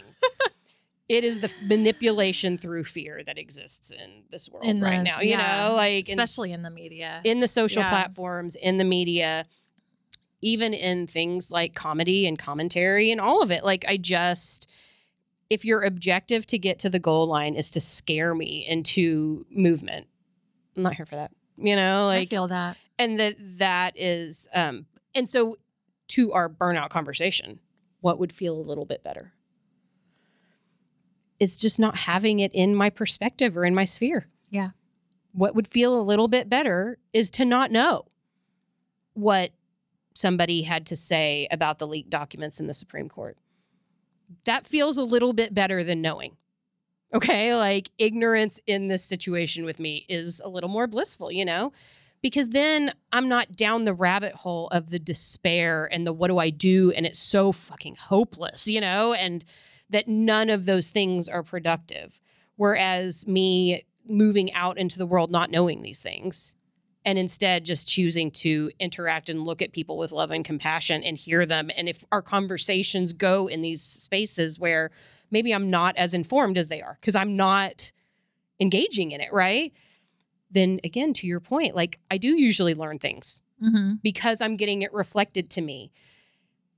it 1.09 1.23
is 1.23 1.39
the 1.39 1.51
manipulation 1.63 2.57
through 2.57 2.83
fear 2.83 3.21
that 3.25 3.37
exists 3.39 3.91
in 3.91 4.23
this 4.31 4.49
world 4.49 4.65
In 4.65 4.81
right 4.81 5.01
now. 5.01 5.21
You 5.21 5.31
yeah, 5.31 5.67
know, 5.69 5.75
like 5.75 6.07
in- 6.09 6.19
especially 6.19 6.51
in 6.51 6.61
the 6.61 6.69
media. 6.69 7.21
in 7.23 7.39
the 7.39 7.47
social 7.47 7.81
Yeah. 7.81 7.89
platforms, 7.89 8.55
in 8.55 8.77
the 8.77 8.83
media, 8.85 9.45
even 10.45 10.75
in 10.75 11.07
things 11.07 11.51
like 11.51 11.73
comedy 11.73 12.27
and 12.27 12.37
commentary 12.37 13.11
and 13.11 13.19
all 13.19 13.41
of 13.41 13.49
it. 13.49 13.65
Like, 13.65 13.83
I 13.87 13.97
just, 13.97 14.69
if 15.49 15.65
your 15.65 15.81
objective 15.81 16.45
to 16.47 16.59
get 16.59 16.77
to 16.79 16.89
the 16.89 16.99
goal 16.99 17.25
line 17.25 17.55
is 17.55 17.71
to 17.71 17.79
scare 17.81 18.35
me 18.35 18.63
into 18.67 19.47
movement, 19.49 20.05
I'm 20.77 20.83
not 20.83 20.93
here 20.93 21.07
for 21.07 21.15
that. 21.15 21.31
You 21.57 21.75
know, 21.75 22.01
I 22.01 22.19
like, 22.19 22.29
feel 22.29 22.47
that. 22.49 22.77
and 22.99 23.19
that 23.19 23.37
that 23.57 23.93
is, 23.97 24.47
um, 24.53 24.85
and 25.15 25.27
so 25.27 25.57
to 26.09 26.31
our 26.33 26.47
burnout 26.47 26.89
conversation, 26.89 27.59
what 28.01 28.19
would 28.19 28.31
feel 28.31 28.55
a 28.55 28.61
little 28.61 28.85
bit 28.85 29.03
better? 29.03 29.33
Is 31.39 31.57
just 31.57 31.79
not 31.79 31.97
having 31.97 32.39
it 32.39 32.53
in 32.53 32.75
my 32.75 32.91
perspective 32.91 33.57
or 33.57 33.65
in 33.65 33.73
my 33.73 33.85
sphere. 33.85 34.27
Yeah. 34.51 34.69
What 35.31 35.55
would 35.55 35.67
feel 35.67 35.99
a 35.99 36.03
little 36.03 36.27
bit 36.27 36.49
better 36.49 36.99
is 37.13 37.31
to 37.31 37.45
not 37.45 37.71
know 37.71 38.05
what 39.15 39.51
somebody 40.15 40.63
had 40.63 40.87
to 40.87 40.95
say 40.95 41.47
about 41.51 41.77
the 41.77 41.87
leaked 41.87 42.09
documents 42.09 42.59
in 42.59 42.67
the 42.67 42.73
Supreme 42.73 43.09
Court. 43.09 43.37
That 44.45 44.65
feels 44.65 44.97
a 44.97 45.03
little 45.03 45.33
bit 45.33 45.53
better 45.53 45.83
than 45.83 46.01
knowing. 46.01 46.37
Okay. 47.13 47.53
Like 47.55 47.91
ignorance 47.97 48.59
in 48.65 48.87
this 48.87 49.03
situation 49.03 49.65
with 49.65 49.79
me 49.79 50.05
is 50.09 50.41
a 50.43 50.49
little 50.49 50.69
more 50.69 50.87
blissful, 50.87 51.31
you 51.31 51.45
know? 51.45 51.71
Because 52.21 52.49
then 52.49 52.93
I'm 53.11 53.29
not 53.29 53.55
down 53.55 53.85
the 53.85 53.93
rabbit 53.93 54.33
hole 54.33 54.67
of 54.69 54.89
the 54.89 54.97
despair 54.97 55.85
and 55.85 56.07
the 56.07 56.13
what 56.13 56.29
do 56.29 56.39
I 56.39 56.49
do? 56.49 56.91
And 56.91 57.05
it's 57.05 57.19
so 57.19 57.51
fucking 57.51 57.95
hopeless, 57.95 58.67
you 58.67 58.81
know? 58.81 59.13
And 59.13 59.45
that 59.91 60.07
none 60.07 60.49
of 60.49 60.65
those 60.65 60.87
things 60.87 61.29
are 61.29 61.43
productive. 61.43 62.19
Whereas 62.55 63.27
me 63.27 63.85
moving 64.07 64.51
out 64.53 64.77
into 64.77 64.97
the 64.97 65.05
world 65.05 65.29
not 65.29 65.51
knowing 65.51 65.81
these 65.81 66.01
things 66.01 66.55
and 67.05 67.17
instead 67.19 67.63
just 67.63 67.87
choosing 67.87 68.31
to 68.31 68.71
interact 68.79 69.29
and 69.29 69.43
look 69.43 69.61
at 69.61 69.71
people 69.71 69.97
with 69.97 70.11
love 70.11 70.31
and 70.31 70.43
compassion 70.43 71.03
and 71.03 71.15
hear 71.15 71.45
them. 71.45 71.69
And 71.77 71.87
if 71.87 72.03
our 72.11 72.21
conversations 72.21 73.13
go 73.13 73.47
in 73.47 73.61
these 73.61 73.81
spaces 73.81 74.59
where 74.59 74.89
maybe 75.29 75.53
I'm 75.53 75.69
not 75.69 75.95
as 75.97 76.13
informed 76.13 76.57
as 76.57 76.67
they 76.67 76.81
are 76.81 76.97
because 76.99 77.15
I'm 77.15 77.35
not 77.37 77.93
engaging 78.59 79.11
in 79.11 79.21
it, 79.21 79.31
right? 79.31 79.71
Then 80.49 80.79
again, 80.83 81.13
to 81.13 81.27
your 81.27 81.39
point, 81.39 81.75
like 81.75 81.99
I 82.09 82.17
do 82.17 82.29
usually 82.29 82.73
learn 82.73 82.99
things 82.99 83.41
Mm-hmm. 83.63 83.93
because 84.03 84.41
I'm 84.41 84.57
getting 84.57 84.81
it 84.81 84.91
reflected 84.91 85.49
to 85.51 85.61
me 85.61 85.93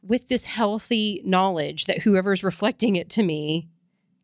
with 0.04 0.30
this 0.30 0.46
healthy 0.46 1.24
knowledge 1.26 1.86
that 1.86 2.04
whoever's 2.04 2.44
reflecting 2.44 2.96
it 2.96 3.10
to 3.10 3.24
me 3.24 3.68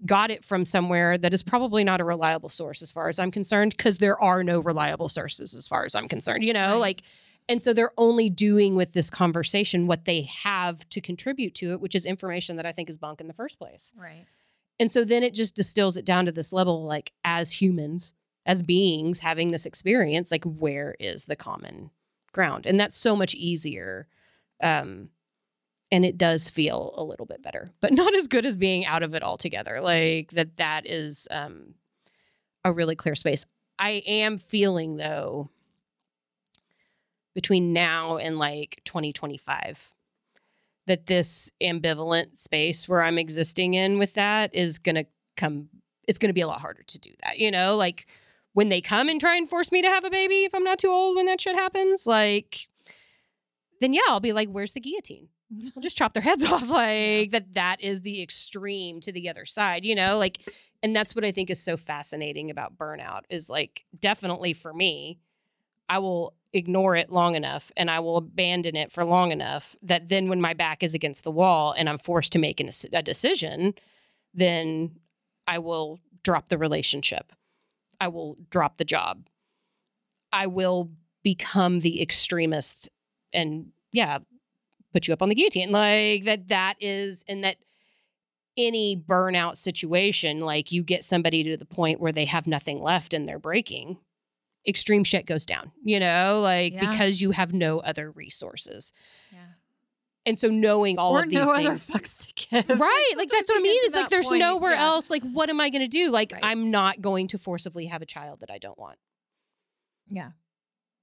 got 0.05 0.31
it 0.31 0.43
from 0.43 0.65
somewhere 0.65 1.17
that 1.17 1.33
is 1.33 1.43
probably 1.43 1.83
not 1.83 2.01
a 2.01 2.03
reliable 2.03 2.49
source 2.49 2.81
as 2.81 2.91
far 2.91 3.09
as 3.09 3.19
I'm 3.19 3.31
concerned 3.31 3.71
because 3.77 3.97
there 3.97 4.19
are 4.21 4.43
no 4.43 4.59
reliable 4.59 5.09
sources 5.09 5.53
as 5.53 5.67
far 5.67 5.85
as 5.85 5.95
I'm 5.95 6.07
concerned, 6.07 6.43
you 6.43 6.53
know, 6.53 6.73
Right. 6.73 6.79
like 6.79 7.01
and 7.49 7.61
so 7.61 7.73
they're 7.73 7.91
only 7.97 8.29
doing 8.29 8.75
with 8.75 8.93
this 8.93 9.09
conversation 9.09 9.85
what 9.85 10.05
they 10.05 10.21
have 10.43 10.87
to 10.91 11.01
contribute 11.01 11.53
to 11.55 11.73
it, 11.73 11.81
which 11.81 11.93
is 11.93 12.05
information 12.05 12.55
that 12.55 12.65
I 12.65 12.71
think 12.71 12.89
is 12.89 12.97
bunk 12.97 13.19
in 13.19 13.27
the 13.27 13.33
first 13.33 13.59
place. 13.59 13.93
Right. 13.97 14.25
And 14.79 14.89
so 14.91 15.03
then 15.03 15.23
it 15.23 15.33
just 15.33 15.53
distills 15.55 15.97
it 15.97 16.05
down 16.05 16.25
to 16.25 16.31
this 16.31 16.53
level 16.53 16.85
like 16.85 17.11
as 17.25 17.51
humans, 17.61 18.13
as 18.45 18.61
beings 18.61 19.19
having 19.19 19.51
this 19.51 19.65
experience, 19.65 20.31
like 20.31 20.45
where 20.45 20.95
is 21.01 21.25
the 21.25 21.35
common 21.35 21.91
ground? 22.31 22.65
And 22.65 22.79
that's 22.79 22.95
so 22.97 23.15
much 23.15 23.35
easier. 23.35 24.07
Um 24.61 25.09
and 25.93 26.03
it 26.03 26.17
does 26.17 26.49
feel 26.49 26.91
a 26.97 27.03
little 27.03 27.27
bit 27.27 27.43
better, 27.43 27.71
but 27.79 27.93
not 27.93 28.15
as 28.15 28.27
good 28.27 28.45
as 28.45 28.57
being 28.57 28.83
out 28.83 29.03
of 29.03 29.13
it 29.13 29.21
altogether. 29.21 29.79
Like 29.79 30.31
that 30.31 30.57
that 30.57 30.87
is 30.87 31.27
um 31.31 31.75
a 32.65 32.73
really 32.73 32.95
clear 32.95 33.15
space. 33.15 33.45
I 33.77 34.01
am 34.07 34.37
feeling 34.37 34.97
though 34.97 35.49
between 37.35 37.73
now 37.73 38.17
and 38.17 38.39
like 38.39 38.81
2025 38.85 39.91
that 40.87 41.05
this 41.05 41.51
ambivalent 41.61 42.39
space 42.39 42.89
where 42.89 43.03
I'm 43.03 43.17
existing 43.17 43.73
in 43.73 43.99
with 43.99 44.15
that 44.15 44.53
is 44.53 44.79
going 44.79 44.95
to 44.95 45.05
come 45.37 45.69
it's 46.07 46.19
going 46.19 46.29
to 46.29 46.33
be 46.33 46.41
a 46.41 46.47
lot 46.47 46.59
harder 46.59 46.83
to 46.83 46.99
do 46.99 47.11
that. 47.23 47.37
You 47.37 47.49
know, 47.51 47.75
like 47.75 48.07
when 48.53 48.69
they 48.69 48.81
come 48.81 49.09
and 49.09 49.19
try 49.19 49.37
and 49.37 49.47
force 49.47 49.71
me 49.71 49.81
to 49.83 49.87
have 49.87 50.03
a 50.03 50.09
baby 50.09 50.43
if 50.43 50.55
I'm 50.55 50.63
not 50.63 50.79
too 50.79 50.89
old 50.89 51.15
when 51.15 51.27
that 51.27 51.39
shit 51.39 51.55
happens, 51.55 52.07
like 52.07 52.67
then 53.79 53.93
yeah, 53.93 54.01
I'll 54.07 54.19
be 54.19 54.33
like 54.33 54.49
where's 54.49 54.73
the 54.73 54.79
guillotine? 54.79 55.29
Just 55.79 55.97
chop 55.97 56.13
their 56.13 56.23
heads 56.23 56.43
off 56.51 56.67
like 56.69 57.31
that 57.31 57.53
that 57.53 57.81
is 57.81 58.01
the 58.01 58.21
extreme 58.21 58.99
to 59.01 59.11
the 59.11 59.29
other 59.29 59.45
side, 59.45 59.85
you 59.85 59.95
know? 59.95 60.17
Like 60.17 60.39
and 60.83 60.93
that's 60.93 61.15
what 61.15 61.23
I 61.23 61.31
think 61.31 61.49
is 61.49 61.61
so 61.61 61.77
fascinating 61.77 62.51
about 62.51 62.77
burnout 62.77 63.21
is 63.29 63.49
like 63.49 63.85
definitely 63.97 64.53
for 64.53 64.73
me, 64.73 65.17
I 65.87 65.99
will 65.99 66.33
ignore 66.51 66.95
it 66.95 67.09
long 67.09 67.35
enough 67.35 67.71
and 67.77 67.89
I 67.89 68.01
will 68.01 68.17
abandon 68.17 68.75
it 68.75 68.91
for 68.91 69.05
long 69.05 69.31
enough 69.31 69.75
that 69.81 70.09
then 70.09 70.27
when 70.27 70.41
my 70.41 70.53
back 70.53 70.83
is 70.83 70.93
against 70.93 71.23
the 71.23 71.31
wall 71.31 71.73
and 71.75 71.87
I'm 71.87 71.97
forced 71.97 72.33
to 72.33 72.39
make 72.39 72.59
an, 72.59 72.69
a 72.91 73.01
decision, 73.01 73.73
then 74.33 74.99
I 75.47 75.59
will 75.59 75.99
drop 76.23 76.49
the 76.49 76.57
relationship. 76.57 77.31
I 77.99 78.09
will 78.09 78.37
drop 78.49 78.77
the 78.77 78.85
job. 78.85 79.27
I 80.31 80.47
will 80.47 80.91
become 81.23 81.79
the 81.79 82.01
extremist 82.01 82.89
and 83.31 83.67
yeah, 83.91 84.19
put 84.93 85.07
you 85.07 85.13
up 85.13 85.21
on 85.21 85.29
the 85.29 85.35
guillotine. 85.35 85.71
Like 85.71 86.23
that 86.25 86.47
that 86.49 86.75
is 86.79 87.25
and 87.27 87.43
that 87.43 87.57
any 88.55 88.95
burnout 88.95 89.57
situation, 89.57 90.39
like 90.39 90.71
you 90.71 90.83
get 90.83 91.03
somebody 91.03 91.43
to 91.43 91.57
the 91.57 91.65
point 91.65 91.99
where 91.99 92.11
they 92.11 92.25
have 92.25 92.45
nothing 92.47 92.81
left 92.81 93.13
and 93.13 93.27
they're 93.27 93.39
breaking, 93.39 93.97
extreme 94.67 95.03
shit 95.03 95.25
goes 95.25 95.45
down, 95.45 95.71
you 95.83 95.99
know, 95.99 96.39
like 96.41 96.73
Yeah. 96.73 96.89
because 96.89 97.19
you 97.21 97.31
have 97.31 97.51
no 97.53 97.79
other 97.79 98.11
resources. 98.11 98.93
Yeah. 99.31 99.39
And 100.25 100.39
so 100.39 100.47
knowing 100.49 100.97
all 100.99 101.17
or 101.17 101.23
of 101.23 101.29
these 101.29 101.39
no 101.45 101.53
things. 101.53 101.87
to. 101.87 102.45
Right. 102.51 103.13
Like 103.17 103.29
that's 103.29 103.49
what 103.49 103.57
I 103.57 103.61
mean. 103.61 103.77
It's 103.83 103.95
like 103.95 104.09
there's 104.09 104.27
point, 104.27 104.39
nowhere 104.39 104.71
yeah. 104.73 104.85
else. 104.85 105.09
Like, 105.09 105.23
what 105.23 105.49
am 105.49 105.59
I 105.59 105.69
gonna 105.69 105.87
do? 105.87 106.11
Like, 106.11 106.31
Right. 106.31 106.43
I'm 106.45 106.71
not 106.71 107.01
going 107.01 107.27
to 107.29 107.37
forcibly 107.37 107.87
have 107.87 108.01
a 108.01 108.05
child 108.05 108.39
that 108.41 108.49
I 108.51 108.57
don't 108.59 108.77
want. 108.77 108.97
Yeah. 110.07 110.29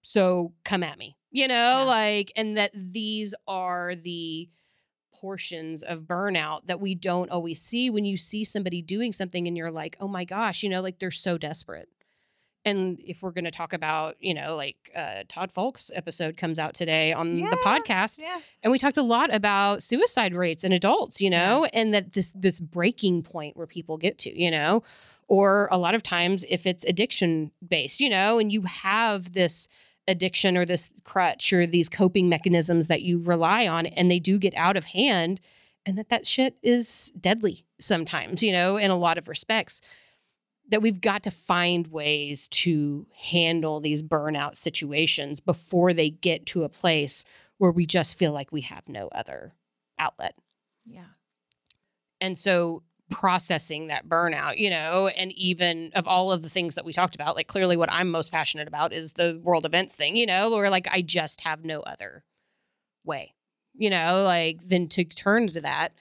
So 0.02 0.54
come 0.64 0.82
at 0.82 0.98
me. 0.98 1.16
You 1.30 1.46
know, 1.48 1.54
Yeah. 1.54 1.82
like, 1.82 2.32
and 2.36 2.56
that 2.56 2.72
these 2.74 3.34
are 3.46 3.94
the 3.94 4.48
portions 5.12 5.82
of 5.82 6.02
burnout 6.02 6.66
that 6.66 6.80
we 6.80 6.94
don't 6.94 7.30
always 7.30 7.60
see 7.60 7.90
when 7.90 8.04
you 8.04 8.16
see 8.16 8.44
somebody 8.44 8.80
doing 8.82 9.12
something 9.12 9.46
and 9.46 9.56
you're 9.56 9.70
like, 9.70 9.96
oh 10.00 10.08
my 10.08 10.24
gosh, 10.24 10.62
you 10.62 10.68
know, 10.68 10.80
like 10.80 10.98
they're 10.98 11.10
so 11.10 11.36
desperate. 11.36 11.88
And 12.64 13.00
if 13.00 13.22
we're 13.22 13.30
going 13.30 13.46
to 13.46 13.50
talk 13.50 13.72
about, 13.72 14.16
you 14.20 14.34
know, 14.34 14.54
like 14.54 14.76
uh, 14.94 15.22
Todd 15.28 15.50
Folks 15.50 15.90
episode 15.94 16.36
comes 16.36 16.58
out 16.58 16.74
today 16.74 17.10
on 17.12 17.36
the 17.38 17.56
podcast, 17.64 18.20
Yeah. 18.20 18.38
and 18.62 18.70
we 18.70 18.78
talked 18.78 18.98
a 18.98 19.02
lot 19.02 19.34
about 19.34 19.82
suicide 19.82 20.34
rates 20.34 20.62
in 20.62 20.70
adults, 20.72 21.22
you 21.22 21.30
know, 21.30 21.64
and 21.72 21.94
that 21.94 22.12
this 22.12 22.32
this 22.32 22.60
breaking 22.60 23.22
point 23.22 23.56
where 23.56 23.66
people 23.66 23.96
get 23.96 24.18
to, 24.18 24.38
you 24.38 24.50
know, 24.50 24.82
or 25.26 25.68
a 25.72 25.78
lot 25.78 25.94
of 25.94 26.02
times 26.02 26.44
if 26.50 26.66
it's 26.66 26.84
addiction 26.84 27.50
based, 27.66 27.98
you 27.98 28.10
know, 28.10 28.38
and 28.38 28.52
you 28.52 28.62
have 28.62 29.32
this 29.32 29.66
addiction 30.10 30.56
or 30.56 30.66
this 30.66 30.92
crutch 31.04 31.52
or 31.52 31.66
these 31.66 31.88
coping 31.88 32.28
mechanisms 32.28 32.88
that 32.88 33.02
you 33.02 33.18
rely 33.20 33.66
on 33.68 33.86
and 33.86 34.10
they 34.10 34.18
do 34.18 34.38
get 34.38 34.52
out 34.56 34.76
of 34.76 34.84
hand 34.86 35.40
and 35.86 35.96
that 35.96 36.08
that 36.08 36.26
shit 36.26 36.56
is 36.62 37.12
deadly 37.18 37.64
sometimes, 37.78 38.42
you 38.42 38.52
know, 38.52 38.76
in 38.76 38.90
a 38.90 38.98
lot 38.98 39.18
of 39.18 39.28
respects 39.28 39.80
that 40.68 40.82
we've 40.82 41.00
got 41.00 41.22
to 41.22 41.30
find 41.30 41.86
ways 41.88 42.48
to 42.48 43.06
handle 43.16 43.80
these 43.80 44.02
burnout 44.02 44.56
situations 44.56 45.40
before 45.40 45.92
they 45.92 46.10
get 46.10 46.46
to 46.46 46.64
a 46.64 46.68
place 46.68 47.24
where 47.58 47.70
we 47.70 47.86
just 47.86 48.18
feel 48.18 48.32
like 48.32 48.52
we 48.52 48.62
have 48.62 48.88
no 48.88 49.08
other 49.08 49.54
outlet. 49.98 50.34
Yeah. 50.86 51.02
And 52.20 52.36
so 52.36 52.82
processing 53.10 53.88
that 53.88 54.08
burnout, 54.08 54.56
you 54.56 54.70
know, 54.70 55.08
and 55.08 55.32
even 55.32 55.90
of 55.94 56.06
all 56.06 56.32
of 56.32 56.42
the 56.42 56.48
things 56.48 56.76
that 56.76 56.84
we 56.84 56.92
talked 56.92 57.14
about, 57.14 57.36
like 57.36 57.48
clearly 57.48 57.76
what 57.76 57.92
I'm 57.92 58.10
most 58.10 58.32
passionate 58.32 58.68
about 58.68 58.92
is 58.92 59.12
the 59.12 59.40
world 59.42 59.66
events 59.66 59.96
thing, 59.96 60.16
you 60.16 60.26
know, 60.26 60.50
where 60.50 60.70
like 60.70 60.88
I 60.90 61.02
just 61.02 61.42
have 61.42 61.64
no 61.64 61.80
other 61.80 62.24
way, 63.04 63.34
you 63.74 63.90
know, 63.90 64.22
like 64.24 64.66
than 64.66 64.88
to 64.88 65.04
turn 65.04 65.48
to 65.48 65.60
that. 65.60 65.92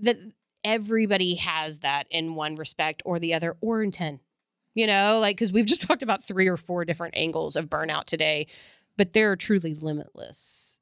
That 0.00 0.16
everybody 0.64 1.34
has 1.36 1.80
that 1.80 2.06
in 2.10 2.34
one 2.34 2.54
respect 2.54 3.02
or 3.04 3.18
the 3.18 3.34
other, 3.34 3.56
or 3.60 3.82
in 3.82 3.90
10, 3.90 4.20
you 4.74 4.86
know, 4.86 5.18
like 5.20 5.36
because 5.36 5.52
we've 5.52 5.66
just 5.66 5.82
talked 5.86 6.02
about 6.02 6.24
three 6.24 6.48
or 6.48 6.56
four 6.56 6.84
different 6.84 7.16
angles 7.16 7.56
of 7.56 7.68
burnout 7.68 8.04
today, 8.04 8.46
but 8.96 9.12
there 9.12 9.30
are 9.30 9.36
truly 9.36 9.74
limitless 9.74 10.80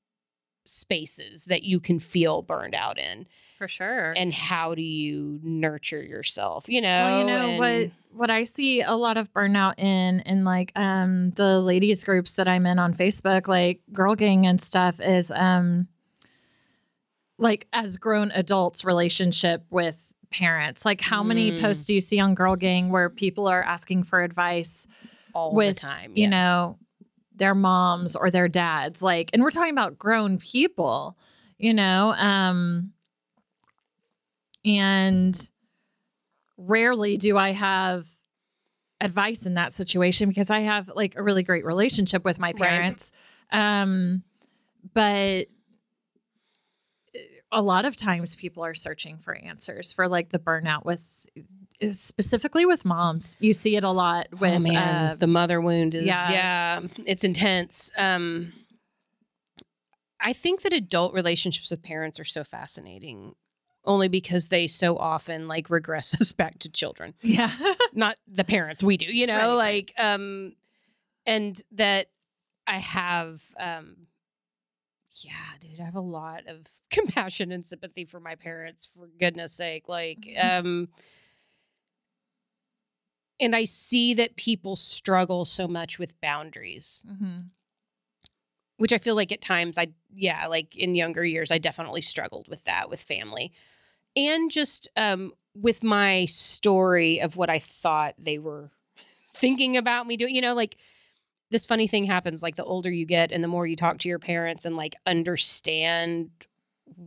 spaces 0.67 1.47
that 1.47 1.63
you 1.63 1.81
can 1.81 1.99
feel 1.99 2.43
burned 2.43 2.75
out 2.75 2.99
in 2.99 3.27
For 3.61 3.69
sure. 3.69 4.15
and 4.17 4.33
how 4.33 4.75
do 4.75 4.81
you 4.81 5.39
nurture 5.43 6.03
yourself 6.03 6.67
you 6.67 6.81
know 6.81 7.05
well, 7.05 7.19
you 7.21 7.25
know 7.27 7.59
what 7.59 7.69
and- 7.71 7.93
what 8.13 8.31
I 8.31 8.43
see 8.45 8.81
a 8.83 8.95
lot 8.97 9.17
of 9.19 9.33
burnout 9.33 9.79
in 9.79 10.21
in 10.21 10.45
like 10.45 10.73
um 10.75 11.31
the 11.37 11.61
ladies 11.61 12.03
groups 12.03 12.33
that 12.33 12.49
I'm 12.49 12.65
in 12.67 12.79
on 12.81 12.93
Facebook, 12.95 13.47
like 13.47 13.83
girl 13.93 14.17
gang 14.17 14.47
and 14.47 14.61
stuff, 14.61 14.99
is 14.99 15.31
um 15.31 15.87
like 17.39 17.67
as 17.73 17.97
grown 17.97 18.31
adults 18.33 18.85
relationship 18.85 19.65
with 19.71 20.13
parents. 20.31 20.85
Like 20.85 21.01
how 21.01 21.23
many 21.23 21.53
Mm. 21.53 21.61
posts 21.61 21.87
do 21.87 21.95
you 21.95 22.01
see 22.01 22.19
on 22.21 22.35
girl 22.35 22.57
gang 22.57 22.91
where 22.91 23.11
people 23.11 23.47
are 23.47 23.63
asking 23.63 24.05
for 24.05 24.23
advice 24.23 24.87
all 25.35 25.55
with 25.55 25.77
the 25.77 25.81
time 25.81 26.13
you 26.17 26.27
know 26.29 26.79
their 27.37 27.55
moms 27.55 28.17
or 28.17 28.31
their 28.31 28.49
dads 28.49 29.03
like 29.03 29.31
and 29.33 29.43
we're 29.43 29.51
talking 29.53 29.73
about 29.73 29.97
grown 29.99 30.37
people 30.39 31.17
you 31.59 31.73
know 31.73 32.13
um 32.19 32.93
and 34.65 35.51
rarely 36.57 37.17
do 37.17 37.37
i 37.39 37.53
have 37.53 38.05
advice 39.01 39.47
in 39.47 39.55
that 39.55 39.73
situation 39.73 40.29
because 40.29 40.51
i 40.51 40.61
have 40.61 40.91
like 40.95 41.17
a 41.17 41.23
really 41.23 41.43
great 41.43 41.65
relationship 41.65 42.25
with 42.25 42.39
my 42.39 42.49
Right. 42.49 42.57
parents 42.59 43.13
um 43.51 44.23
but 44.95 45.47
a 47.53 47.63
lot 47.63 47.85
of 47.85 47.97
times 47.97 48.35
people 48.37 48.65
are 48.65 48.75
searching 48.75 49.19
for 49.19 49.35
answers 49.35 49.93
for 49.93 50.07
like 50.07 50.29
the 50.29 50.39
burnout 50.39 50.85
with 50.85 51.27
specifically 51.91 52.67
with 52.67 52.85
moms 52.85 53.37
you 53.41 53.55
see 53.55 53.75
it 53.77 53.85
a 53.85 53.91
lot 53.91 54.29
with 54.39 54.53
oh 54.55 54.59
man 54.59 55.13
uh, 55.13 55.15
the 55.15 55.27
mother 55.27 55.61
wound 55.61 55.95
is 55.95 56.05
yeah. 56.05 56.31
yeah. 56.31 56.81
it's 57.07 57.25
intense 57.25 57.91
um 57.97 58.53
i 60.21 60.33
think 60.35 60.61
that 60.61 60.75
adult 60.75 61.15
relationships 61.15 61.71
with 61.71 61.83
parents 61.83 62.21
are 62.21 62.25
so 62.25 62.45
fascinating 62.45 63.35
only 63.85 64.09
because 64.09 64.49
they 64.49 64.67
so 64.67 64.97
often 64.97 65.49
like 65.49 65.71
regress 65.71 66.15
us 66.21 66.33
back 66.33 66.59
to 66.61 66.69
children. 66.69 67.15
Yeah. 67.23 67.51
Not 67.95 68.17
the 68.29 68.45
parents 68.45 68.83
we 68.83 68.97
do 68.97 69.07
you 69.07 69.27
know 69.27 69.57
Right, 69.59 69.75
like 69.77 69.93
um 69.99 70.53
and 71.27 71.61
that 71.73 72.07
i 72.67 72.79
have 72.79 73.43
um 73.59 74.07
yeah 75.23 75.33
dude 75.61 75.81
i 75.81 75.85
have 75.85 75.97
a 75.97 76.01
lot 76.01 76.47
of 76.47 76.67
compassion 76.91 77.51
and 77.53 77.67
sympathy 77.67 78.05
for 78.05 78.21
my 78.21 78.35
parents 78.37 78.89
for 78.95 79.09
goodness 79.19 79.53
sake 79.53 79.89
like 79.89 80.27
um 80.41 80.89
and 83.41 83.57
i 83.57 83.65
see 83.65 84.15
that 84.15 84.37
people 84.37 84.77
struggle 84.77 85.45
so 85.45 85.67
much 85.67 85.99
with 85.99 86.21
boundaries. 86.21 87.05
Mhm. 87.09 87.51
Which 88.81 88.95
I 88.95 88.99
feel 88.99 89.15
like 89.15 89.31
at 89.31 89.43
times 89.43 89.77
I 89.77 89.89
yeah, 90.15 90.47
like 90.47 90.75
in 90.75 90.95
younger 90.95 91.23
years 91.23 91.51
I 91.51 91.59
definitely 91.59 92.01
struggled 92.01 92.49
with 92.49 92.65
that 92.65 92.89
with 92.89 93.03
family. 93.03 93.53
And 94.17 94.51
just 94.51 94.89
um 94.97 95.35
with 95.55 95.85
my 95.85 96.25
story 96.25 97.21
of 97.21 97.37
what 97.37 97.51
I 97.51 97.59
thought 97.59 98.15
they 98.17 98.39
were 98.39 98.71
thinking 99.35 99.77
about 99.77 100.07
me 100.07 100.17
doing, 100.17 100.35
you 100.35 100.41
know, 100.41 100.55
like 100.55 100.79
this 101.51 101.67
funny 101.67 101.89
thing 101.89 102.07
happens 102.07 102.43
like 102.43 102.57
the 102.57 102.65
older 102.65 102.91
you 102.91 103.05
get 103.05 103.33
and 103.33 103.45
the 103.45 103.49
more 103.49 103.67
you 103.67 103.77
talk 103.77 103.99
to 103.99 104.09
your 104.09 104.19
parents 104.19 104.65
and 104.65 104.77
like 104.77 104.97
understand 105.05 106.31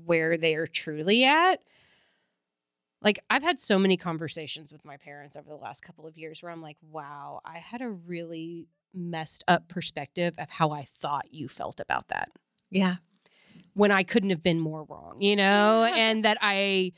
where 0.05 0.38
they 0.38 0.53
are 0.53 0.67
truly 0.67 1.24
at. 1.24 1.59
Like 3.04 3.20
I've 3.30 3.43
had 3.43 3.60
so 3.60 3.78
many 3.78 3.97
conversations 3.97 4.72
with 4.72 4.86
my 4.86 4.97
parents 4.97 5.36
over 5.36 5.49
the 5.49 5.56
last 5.56 5.82
couple 5.82 6.08
of 6.08 6.18
years 6.18 6.41
where 6.41 6.51
I'm 6.51 6.62
like, 6.62 6.78
wow, 6.82 7.41
I 7.45 7.58
had 7.58 7.82
a 7.82 7.89
really 7.89 8.68
messed 8.93 9.43
up 9.47 9.68
perspective 9.68 10.36
of 10.38 10.49
how 10.49 10.72
I 10.72 10.86
thought 10.99 11.26
you 11.34 11.47
felt 11.49 11.80
about 11.80 12.08
that 12.10 12.30
Yeah. 12.70 12.95
when 13.74 13.91
I 13.91 14.04
couldn't 14.04 14.30
have 14.30 14.43
been 14.43 14.60
more 14.60 14.84
wrong, 14.84 15.20
you 15.20 15.36
know, 15.36 15.84
and 15.95 16.24
that 16.26 16.38
I 16.41 16.93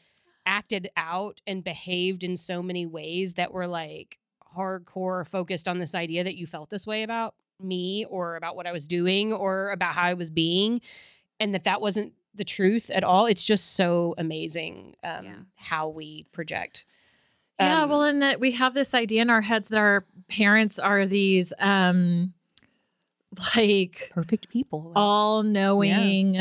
acted 0.46 0.90
out 0.96 1.42
and 1.48 1.64
behaved 1.64 2.24
in 2.24 2.38
so 2.38 2.62
many 2.62 2.86
ways 2.86 3.34
that 3.34 3.52
were 3.52 3.66
like 3.68 4.20
hardcore 4.56 5.26
focused 5.28 5.68
on 5.68 5.80
this 5.80 5.96
idea 5.96 6.24
that 6.24 6.36
you 6.36 6.46
felt 6.48 6.70
this 6.70 6.86
way 6.86 7.04
about 7.04 7.34
me 7.60 8.06
or 8.10 8.36
about 8.36 8.56
what 8.56 8.68
I 8.68 8.72
was 8.72 8.88
doing 8.88 9.34
or 9.34 9.72
about 9.72 9.94
how 9.94 10.04
I 10.04 10.14
was 10.14 10.30
being 10.30 10.82
and 11.40 11.54
that 11.54 11.64
that 11.64 11.82
wasn't 11.82 12.14
the 12.36 12.44
truth 12.44 12.90
at 12.90 13.04
all. 13.04 13.26
It's 13.26 13.44
just 13.44 13.76
so 13.76 14.14
amazing 14.18 14.96
um, 15.04 15.26
Yeah. 15.26 15.36
how 15.56 15.90
we 15.90 16.26
project. 16.32 16.86
Yeah, 17.60 17.84
Um, 17.84 17.90
well, 17.90 18.04
in 18.04 18.20
that 18.20 18.40
we 18.40 18.52
have 18.52 18.74
this 18.74 18.94
idea 18.94 19.22
in 19.22 19.30
our 19.30 19.42
heads 19.42 19.70
that 19.70 19.78
our 19.80 20.06
parents 20.28 20.78
are 20.80 21.06
these 21.08 21.54
um 21.60 22.34
like 23.56 24.10
Perfect 24.14 24.50
people. 24.50 24.92
all 24.96 25.44
knowing. 25.44 26.38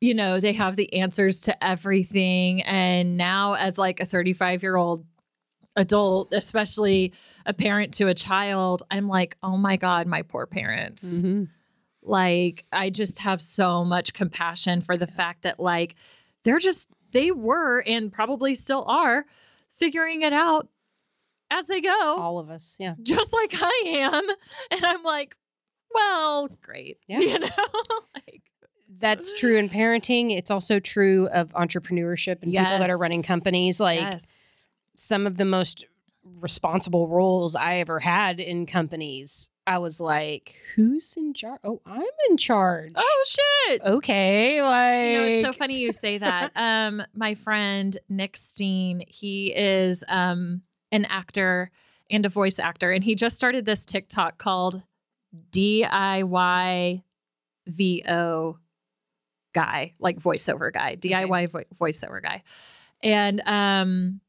You 0.00 0.14
know, 0.14 0.38
they 0.38 0.52
have 0.52 0.76
the 0.76 0.92
answers 1.00 1.40
to 1.42 1.64
everything. 1.64 2.62
And 2.62 3.16
now, 3.16 3.54
as 3.54 3.78
like 3.78 4.00
a 4.00 4.04
35 4.04 4.62
year 4.62 4.76
old 4.76 5.06
adult, 5.76 6.32
especially 6.34 7.12
a 7.46 7.54
parent 7.54 7.94
to 7.94 8.08
a 8.08 8.14
child, 8.14 8.82
I'm 8.90 9.08
like, 9.08 9.36
oh 9.42 9.56
my 9.56 9.76
God, 9.76 10.06
my 10.06 10.22
poor 10.22 10.46
parents. 10.46 11.22
Mhm. 11.22 11.48
Like, 12.04 12.64
I 12.70 12.90
just 12.90 13.20
have 13.20 13.40
so 13.40 13.84
much 13.84 14.12
compassion 14.12 14.82
for 14.82 14.96
the 14.96 15.06
fact 15.06 15.42
that, 15.42 15.58
like, 15.58 15.96
they're 16.44 16.58
just, 16.58 16.90
they 17.12 17.30
were 17.30 17.80
and 17.80 18.12
probably 18.12 18.54
still 18.54 18.84
are 18.86 19.24
figuring 19.78 20.22
it 20.22 20.32
out 20.32 20.68
as 21.50 21.66
they 21.66 21.80
go, 21.80 22.16
All 22.18 22.38
of 22.38 22.50
us. 22.50 22.76
Yeah. 22.78 22.94
just 23.02 23.32
like 23.32 23.54
I 23.54 23.82
am. 23.86 24.24
And 24.70 24.84
I'm 24.84 25.02
like, 25.02 25.36
well, 25.92 26.48
great. 26.62 26.98
Yeah. 27.06 27.20
You 27.20 27.38
know? 27.40 27.48
like, 28.14 28.42
That's 28.98 29.32
true 29.38 29.56
in 29.56 29.68
parenting. 29.68 30.36
It's 30.36 30.50
also 30.50 30.78
true 30.80 31.28
of 31.28 31.50
entrepreneurship 31.50 32.42
and 32.42 32.52
people 32.52 32.64
that 32.64 32.90
are 32.90 32.98
running 32.98 33.22
companies. 33.22 33.80
Like 33.80 34.00
yes. 34.00 34.54
some 34.96 35.26
of 35.26 35.36
the 35.36 35.44
most 35.44 35.86
responsible 36.40 37.08
roles 37.08 37.54
I 37.54 37.76
ever 37.76 38.00
had 38.00 38.40
in 38.40 38.66
companies. 38.66 39.50
I 39.66 39.78
was 39.78 39.98
like, 40.00 40.56
who's 40.76 41.14
in 41.16 41.32
charge? 41.32 41.60
Oh, 41.64 41.80
I'm 41.86 42.02
in 42.28 42.36
charge. 42.36 42.92
Oh, 42.96 43.24
shit. 43.26 43.80
Okay. 43.82 44.62
Like, 44.62 45.06
You 45.06 45.12
know, 45.14 45.24
it's 45.24 45.42
so 45.46 45.52
funny 45.54 45.78
you 45.78 45.92
say 45.92 46.18
that. 46.18 46.52
Um, 46.56 47.02
my 47.14 47.34
friend 47.34 47.96
Nick 48.08 48.36
Steen, 48.36 49.02
he 49.08 49.52
is 49.54 50.04
um 50.08 50.62
an 50.92 51.04
actor 51.06 51.70
and 52.10 52.26
a 52.26 52.28
voice 52.28 52.58
actor, 52.58 52.92
and 52.92 53.02
he 53.02 53.14
just 53.14 53.36
started 53.36 53.64
this 53.64 53.84
TikTok 53.86 54.36
called 54.38 54.82
DIY 55.50 57.02
VO 57.66 58.58
guy, 59.54 59.94
like 59.98 60.18
voiceover 60.18 60.72
guy, 60.72 60.96
DIY 60.96 61.50
vo- 61.50 61.64
voiceover 61.78 62.22
guy. 62.22 62.42
And 63.02 63.42
um 63.46 64.20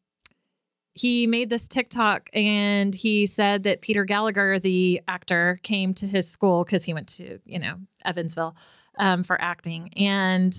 he 0.95 1.27
made 1.27 1.49
this 1.49 1.67
TikTok 1.67 2.29
and 2.33 2.95
he 2.95 3.25
said 3.25 3.63
that 3.63 3.81
Peter 3.81 4.05
Gallagher, 4.05 4.59
the 4.59 5.01
actor, 5.09 5.59
came 5.61 5.93
to 5.95 6.07
his 6.07 6.27
school 6.27 6.63
because 6.63 6.85
he 6.85 6.93
went 6.93 7.09
to, 7.09 7.39
you 7.45 7.59
know, 7.59 7.75
Evansville 8.05 8.55
um, 8.97 9.23
for 9.23 9.39
acting. 9.39 9.91
And 9.97 10.55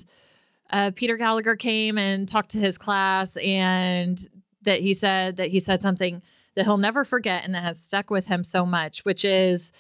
uh, 0.70 0.90
Peter 0.94 1.16
Gallagher 1.16 1.56
came 1.56 1.96
and 1.96 2.28
talked 2.28 2.50
to 2.50 2.58
his 2.58 2.76
class, 2.76 3.38
and 3.38 4.18
that 4.62 4.80
he 4.80 4.92
said 4.92 5.36
that 5.36 5.48
he 5.48 5.58
said 5.58 5.80
something 5.80 6.22
that 6.54 6.64
he'll 6.64 6.76
never 6.76 7.04
forget 7.04 7.44
and 7.44 7.54
that 7.54 7.62
has 7.62 7.80
stuck 7.80 8.10
with 8.10 8.26
him 8.26 8.44
so 8.44 8.66
much, 8.66 9.04
which 9.04 9.24
is 9.24 9.72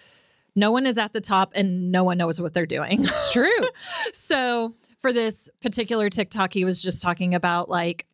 no 0.54 0.70
one 0.70 0.86
is 0.86 0.96
at 0.96 1.12
the 1.12 1.20
top 1.20 1.52
and 1.54 1.92
no 1.92 2.02
one 2.02 2.16
knows 2.16 2.40
what 2.40 2.54
they're 2.54 2.64
doing. 2.64 3.04
It's 3.04 3.32
true. 3.32 3.60
so 4.12 4.74
for 5.00 5.12
this 5.12 5.50
particular 5.60 6.08
TikTok, 6.08 6.52
he 6.52 6.64
was 6.64 6.82
just 6.82 7.02
talking 7.02 7.34
about 7.34 7.68
like, 7.68 8.06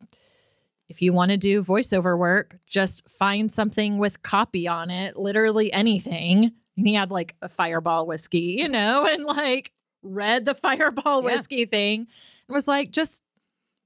if 0.93 1.01
you 1.01 1.11
want 1.11 1.31
to 1.31 1.37
do 1.37 1.63
voiceover 1.63 2.17
work, 2.17 2.57
just 2.67 3.09
find 3.09 3.51
something 3.51 3.97
with 3.97 4.21
copy 4.21 4.67
on 4.67 4.91
it, 4.91 5.17
literally 5.17 5.73
anything. 5.73 6.51
And 6.77 6.87
he 6.87 6.93
had 6.93 7.09
like 7.11 7.35
a 7.41 7.49
fireball 7.49 8.05
whiskey, 8.07 8.57
you 8.59 8.67
know, 8.67 9.05
and 9.09 9.23
like 9.23 9.71
read 10.03 10.45
the 10.45 10.53
fireball 10.53 11.21
Yeah. 11.23 11.33
whiskey 11.35 11.65
thing 11.65 12.07
and 12.47 12.53
was 12.55 12.67
like, 12.67 12.91
just 12.91 13.23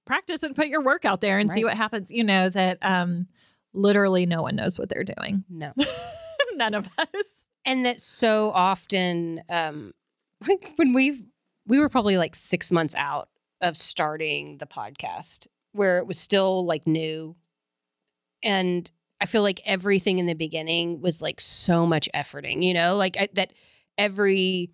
practice 0.05 0.43
and 0.43 0.55
put 0.55 0.67
your 0.67 0.83
work 0.83 1.05
out 1.05 1.21
there 1.21 1.37
and 1.39 1.49
see 1.51 1.63
what 1.63 1.73
happens. 1.75 2.11
You 2.11 2.23
know, 2.23 2.49
that 2.49 2.77
um 2.81 3.27
literally 3.73 4.25
no 4.25 4.41
one 4.41 4.55
knows 4.55 4.77
what 4.79 4.89
they're 4.89 5.03
doing. 5.03 5.43
no. 5.49 5.71
None 6.55 6.73
of 6.73 6.87
us. 6.97 7.47
and 7.65 7.85
that 7.85 7.99
so 8.01 8.51
often 8.51 9.41
um 9.49 9.93
like 10.47 10.73
when 10.77 10.93
we 10.93 11.25
we 11.67 11.79
were 11.79 11.89
probably 11.89 12.17
like 12.17 12.33
six 12.35 12.71
months 12.71 12.95
out 12.95 13.29
of 13.61 13.75
starting 13.77 14.57
the 14.57 14.65
podcast 14.65 15.47
where 15.77 15.99
it 15.99 16.07
was 16.07 16.19
still 16.19 16.65
like 16.65 16.87
new. 16.87 17.35
And 18.43 18.89
i 19.19 19.25
feel 19.25 19.41
like 19.41 19.59
everything 19.65 20.19
in 20.19 20.27
the 20.27 20.35
beginning 20.35 21.01
was 21.01 21.23
like 21.23 21.41
so 21.41 21.85
much 21.85 22.07
efforting 22.13 22.63
you 22.63 22.73
know? 22.73 22.95
Like 22.95 23.17
I, 23.17 23.29
that 23.33 23.53
every 23.97 24.71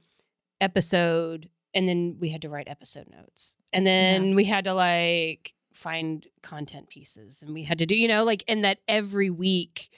episode 0.59 1.49
and 1.73 1.87
then 1.87 2.17
we 2.19 2.29
had 2.29 2.43
to 2.43 2.49
write 2.49 2.67
episode 2.67 3.09
notes. 3.09 3.57
And 3.71 3.87
then 3.87 4.35
we 4.35 4.43
had 4.45 4.65
to 4.65 4.73
like 4.73 5.53
find 5.73 6.25
content 6.43 6.87
pieces 6.89 7.41
and 7.41 7.53
we 7.53 7.63
had 7.63 7.79
to 7.79 7.85
do 7.85 7.95
you 7.95 8.07
know? 8.07 8.23
Like 8.23 8.43
and 8.47 8.63
that 8.63 8.79
every 8.87 9.29
week 9.29 9.89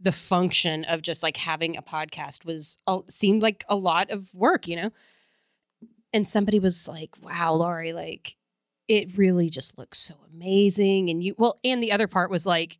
the 0.00 0.12
function 0.12 0.84
of 0.84 1.00
just 1.00 1.22
like 1.22 1.36
having 1.36 1.76
a 1.76 1.82
podcast 1.82 2.44
was 2.44 2.76
seemed 3.08 3.42
like 3.42 3.64
a 3.68 3.76
lot 3.76 4.10
of 4.10 4.34
work, 4.34 4.66
you 4.66 4.76
know. 4.76 4.90
And 6.12 6.28
somebody 6.28 6.58
was 6.58 6.88
like, 6.88 7.10
"Wow, 7.22 7.54
Laurie, 7.54 7.94
like 7.94 8.36
it 8.88 9.16
really 9.16 9.48
just 9.50 9.78
looks 9.78 9.98
so 9.98 10.14
amazing." 10.32 11.10
And 11.10 11.22
you, 11.22 11.34
well, 11.38 11.58
and 11.64 11.82
the 11.82 11.92
other 11.92 12.06
part 12.06 12.30
was 12.30 12.46
like, 12.46 12.78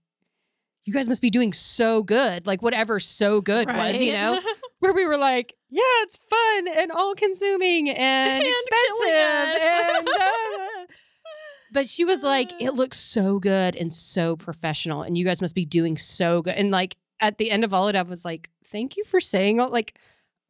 "You 0.84 0.92
guys 0.92 1.08
must 1.08 1.22
be 1.22 1.30
doing 1.30 1.52
so 1.52 2.02
good, 2.02 2.46
like 2.46 2.62
whatever 2.62 3.00
so 3.00 3.40
good 3.40 3.68
was, 3.68 4.00
you 4.02 4.12
know." 4.12 4.40
Where 4.80 4.92
we 4.92 5.06
were 5.06 5.18
like, 5.18 5.54
"Yeah, 5.70 5.80
it's 6.02 6.16
fun 6.16 6.66
and 6.76 6.90
all 6.90 7.14
consuming 7.14 7.88
and, 7.88 7.98
And 8.00 8.44
expensive," 8.44 9.62
and. 9.62 10.08
uh, 10.08 10.86
but 11.72 11.88
she 11.88 12.04
was 12.04 12.22
like, 12.22 12.50
it 12.60 12.72
looks 12.74 12.98
so 12.98 13.38
good 13.38 13.76
and 13.76 13.92
so 13.92 14.36
professional, 14.36 15.02
and 15.02 15.16
you 15.16 15.24
guys 15.24 15.40
must 15.40 15.54
be 15.54 15.64
doing 15.64 15.96
so 15.96 16.42
good. 16.42 16.54
And 16.54 16.70
like 16.70 16.96
at 17.20 17.38
the 17.38 17.50
end 17.50 17.64
of 17.64 17.72
all 17.72 17.88
of 17.88 17.94
it, 17.94 17.98
I 17.98 18.02
was 18.02 18.24
like, 18.24 18.50
thank 18.66 18.96
you 18.96 19.04
for 19.04 19.20
saying 19.20 19.60
all 19.60 19.68
like 19.68 19.98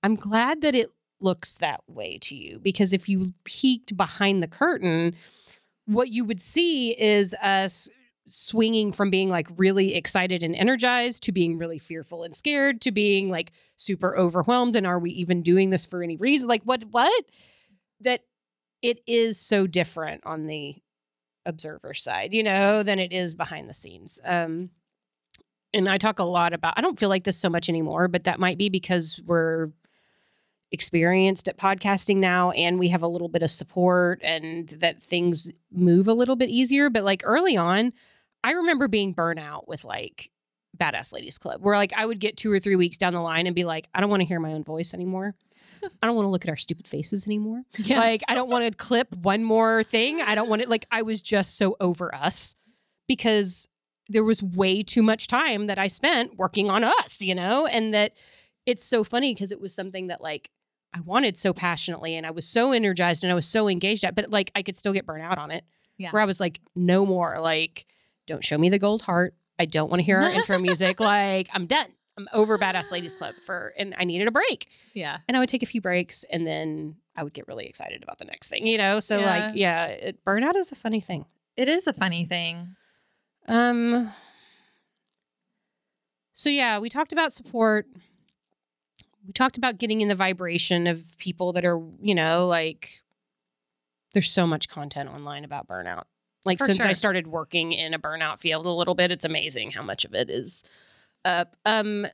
I'm 0.03 0.17
glad 0.17 0.63
that 0.63 0.75
it 0.75 0.87
looks 1.23 1.55
that 1.55 1.83
way 1.89 2.19
to 2.19 2.35
you 2.35 2.59
because 2.59 2.93
if 2.93 3.09
you 3.09 3.33
peeked 3.45 3.97
behind 3.97 4.43
the 4.43 4.49
curtain, 4.49 5.15
what 5.87 6.09
you 6.11 6.25
would 6.25 6.41
see 6.41 6.99
is 7.01 7.35
us 7.43 7.89
swinging 8.29 8.93
from 8.93 9.11
being 9.11 9.29
like 9.31 9.49
really 9.57 9.95
excited 9.95 10.43
and 10.43 10.55
energized 10.55 11.25
to 11.25 11.33
being 11.33 11.59
really 11.59 11.79
fearful 11.79 12.23
and 12.23 12.35
scared 12.35 12.81
to 12.81 12.93
being 12.93 13.31
like 13.31 13.53
super 13.77 14.17
overwhelmed 14.17 14.77
and 14.77 14.87
are 14.87 14.99
we 14.99 15.11
even 15.11 15.43
doing 15.43 15.71
this 15.71 15.85
for 15.85 16.03
any 16.03 16.17
reason? 16.17 16.49
Like 16.49 16.63
what 16.63 16.85
what? 16.91 17.25
That 18.01 18.21
it 18.81 19.01
is 19.07 19.39
so 19.39 19.67
different 19.67 20.23
on 20.25 20.47
the 20.47 20.77
observer 21.45 21.95
side 21.95 22.33
you 22.33 22.43
know 22.43 22.85
than 22.85 23.01
it 23.01 23.13
is 23.13 23.35
behind 23.35 23.69
the 23.69 23.75
scenes. 23.75 24.21
Um 24.25 24.71
and 25.75 25.89
I 25.89 25.99
talk 25.99 26.19
a 26.19 26.25
lot 26.25 26.53
about 26.53 26.75
I 26.77 26.81
don't 26.81 27.01
feel 27.01 27.09
like 27.09 27.25
this 27.25 27.39
so 27.39 27.51
much 27.51 27.69
anymore, 27.69 28.07
but 28.07 28.25
that 28.25 28.39
might 28.39 28.59
be 28.59 28.69
because 28.69 29.21
we're 29.27 29.71
experienced 30.73 31.49
at 31.49 31.59
podcasting 31.59 32.17
now 32.17 32.51
and 32.53 32.79
we 32.79 32.89
have 32.89 33.03
a 33.03 33.09
little 33.09 33.29
bit 33.29 33.43
of 33.43 33.51
support 33.51 34.21
and 34.23 34.69
that 34.69 35.01
things 35.01 35.53
move 35.71 36.09
a 36.09 36.15
little 36.15 36.37
bit 36.37 36.49
easier. 36.49 36.91
But 36.91 37.05
like 37.05 37.23
early 37.25 37.57
on, 37.57 37.93
I 38.43 38.53
remember 38.53 38.89
being 38.89 39.15
burnout 39.15 39.69
with 39.69 39.85
like 39.85 40.31
Badass 40.79 41.13
Ladies 41.13 41.39
Club, 41.39 41.63
where 41.63 41.77
like 41.77 41.93
I 41.93 42.07
would 42.07 42.19
get 42.19 42.37
two 42.39 42.51
or 42.51 42.59
three 42.59 42.77
weeks 42.77 42.97
down 42.97 43.13
the 43.13 43.21
line 43.21 43.47
and 43.47 43.55
be 43.55 43.65
like, 43.65 43.89
I 43.95 44.01
don't 44.01 44.09
want 44.09 44.23
to 44.23 44.27
hear 44.27 44.41
my 44.41 44.53
own 44.53 44.65
voice 44.65 44.95
anymore. 44.95 45.35
I 46.03 46.07
don't 46.07 46.17
want 46.17 46.25
to 46.25 46.31
look 46.31 46.45
at 46.45 46.49
our 46.49 46.57
stupid 46.57 46.89
faces 46.89 47.27
anymore. 47.27 47.63
Yeah. 47.79 47.99
Like, 47.99 48.23
I 48.29 48.35
don't 48.35 48.49
want 48.49 48.65
to 48.65 48.71
clip 48.77 49.15
one 49.17 49.45
more 49.45 49.85
thing. 49.85 50.23
I 50.23 50.35
don't 50.35 50.49
want 50.49 50.63
it. 50.63 50.69
Like, 50.69 50.87
I 50.91 51.03
was 51.03 51.21
just 51.21 51.59
so 51.59 51.77
over 51.81 52.15
us 52.15 52.55
because 53.09 53.69
there 54.09 54.25
was 54.25 54.43
way 54.43 54.83
too 54.83 55.03
much 55.03 55.27
time 55.27 55.67
that 55.67 55.79
I 55.79 55.89
spent 55.89 56.37
working 56.39 56.71
on 56.71 56.85
us, 56.85 57.21
you 57.21 57.35
know? 57.35 57.67
And 57.67 57.93
that 57.93 58.17
it's 58.67 58.85
so 58.85 59.05
funny 59.05 59.35
because 59.35 59.53
it 59.53 59.61
was 59.61 59.75
something 59.75 60.07
that 60.09 60.21
like 60.21 60.51
I 60.95 61.01
wanted 61.01 61.39
so 61.39 61.53
passionately 61.53 62.17
and 62.17 62.27
I 62.27 62.31
was 62.31 62.47
so 62.47 62.73
energized 62.73 63.25
and 63.25 63.31
I 63.33 63.35
was 63.35 63.47
so 63.47 63.69
engaged 63.69 64.05
at, 64.05 64.15
but 64.15 64.31
like 64.31 64.51
I 64.55 64.63
could 64.63 64.77
still 64.77 64.93
get 64.93 65.07
burnt 65.07 65.23
out 65.23 65.39
on 65.39 65.51
it. 65.51 65.65
Yeah. 65.99 66.11
Where 66.11 66.21
I 66.23 66.25
was 66.27 66.41
like, 66.41 66.61
no 66.75 67.07
more. 67.07 67.39
Like, 67.41 67.87
don't 68.27 68.45
show 68.45 68.59
me 68.59 68.69
the 68.69 68.79
gold 68.79 69.03
heart. 69.03 69.35
I 69.59 69.67
don't 69.67 69.89
want 69.91 70.01
to 70.01 70.05
hear 70.05 70.19
our 70.19 70.29
intro 70.35 70.59
music. 70.59 71.01
Like, 71.01 71.49
I'm 71.53 71.67
done. 71.67 71.87
I'm 72.19 72.29
over 72.35 72.59
Badass 72.59 72.91
Ladies 72.93 73.17
Club 73.17 73.35
for, 73.47 73.73
and 73.79 73.95
I 73.99 74.05
needed 74.05 74.29
a 74.29 74.31
break. 74.31 74.69
yeah. 74.95 75.19
And 75.29 75.37
I 75.37 75.41
would 75.41 75.49
take 75.49 75.63
a 75.63 75.67
few 75.67 75.81
breaks 75.81 76.25
and 76.31 76.47
then 76.47 76.97
I 77.17 77.23
would 77.25 77.33
get 77.33 77.47
really 77.49 77.67
excited 77.67 78.03
about 78.03 78.19
the 78.19 78.25
next 78.27 78.49
thing, 78.49 78.67
you 78.67 78.77
know? 78.79 79.01
So, 79.01 79.19
Yeah. 79.19 79.47
like, 79.47 79.55
yeah, 79.57 79.87
it, 79.87 80.25
burnout 80.25 80.57
is 80.57 80.73
a 80.73 80.75
funny 80.75 81.01
thing. 81.01 81.25
It 81.57 81.69
is 81.69 81.87
a 81.87 81.93
funny 81.93 82.25
thing. 82.27 82.77
Um. 83.49 84.13
So 86.33 86.49
yeah, 86.51 86.79
we 86.79 86.89
talked 86.89 87.13
about 87.13 87.33
support. 87.33 87.87
We 89.27 89.33
talked 89.33 89.57
about 89.57 89.79
getting 89.79 90.01
in 90.01 90.09
the 90.09 90.15
vibration 90.15 90.87
of 90.87 91.17
people 91.19 91.53
that 91.53 91.65
are, 91.65 91.81
you 92.01 92.15
know, 92.15 92.47
like 92.47 93.01
there's 94.15 94.31
so 94.31 94.47
much 94.47 94.69
content 94.69 95.09
online 95.09 95.45
about 95.45 95.69
burnout. 95.69 96.05
Like 96.45 96.59
For 96.59 96.67
since 96.67 96.81
I 96.81 96.93
started 96.93 97.29
working 97.29 97.73
in 97.73 97.95
a 97.95 97.99
burnout 97.99 98.41
field 98.41 98.67
a 98.67 98.71
little 98.71 98.95
bit, 98.95 99.13
it's 99.13 99.25
amazing 99.25 99.71
how 99.71 99.83
much 99.83 100.05
of 100.05 100.13
it 100.15 100.29
is 100.29 100.65
up. 101.25 101.57
Um 101.65 102.07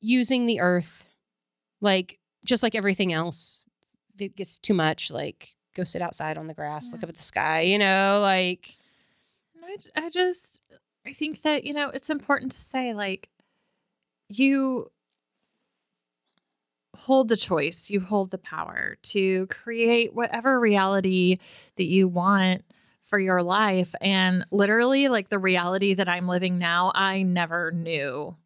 using 0.00 0.46
the 0.46 0.60
earth 0.60 1.08
like 1.80 2.18
just 2.44 2.62
like 2.62 2.74
everything 2.74 3.12
else. 3.12 3.64
If 4.14 4.20
it 4.20 4.36
gets 4.36 4.58
too 4.58 4.74
much, 4.74 5.10
like 5.10 5.54
go 5.74 5.84
sit 5.84 6.02
outside 6.02 6.38
on 6.38 6.48
the 6.48 6.54
grass, 6.54 6.92
look 6.92 7.02
up 7.02 7.08
at 7.08 7.16
the 7.16 7.22
sky, 7.22 7.62
you 7.62 7.78
know, 7.78 8.18
like 8.20 8.76
I, 9.64 9.76
I 10.06 10.10
just 10.10 10.62
I 11.06 11.12
think 11.12 11.42
that 11.42 11.64
you 11.64 11.72
know 11.72 11.88
it's 11.90 12.10
important 12.10 12.52
to 12.52 12.58
say 12.58 12.94
like 12.94 13.28
you 14.28 14.90
hold 16.94 17.28
the 17.28 17.36
choice, 17.36 17.90
you 17.90 18.00
hold 18.00 18.30
the 18.30 18.38
power 18.38 18.96
to 19.02 19.46
create 19.46 20.14
whatever 20.14 20.60
reality 20.60 21.38
that 21.76 21.84
you 21.84 22.06
want 22.06 22.64
for 23.02 23.18
your 23.18 23.42
life. 23.42 23.94
And 24.00 24.46
literally, 24.50 25.08
like 25.08 25.28
the 25.28 25.38
reality 25.38 25.94
that 25.94 26.08
I'm 26.08 26.28
living 26.28 26.58
now, 26.58 26.92
I 26.94 27.22
never 27.22 27.70
knew 27.72 28.36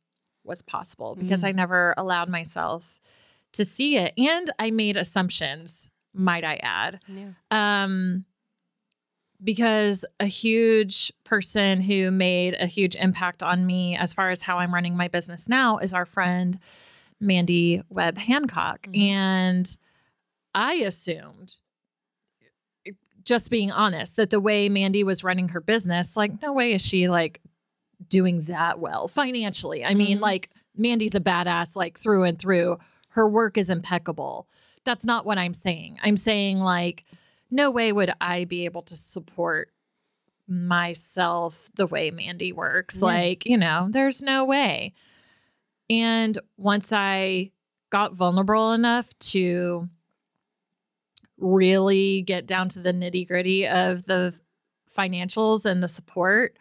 was 0.45 0.63
possible 0.63 1.17
because 1.17 1.43
Mm. 1.43 1.49
I 1.49 1.53
never 1.53 1.95
allowed 1.97 2.29
myself 2.29 3.01
to 3.53 3.65
see 3.65 3.97
it. 3.97 4.13
And 4.17 4.51
I 4.59 4.71
made 4.71 4.97
assumptions, 4.97 5.91
might 6.15 6.45
I 6.45 6.57
add. 6.63 7.01
Yeah. 7.09 7.31
Um, 7.51 8.25
because 9.43 10.05
a 10.19 10.27
huge 10.27 11.13
person 11.25 11.81
who 11.81 12.11
made 12.11 12.55
a 12.59 12.67
huge 12.67 12.97
impact 12.97 13.43
on 13.43 13.67
me 13.67 13.97
as 13.97 14.15
far 14.15 14.31
as 14.31 14.43
how 14.43 14.59
I'm 14.59 14.73
running 14.73 14.97
my 14.97 15.09
business 15.09 15.49
now 15.49 15.79
is 15.79 15.93
our 15.93 16.07
friend 16.07 16.59
Mandy 17.21 17.83
Webb 17.89 18.19
Hancock. 18.19 18.83
Mhm. 18.89 18.99
And 19.11 19.79
I 20.55 20.75
assumed, 20.75 21.61
just 23.25 23.51
being 23.51 23.71
honest, 23.73 24.17
that 24.17 24.31
the 24.31 24.41
way 24.41 24.69
Mandy 24.69 25.03
was 25.03 25.25
running 25.25 25.49
her 25.49 25.61
business, 25.61 26.17
like, 26.17 26.41
no 26.43 26.53
way 26.53 26.73
is 26.73 26.85
she 26.85 27.09
like 27.09 27.41
doing 28.09 28.43
that 28.43 28.79
well 28.79 29.09
financially. 29.09 29.85
I 29.85 29.95
mean, 29.95 30.19
Mhm. 30.19 30.23
like, 30.23 30.51
Mandy's 30.77 31.15
a 31.15 31.21
badass, 31.21 31.75
like, 31.75 31.99
through 31.99 32.25
and 32.25 32.39
through. 32.39 32.79
Her 33.11 33.29
work 33.29 33.57
is 33.57 33.71
impeccable. 33.71 34.47
That's 34.85 35.05
not 35.07 35.25
what 35.27 35.39
I'm 35.39 35.55
saying. 35.55 35.99
I'm 36.03 36.17
saying, 36.19 36.59
like, 36.59 37.05
no 37.51 37.71
way 37.71 37.93
would 37.93 38.13
I 38.21 38.45
be 38.45 38.65
able 38.67 38.83
to 38.83 38.97
support 38.97 39.73
myself 40.47 41.69
the 41.75 41.87
way 41.87 42.11
Mandy 42.11 42.53
works. 42.53 42.99
Yeah. 42.99 43.05
Like, 43.07 43.47
you 43.47 43.57
know, 43.57 43.89
there's 43.91 44.23
no 44.23 44.45
way. 44.45 44.93
And 45.89 46.39
once 46.57 46.93
I 46.93 47.53
got 47.91 48.15
vulnerable 48.15 48.73
enough 48.73 49.17
to 49.19 49.89
really 51.39 52.23
get 52.23 52.47
down 52.47 52.69
to 52.71 52.81
the 52.81 52.93
nitty 52.93 53.27
gritty 53.29 53.67
of 53.67 54.05
the 54.07 54.35
financials 54.97 55.67
and 55.67 55.83
the 55.83 55.89
support 55.89 56.57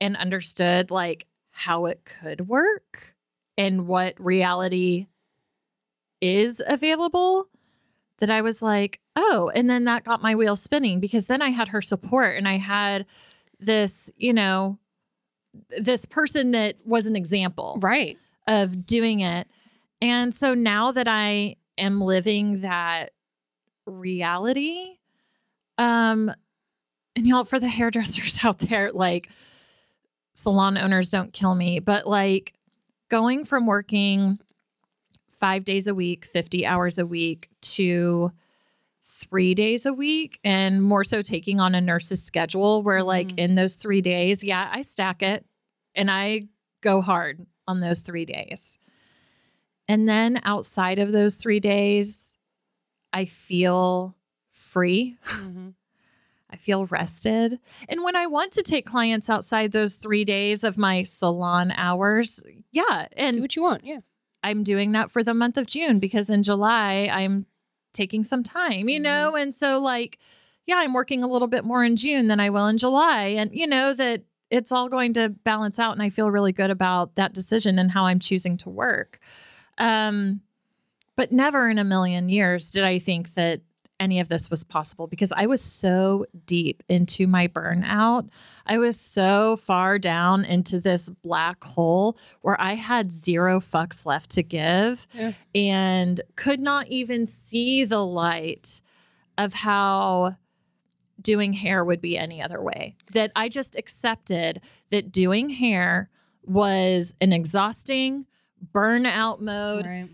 and 0.00 0.16
understood 0.16 0.90
like 0.90 1.26
how 1.50 1.86
it 1.86 2.04
could 2.04 2.48
work 2.48 3.14
and 3.56 3.86
what 3.86 4.14
reality 4.18 5.06
is 6.20 6.62
available 6.66 7.48
that 8.18 8.30
I 8.30 8.42
was 8.42 8.62
like, 8.62 9.00
oh, 9.16 9.50
and 9.54 9.68
then 9.68 9.84
that 9.84 10.04
got 10.04 10.22
my 10.22 10.34
wheel 10.34 10.56
spinning 10.56 11.00
because 11.00 11.26
then 11.26 11.42
I 11.42 11.50
had 11.50 11.68
her 11.68 11.82
support 11.82 12.36
and 12.36 12.48
I 12.48 12.58
had 12.58 13.06
this, 13.58 14.10
you 14.16 14.32
know, 14.32 14.78
this 15.78 16.04
person 16.04 16.52
that 16.52 16.76
was 16.84 17.06
an 17.06 17.14
example 17.16 17.78
Right. 17.80 18.18
Of 18.46 18.86
doing 18.86 19.20
it. 19.20 19.48
And 20.00 20.34
so 20.34 20.54
now 20.54 20.92
that 20.92 21.08
I 21.08 21.56
am 21.78 22.00
living 22.00 22.60
that 22.60 23.10
reality, 23.86 24.98
um, 25.78 26.32
and 27.16 27.26
y'all, 27.26 27.44
for 27.44 27.58
the 27.60 27.68
hairdressers 27.68 28.38
out 28.44 28.58
there, 28.60 28.92
like 28.92 29.28
salon 30.34 30.76
owners 30.76 31.10
don't 31.10 31.32
kill 31.32 31.54
me, 31.54 31.78
but 31.80 32.06
like 32.06 32.54
going 33.08 33.44
from 33.44 33.66
working 33.66 34.38
five 35.38 35.64
days 35.64 35.86
a 35.86 35.94
week, 35.94 36.24
50 36.26 36.66
hours 36.66 36.98
a 36.98 37.06
week 37.06 37.48
to 37.60 38.32
three 39.06 39.54
days 39.54 39.86
a 39.86 39.92
week 39.92 40.40
and 40.42 40.82
more 40.82 41.04
so 41.04 41.22
taking 41.22 41.60
on 41.60 41.74
a 41.74 41.80
nurse's 41.80 42.22
schedule 42.22 42.82
where 42.82 43.02
like 43.02 43.28
Mhm. 43.28 43.38
in 43.38 43.54
those 43.54 43.76
three 43.76 44.00
days, 44.00 44.42
yeah, 44.42 44.68
I 44.72 44.82
stack 44.82 45.22
it 45.22 45.46
and 45.94 46.10
I 46.10 46.48
go 46.80 47.00
hard 47.00 47.46
on 47.66 47.80
those 47.80 48.02
three 48.02 48.24
days. 48.24 48.78
And 49.88 50.08
then 50.08 50.40
outside 50.44 50.98
of 50.98 51.12
those 51.12 51.36
three 51.36 51.60
days, 51.60 52.36
I 53.12 53.26
feel 53.26 54.16
free. 54.50 55.16
Mm-hmm. 55.26 55.70
I 56.50 56.56
feel 56.56 56.86
rested. 56.86 57.58
And 57.88 58.04
when 58.04 58.14
I 58.14 58.26
want 58.26 58.52
to 58.52 58.62
take 58.62 58.86
clients 58.86 59.28
outside 59.28 59.72
those 59.72 59.96
three 59.96 60.24
days 60.24 60.62
of 60.62 60.78
my 60.78 61.02
salon 61.02 61.72
hours, 61.72 62.44
yeah. 62.70 63.08
And 63.16 63.34
Do 63.34 63.36
And 63.36 63.40
what 63.40 63.56
you 63.56 63.62
want. 63.62 63.84
Yeah. 63.84 64.00
I'm 64.44 64.62
doing 64.62 64.92
that 64.92 65.10
for 65.10 65.24
the 65.24 65.34
month 65.34 65.56
of 65.56 65.66
June 65.66 65.98
because 65.98 66.30
in 66.30 66.44
July 66.44 67.08
I'm 67.10 67.46
taking 67.92 68.22
some 68.22 68.42
time, 68.42 68.88
you 68.88 69.00
know? 69.00 69.34
And 69.34 69.52
so, 69.52 69.80
like, 69.80 70.18
yeah, 70.66 70.76
I'm 70.76 70.92
working 70.92 71.24
a 71.24 71.28
little 71.28 71.48
bit 71.48 71.64
more 71.64 71.82
in 71.82 71.96
June 71.96 72.28
than 72.28 72.40
I 72.40 72.50
will 72.50 72.66
in 72.68 72.78
July. 72.78 73.26
And, 73.28 73.50
you 73.52 73.66
know, 73.66 73.94
that 73.94 74.22
it's 74.50 74.70
all 74.72 74.88
going 74.88 75.12
to 75.14 75.30
balance 75.44 75.78
out. 75.78 75.92
And 75.92 76.02
I 76.02 76.10
feel 76.10 76.30
really 76.30 76.52
good 76.52 76.70
about 76.70 77.14
that 77.16 77.32
decision 77.32 77.78
and 77.78 77.90
how 77.90 78.04
I'm 78.06 78.18
choosing 78.20 78.56
to 78.58 78.70
work. 78.70 79.18
Um, 79.78 80.40
but 81.16 81.32
never 81.32 81.68
in 81.68 81.78
a 81.78 81.84
million 81.84 82.28
years 82.28 82.70
did 82.70 82.84
I 82.84 82.98
think 82.98 83.34
that 83.34 83.60
any 84.00 84.18
of 84.18 84.28
this 84.28 84.50
was 84.50 84.64
possible 84.64 85.06
because 85.06 85.32
I 85.36 85.46
was 85.46 85.60
so 85.62 86.26
deep 86.46 86.82
into 86.88 87.28
my 87.28 87.46
burnout. 87.46 88.28
I 88.66 88.78
was 88.78 88.98
so 88.98 89.56
far 89.56 90.00
down 90.00 90.44
into 90.44 90.80
this 90.80 91.08
black 91.10 91.62
hole 91.62 92.18
where 92.42 92.60
I 92.60 92.74
had 92.74 93.12
zero 93.12 93.60
fucks 93.60 94.04
left 94.04 94.30
to 94.30 94.42
give 94.42 95.06
Yeah. 95.14 95.32
and 95.54 96.20
could 96.34 96.58
not 96.58 96.88
even 96.88 97.24
see 97.24 97.84
the 97.84 98.04
light 98.04 98.82
of 99.38 99.54
how 99.54 100.36
doing 101.20 101.52
hair 101.52 101.84
would 101.84 102.00
be 102.00 102.18
any 102.18 102.42
other 102.42 102.62
way. 102.62 102.96
That 103.12 103.30
I 103.36 103.48
just 103.48 103.76
accepted 103.76 104.60
that 104.90 105.12
doing 105.12 105.50
hair 105.50 106.10
was 106.42 107.14
an 107.20 107.32
exhausting 107.32 108.26
burnout 108.74 109.40
mode 109.40 109.86
Right. 109.86 110.08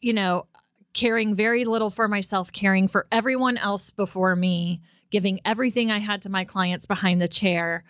you 0.00 0.12
know, 0.12 0.46
caring 0.94 1.34
very 1.34 1.64
little 1.64 1.90
for 1.90 2.08
myself, 2.08 2.52
caring 2.52 2.88
for 2.88 3.06
everyone 3.12 3.56
else 3.56 3.90
before 3.90 4.36
me, 4.36 4.80
giving 5.10 5.40
everything 5.44 5.90
I 5.90 5.98
had 5.98 6.22
to 6.22 6.30
my 6.30 6.44
clients 6.44 6.86
behind 6.86 7.22
the 7.22 7.28
chair 7.28 7.84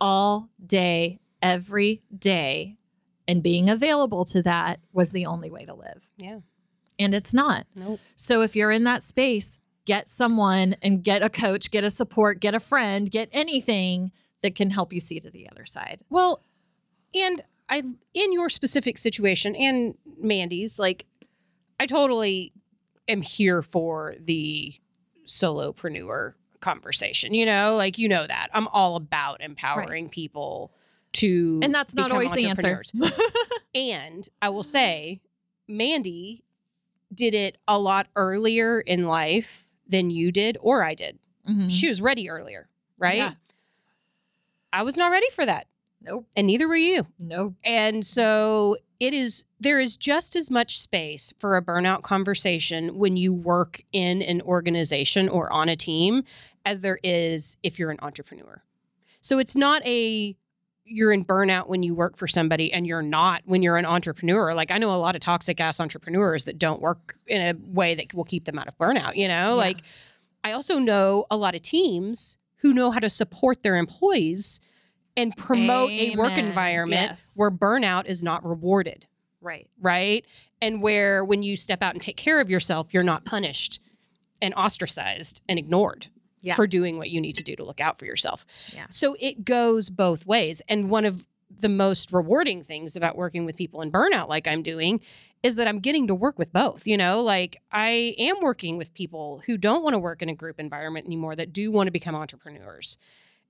all 0.00 0.48
day, 0.64 1.20
every 1.40 2.02
day. 2.16 2.76
And 3.28 3.42
being 3.42 3.68
available 3.70 4.24
to 4.26 4.42
that 4.42 4.80
was 4.92 5.12
the 5.12 5.26
only 5.26 5.50
way 5.50 5.64
to 5.64 5.74
live. 5.74 6.10
Yeah. 6.16 6.40
And 6.98 7.14
it's 7.14 7.32
not. 7.32 7.66
Nope. 7.76 8.00
So 8.16 8.42
if 8.42 8.56
you're 8.56 8.72
in 8.72 8.84
that 8.84 9.02
space, 9.02 9.58
get 9.84 10.08
someone 10.08 10.76
and 10.82 11.02
get 11.02 11.22
a 11.22 11.30
coach, 11.30 11.70
get 11.70 11.84
a 11.84 11.90
support, 11.90 12.40
get 12.40 12.54
a 12.54 12.60
friend, 12.60 13.10
get 13.10 13.28
anything 13.32 14.12
that 14.42 14.54
can 14.54 14.70
help 14.70 14.92
you 14.92 15.00
see 15.00 15.20
to 15.20 15.30
the 15.30 15.48
other 15.50 15.64
side. 15.64 16.02
Well, 16.10 16.42
and 17.14 17.42
I 17.68 17.82
in 18.14 18.32
your 18.32 18.48
specific 18.48 18.98
situation 18.98 19.54
and 19.54 19.94
Mandy's, 20.18 20.78
like 20.78 21.06
I 21.80 21.86
totally 21.86 22.52
am 23.08 23.22
here 23.22 23.62
for 23.62 24.14
the 24.20 24.74
solopreneur 25.26 26.34
conversation. 26.60 27.34
You 27.34 27.46
know, 27.46 27.76
like 27.76 27.98
you 27.98 28.08
know 28.08 28.26
that. 28.26 28.48
I'm 28.52 28.68
all 28.68 28.96
about 28.96 29.40
empowering 29.40 30.08
people 30.08 30.72
to 31.14 31.60
And 31.62 31.74
that's 31.74 31.94
not 31.94 32.10
always 32.10 32.32
the 32.32 32.46
answer. 32.46 32.82
and 33.74 34.28
I 34.40 34.48
will 34.48 34.62
say, 34.62 35.20
Mandy 35.68 36.44
did 37.12 37.34
it 37.34 37.58
a 37.68 37.78
lot 37.78 38.08
earlier 38.16 38.80
in 38.80 39.06
life 39.06 39.68
than 39.92 40.10
you 40.10 40.32
did 40.32 40.58
or 40.60 40.82
I 40.84 40.94
did. 40.94 41.18
Mhm. 41.48 41.70
She 41.70 41.86
was 41.88 42.02
ready 42.02 42.28
earlier, 42.28 42.68
right? 42.98 43.16
Yeah. 43.16 43.34
I 44.72 44.82
was 44.82 44.96
not 44.96 45.12
ready 45.12 45.28
for 45.30 45.46
that. 45.46 45.66
Nope. 46.00 46.26
And 46.36 46.46
neither 46.48 46.66
were 46.66 46.74
you. 46.76 47.06
Nope. 47.20 47.54
And 47.62 48.04
so 48.04 48.76
it 48.98 49.14
is 49.14 49.44
there 49.60 49.78
is 49.78 49.96
just 49.96 50.34
as 50.34 50.50
much 50.50 50.80
space 50.80 51.32
for 51.38 51.56
a 51.56 51.62
burnout 51.62 52.02
conversation 52.02 52.96
when 52.98 53.16
you 53.16 53.32
work 53.32 53.82
in 53.92 54.22
an 54.22 54.40
organization 54.42 55.28
or 55.28 55.52
on 55.52 55.68
a 55.68 55.76
team 55.76 56.24
as 56.64 56.80
there 56.80 56.98
is 57.04 57.56
if 57.62 57.78
you're 57.78 57.90
an 57.92 57.98
entrepreneur. 58.02 58.62
So 59.20 59.38
it's 59.38 59.54
not 59.54 59.86
a 59.86 60.36
you're 60.92 61.12
in 61.12 61.24
burnout 61.24 61.68
when 61.68 61.82
you 61.82 61.94
work 61.94 62.16
for 62.16 62.28
somebody 62.28 62.72
and 62.72 62.86
you're 62.86 63.02
not 63.02 63.42
when 63.46 63.62
you're 63.62 63.76
an 63.76 63.86
entrepreneur. 63.86 64.54
Like 64.54 64.70
I 64.70 64.78
know 64.78 64.94
a 64.94 64.96
lot 64.96 65.14
of 65.14 65.20
toxic 65.20 65.60
ass 65.60 65.80
entrepreneurs 65.80 66.44
that 66.44 66.58
don't 66.58 66.80
work 66.80 67.16
in 67.26 67.40
a 67.40 67.54
way 67.72 67.94
that 67.94 68.12
will 68.14 68.24
keep 68.24 68.44
them 68.44 68.58
out 68.58 68.68
of 68.68 68.76
burnout, 68.78 69.16
you 69.16 69.28
know? 69.28 69.50
Yeah. 69.50 69.52
Like 69.52 69.78
I 70.44 70.52
also 70.52 70.78
know 70.78 71.26
a 71.30 71.36
lot 71.36 71.54
of 71.54 71.62
teams 71.62 72.38
who 72.56 72.72
know 72.72 72.90
how 72.90 72.98
to 73.00 73.08
support 73.08 73.62
their 73.62 73.76
employees 73.76 74.60
and 75.16 75.36
promote 75.36 75.90
a 75.90 76.14
work 76.16 76.38
environment 76.38 77.10
Yes. 77.10 77.32
where 77.36 77.50
burnout 77.50 78.06
is 78.06 78.22
not 78.22 78.44
rewarded, 78.46 79.06
Right. 79.40 79.68
right? 79.80 80.24
And 80.60 80.80
where 80.82 81.24
when 81.24 81.42
you 81.42 81.56
step 81.56 81.82
out 81.82 81.92
and 81.94 82.00
take 82.02 82.16
care 82.16 82.40
of 82.40 82.48
yourself, 82.48 82.94
you're 82.94 83.02
not 83.02 83.24
punished 83.24 83.80
and 84.40 84.54
ostracized 84.54 85.42
and 85.48 85.58
ignored 85.58 86.06
Yeah. 86.42 86.54
for 86.54 86.66
doing 86.66 86.98
what 86.98 87.10
you 87.10 87.20
need 87.20 87.36
to 87.36 87.42
do 87.42 87.56
to 87.56 87.64
look 87.64 87.80
out 87.80 87.98
for 87.98 88.04
yourself. 88.04 88.44
Yeah. 88.74 88.86
So 88.90 89.16
it 89.20 89.44
goes 89.44 89.90
both 89.90 90.26
ways. 90.26 90.60
And 90.68 90.90
one 90.90 91.04
of 91.04 91.26
the 91.60 91.68
most 91.68 92.12
rewarding 92.12 92.62
things 92.62 92.96
about 92.96 93.16
working 93.16 93.44
with 93.44 93.56
people 93.56 93.82
in 93.82 93.92
burnout 93.92 94.28
like 94.28 94.46
I'm 94.46 94.62
doing 94.62 95.00
is 95.42 95.56
that 95.56 95.66
I'm 95.66 95.80
getting 95.80 96.06
to 96.06 96.14
work 96.14 96.38
with 96.38 96.52
both. 96.52 96.86
You 96.86 96.96
know, 96.96 97.22
like 97.22 97.60
I 97.70 98.14
am 98.18 98.36
working 98.40 98.76
with 98.76 98.94
people 98.94 99.42
who 99.46 99.56
don't 99.56 99.82
want 99.82 99.94
to 99.94 99.98
work 99.98 100.22
in 100.22 100.28
a 100.28 100.34
group 100.34 100.58
environment 100.58 101.06
anymore 101.06 101.36
that 101.36 101.52
do 101.52 101.70
want 101.70 101.88
to 101.88 101.92
become 101.92 102.14
entrepreneurs. 102.14 102.96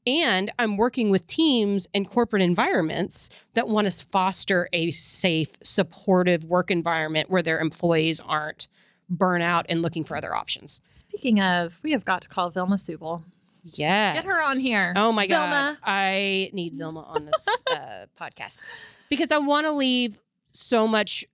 And 0.05 0.51
I'm 0.59 0.77
working 0.77 1.11
with 1.11 1.29
teams 1.29 1.87
and 1.95 2.09
corporate 2.09 2.43
environments 2.43 3.31
that 3.55 3.69
want 3.69 3.89
to 3.91 4.07
foster 4.07 4.69
a 4.73 4.91
safe, 4.91 5.51
supportive 5.63 6.45
work 6.45 6.71
environment 6.71 7.31
where 7.31 7.43
their 7.43 7.61
employees 7.61 8.19
aren't 8.21 8.67
burnout 9.15 9.65
and 9.69 9.83
looking 9.83 10.05
for 10.05 10.17
other 10.17 10.35
options. 10.35 10.81
Speaking 10.85 11.41
of, 11.41 11.79
we 11.83 11.93
have 11.93 12.05
got 12.05 12.23
to 12.23 12.29
call 12.29 12.51
Vilma 12.51 12.77
Subel. 12.77 13.23
Yes. 13.65 14.15
Get 14.17 14.25
her 14.25 14.51
on 14.51 14.59
here. 14.59 14.93
Oh 14.97 15.13
my 15.13 15.27
God. 15.27 15.49
Vilma. 15.51 15.79
I 15.85 16.51
need 16.53 16.75
Vilma 16.75 17.03
on 17.03 17.27
this 17.27 17.47
uh, 17.71 18.07
podcast 18.21 18.59
because 19.09 19.31
I 19.31 19.39
want 19.39 19.67
to 19.67 19.73
leave 19.73 20.21
so 20.53 20.89
much 20.89 21.25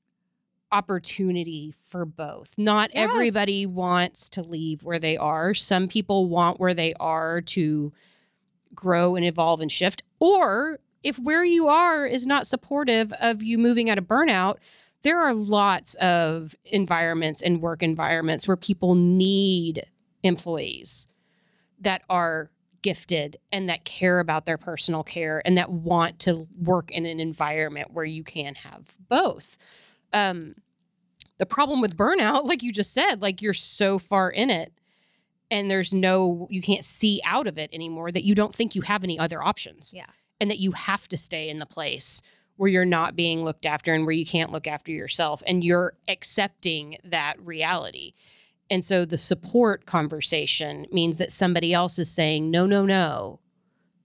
opportunity 0.70 1.74
for 1.84 2.04
both. 2.04 2.54
Not 2.58 2.90
Yes. 2.94 3.08
everybody 3.10 3.64
wants 3.66 4.28
to 4.30 4.42
leave 4.42 4.82
where 4.84 4.98
they 4.98 5.16
are. 5.16 5.54
Some 5.54 5.88
people 5.88 6.26
want 6.28 6.60
where 6.60 6.74
they 6.74 6.92
are 7.00 7.40
to 7.40 7.92
grow 8.74 9.16
and 9.16 9.24
evolve 9.24 9.60
and 9.60 9.72
shift. 9.72 10.02
Or 10.20 10.78
if 11.02 11.18
where 11.18 11.44
you 11.44 11.68
are 11.68 12.04
is 12.06 12.26
not 12.26 12.46
supportive 12.46 13.12
of 13.14 13.42
you 13.42 13.56
moving 13.56 13.88
out 13.88 13.96
of 13.98 14.04
burnout, 14.04 14.56
there 15.02 15.20
are 15.20 15.34
lots 15.34 15.94
of 15.96 16.54
environments 16.64 17.42
and 17.42 17.60
work 17.60 17.82
environments 17.82 18.48
where 18.48 18.56
people 18.56 18.94
need 18.94 19.86
employees 20.22 21.08
that 21.80 22.02
are 22.10 22.50
gifted 22.82 23.36
and 23.52 23.68
that 23.68 23.84
care 23.84 24.20
about 24.20 24.46
their 24.46 24.58
personal 24.58 25.02
care 25.02 25.42
and 25.44 25.58
that 25.58 25.70
want 25.70 26.18
to 26.20 26.46
work 26.60 26.90
in 26.90 27.06
an 27.06 27.20
environment 27.20 27.92
where 27.92 28.04
you 28.04 28.24
can 28.24 28.54
have 28.54 28.94
both. 29.08 29.56
Um, 30.12 30.54
the 31.38 31.46
problem 31.46 31.80
with 31.80 31.96
burnout, 31.96 32.44
like 32.48 32.62
you 32.62 32.72
just 32.72 32.92
said, 32.92 33.22
like 33.22 33.42
you're 33.42 33.54
so 33.54 33.98
far 33.98 34.30
in 34.30 34.50
it 34.50 34.72
and 35.50 35.70
there's 35.70 35.92
no, 35.92 36.46
you 36.50 36.60
can't 36.60 36.84
see 36.84 37.20
out 37.24 37.46
of 37.46 37.58
it 37.58 37.70
anymore 37.72 38.12
that 38.12 38.24
you 38.24 38.34
don't 38.34 38.54
think 38.54 38.74
you 38.74 38.82
have 38.82 39.04
any 39.04 39.18
other 39.18 39.42
options. 39.42 39.92
Yeah. 39.94 40.06
And 40.40 40.50
that 40.50 40.58
you 40.58 40.70
have 40.72 41.08
to 41.08 41.16
stay 41.16 41.48
in 41.48 41.58
the 41.58 41.66
place 41.66 42.22
where 42.58 42.68
you're 42.68 42.84
not 42.84 43.16
being 43.16 43.44
looked 43.44 43.64
after 43.64 43.94
and 43.94 44.04
where 44.04 44.12
you 44.14 44.26
can't 44.26 44.52
look 44.52 44.66
after 44.66 44.92
yourself 44.92 45.42
and 45.46 45.64
you're 45.64 45.94
accepting 46.08 46.98
that 47.04 47.40
reality. 47.40 48.12
And 48.68 48.84
so 48.84 49.04
the 49.06 49.16
support 49.16 49.86
conversation 49.86 50.86
means 50.92 51.18
that 51.18 51.32
somebody 51.32 51.72
else 51.72 51.98
is 51.98 52.10
saying, 52.10 52.50
no, 52.50 52.66
no, 52.66 52.84
no, 52.84 53.38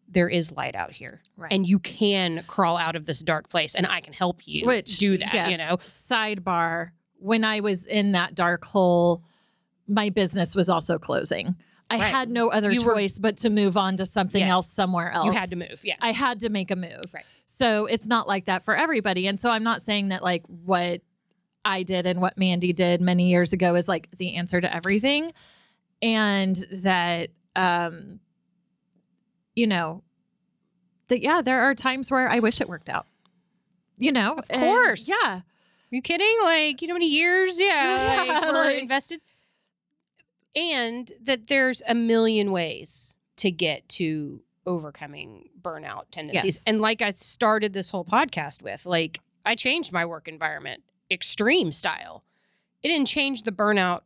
there 0.08 0.30
is 0.30 0.51
light 0.51 0.76
out 0.76 0.91
here. 0.91 1.22
Right. 1.36 1.51
And 1.51 1.66
you 1.68 1.80
can 1.80 2.43
crawl 2.47 2.78
out 2.78 2.95
of 2.95 3.06
this 3.08 3.22
dark 3.22 3.49
place 3.49 3.74
and 3.76 3.88
I 3.88 3.99
can 4.01 4.14
help 4.14 4.41
you 4.47 4.68
Which 4.68 4.99
do 4.99 5.18
that, 5.18 5.34
yes, 5.34 5.51
you 5.51 5.58
know? 5.58 5.78
Sidebar: 5.78 6.91
When 7.18 7.43
I 7.43 7.60
was 7.62 7.88
in 7.88 8.12
that 8.12 8.36
dark 8.36 8.64
hole, 8.64 9.24
my 9.88 10.12
business 10.12 10.56
was 10.56 10.70
also 10.70 10.99
closing. 10.99 11.56
I 11.89 11.95
Right. 11.99 12.04
had 12.14 12.30
no 12.30 12.49
other 12.49 12.72
You 12.72 12.84
were- 12.84 12.93
choice 12.93 13.18
but 13.20 13.38
to 13.38 13.49
move 13.49 13.76
on 13.76 13.97
to 13.97 14.06
something 14.06 14.41
Yes. 14.41 14.49
else 14.51 14.68
somewhere 14.72 15.12
else. 15.12 15.26
You 15.26 15.32
had 15.32 15.49
to 15.49 15.56
move. 15.56 15.82
Yeah. 15.84 15.95
I 15.99 16.12
had 16.12 16.39
to 16.41 16.49
make 16.49 16.70
a 16.72 16.76
move. 16.76 17.12
Right. 17.14 17.26
So 17.46 17.86
it's 17.86 18.08
not 18.08 18.28
like 18.28 18.46
that 18.46 18.64
for 18.64 18.76
everybody. 18.76 19.28
And 19.28 19.39
so 19.39 19.50
I'm 19.50 19.64
not 19.64 19.82
saying 19.82 20.10
that 20.10 20.24
like 20.24 20.46
what 20.48 21.02
I 21.66 21.84
did 21.84 22.06
and 22.06 22.20
what 22.22 22.38
Mandy 22.38 22.74
did 22.74 23.02
many 23.02 23.30
years 23.30 23.54
ago 23.54 23.76
is 23.76 23.88
like 23.88 24.10
the 24.18 24.36
answer 24.36 24.60
to 24.60 24.74
everything. 24.76 25.34
And 26.02 26.56
that 26.72 27.30
um 27.56 28.20
you 29.56 29.68
know 29.68 30.02
that 31.10 31.22
yeah, 31.22 31.41
there 31.41 31.62
are 31.64 31.76
times 31.76 32.10
where 32.10 32.30
I 32.30 32.39
wish 32.39 32.60
it 32.62 32.68
worked 32.70 32.89
out. 32.89 33.06
You 33.98 34.12
know? 34.12 34.34
Of 34.36 34.46
and- 34.50 34.62
course. 34.64 35.08
yeah. 35.08 35.41
you 35.91 36.02
kidding? 36.02 36.36
Like, 36.44 36.82
you 36.82 36.88
know 36.88 36.94
how 36.96 37.00
many 37.00 37.10
years? 37.10 37.60
Yeah. 37.60 38.24
Yeah, 38.24 38.39
like, 38.39 38.46
were 38.48 38.54
like- 38.64 38.82
invested. 38.82 39.22
And 40.56 41.12
that 41.22 41.48
there's 41.48 41.82
a 41.88 41.96
million 41.96 42.52
ways 42.52 43.16
to 43.38 43.50
get 43.52 43.88
to 43.89 44.43
overcoming 44.66 45.49
burnout 45.61 46.03
tendencies. 46.11 46.55
Yes. 46.55 46.64
And 46.68 46.80
like 46.82 47.01
I 47.01 47.09
started 47.11 47.74
this 47.74 47.89
whole 47.89 48.05
podcast 48.05 48.61
with, 48.64 48.86
like, 48.86 49.20
I 49.45 49.55
changed 49.55 49.91
my 49.91 50.05
work 50.05 50.28
environment 50.28 50.84
extreme 51.11 51.72
style. 51.72 52.24
It 52.82 52.88
didn't 52.88 53.07
change 53.07 53.43
the 53.43 53.51
burnout 53.51 54.01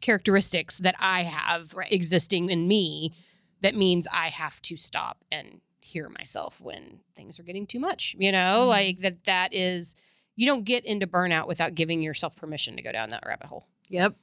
characteristics 0.00 0.78
that 0.78 0.94
I 0.98 1.22
have 1.22 1.74
Right. 1.74 1.92
existing 1.92 2.50
in 2.50 2.66
me 2.66 3.12
that 3.60 3.76
means 3.76 4.08
I 4.10 4.28
have 4.28 4.60
to 4.62 4.76
stop 4.76 5.18
and 5.30 5.60
hear 5.80 6.08
myself 6.08 6.60
when 6.60 6.98
things 7.14 7.38
are 7.38 7.44
getting 7.44 7.66
too 7.66 7.78
much. 7.78 8.16
You 8.18 8.32
know, 8.32 8.62
Mhm. 8.64 8.68
like 8.68 9.00
that 9.00 9.24
that 9.24 9.54
is 9.54 9.94
you 10.34 10.46
don't 10.46 10.64
get 10.64 10.84
into 10.84 11.06
burnout 11.06 11.46
without 11.46 11.74
giving 11.74 12.00
yourself 12.02 12.34
permission 12.34 12.74
to 12.76 12.82
go 12.82 12.90
down 12.90 13.10
that 13.10 13.22
rabbit 13.26 13.46
hole. 13.46 13.66
Yep. 13.90 14.16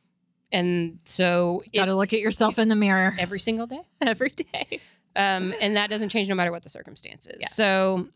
And 0.51 0.99
so 1.05 1.61
it, 1.71 1.77
Got 1.77 1.86
to 1.86 1.95
look 1.95 2.11
at 2.13 2.19
yourself 2.19 2.57
in 2.59 2.67
the 2.67 2.75
mirror 2.75 3.13
every 3.19 3.39
single 3.39 3.67
day. 3.67 3.82
every 4.01 4.32
day. 4.32 4.82
Um, 5.16 5.53
and 5.60 5.76
that 5.76 5.89
doesn't 5.89 6.10
change 6.10 6.30
no 6.30 6.36
matter 6.36 6.51
what 6.51 6.64
the 6.64 6.70
circumstances. 6.70 7.38
Yeah. 7.41 7.47
So, 7.47 8.07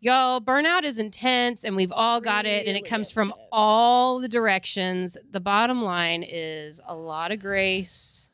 y'all, 0.00 0.40
burnout 0.40 0.84
is 0.84 0.98
intense 0.98 1.64
and 1.64 1.76
we've 1.76 1.92
all 1.92 2.20
got 2.20 2.46
it, 2.46 2.66
and 2.66 2.76
it 2.76 2.80
Really 2.80 2.88
comes 2.88 3.10
from 3.10 3.34
all 3.52 4.20
the 4.20 4.28
directions. 4.28 5.16
The 5.30 5.40
bottom 5.40 5.82
line 5.82 6.22
is 6.26 6.80
a 6.86 6.94
lot 6.94 7.32
of 7.32 7.40
grace, 7.40 8.30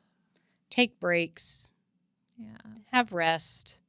take 0.70 1.00
breaks, 1.00 1.70
Yeah. 2.38 2.58
have 2.92 3.12
rest, 3.12 3.80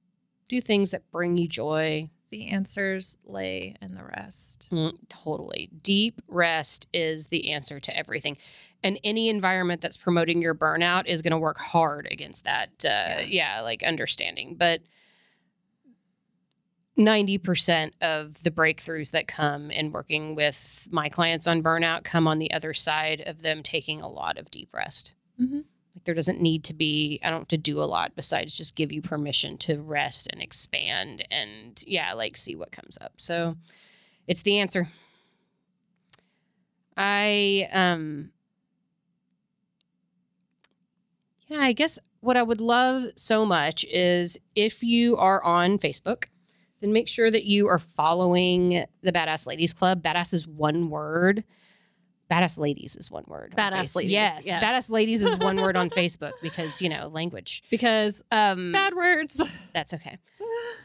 do 0.47 0.61
things 0.61 0.91
that 0.91 1.09
bring 1.11 1.37
you 1.37 1.47
joy. 1.47 2.09
The 2.29 2.47
answers 2.47 3.17
lay 3.25 3.75
in 3.81 3.93
the 3.95 4.03
rest. 4.03 4.69
Mm, 4.71 4.97
totally. 5.07 5.69
Deep 5.81 6.21
rest 6.27 6.87
is 6.93 7.27
the 7.27 7.51
answer 7.51 7.79
to 7.79 7.95
everything. 7.97 8.37
And 8.83 8.99
any 9.03 9.29
environment 9.29 9.81
that's 9.81 9.97
promoting 9.97 10.41
your 10.41 10.53
burnout 10.55 11.07
is 11.07 11.21
going 11.21 11.31
to 11.31 11.37
work 11.37 11.57
hard 11.57 12.07
against 12.11 12.43
that. 12.43 12.69
Uh, 12.85 13.21
yeah. 13.21 13.21
Yeah. 13.27 13.61
like 13.61 13.83
understanding. 13.83 14.55
But 14.55 14.81
90% 16.97 17.91
of 18.01 18.43
the 18.43 18.49
breakthroughs 18.51 19.11
that 19.11 19.27
come 19.27 19.69
in 19.69 19.91
working 19.91 20.33
with 20.35 20.87
my 20.91 21.09
clients 21.09 21.45
on 21.45 21.61
burnout 21.61 22.03
come 22.03 22.27
on 22.27 22.39
the 22.39 22.51
other 22.51 22.73
side 22.73 23.21
of 23.25 23.41
them 23.43 23.61
taking 23.61 24.01
a 24.01 24.09
lot 24.09 24.37
of 24.37 24.49
deep 24.49 24.69
rest. 24.73 25.13
Mhm. 25.39 25.65
Like 25.95 26.03
there 26.05 26.15
doesn't 26.15 26.41
need 26.41 26.63
to 26.65 26.73
be, 26.73 27.19
I 27.23 27.29
don't 27.29 27.41
have 27.41 27.47
to 27.49 27.57
do 27.57 27.79
a 27.81 27.85
lot 27.85 28.15
besides 28.15 28.55
just 28.55 28.75
give 28.75 28.91
you 28.91 29.01
permission 29.03 29.57
to 29.59 29.81
rest 29.81 30.27
and 30.31 30.41
expand 30.41 31.23
and, 31.29 31.83
yeah, 31.85 32.13
like 32.13 32.35
see 32.35 32.55
what 32.55 32.71
comes 32.71 32.97
up. 32.99 33.13
So 33.17 33.57
it's 34.27 34.41
the 34.41 34.59
answer. 34.59 34.89
I, 36.95 37.69
um, 37.71 38.31
yeah, 41.47 41.61
I 41.61 41.73
guess 41.73 41.99
what 42.19 42.37
I 42.37 42.43
would 42.43 42.61
love 42.61 43.11
so 43.15 43.45
much 43.45 43.85
is 43.85 44.39
if 44.55 44.83
you 44.83 45.17
are 45.17 45.43
on 45.43 45.77
Facebook, 45.77 46.25
then 46.81 46.93
make 46.93 47.07
sure 47.07 47.31
that 47.31 47.45
you 47.45 47.67
are 47.67 47.79
following 47.79 48.85
the 49.01 49.11
Badass 49.11 49.47
Ladies 49.47 49.73
Club. 49.73 50.03
Badass 50.03 50.33
is 50.33 50.47
one 50.47 50.89
word. 50.89 51.43
Badass 52.29 52.59
Ladies 52.59 52.95
is 52.97 53.09
one 53.09 53.23
word. 53.27 53.53
Badass. 53.57 53.95
Ladies, 53.95 54.11
Yes, 54.11 54.45
yes. 54.45 54.61
Badass 54.61 54.89
Ladies 54.89 55.23
is 55.23 55.37
one 55.37 55.55
word 55.57 55.77
on 55.77 55.89
Facebook 55.89 56.33
because 56.41 56.81
you 56.81 56.89
know 56.89 57.07
language. 57.07 57.63
Because 57.69 58.21
Um, 58.31 58.73
bad 58.73 58.93
words. 58.93 59.41
that's 59.73 59.93
okay. 59.93 60.17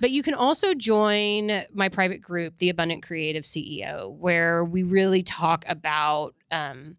But 0.00 0.10
you 0.12 0.22
can 0.22 0.34
also 0.34 0.74
join 0.74 1.64
my 1.72 1.88
private 1.88 2.20
group, 2.20 2.56
the 2.58 2.68
Abundant 2.68 3.02
Creative 3.02 3.42
CEO, 3.44 4.12
where 4.12 4.64
we 4.64 4.82
really 4.82 5.22
talk 5.22 5.64
about 5.68 6.34
um, 6.50 6.96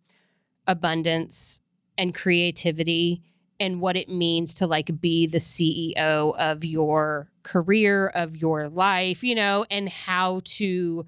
abundance 0.68 1.62
and 1.98 2.14
creativity 2.14 3.22
and 3.64 3.80
what 3.80 3.96
it 3.96 4.10
means 4.10 4.54
to 4.56 4.68
like 4.68 5.00
be 5.00 5.26
the 5.26 5.38
CEO 5.38 6.36
of 6.38 6.66
your 6.66 7.30
career, 7.44 8.08
of 8.08 8.36
your 8.36 8.68
life, 8.68 9.24
you 9.24 9.34
know, 9.34 9.66
and 9.72 9.88
how 9.88 10.42
to 10.44 11.06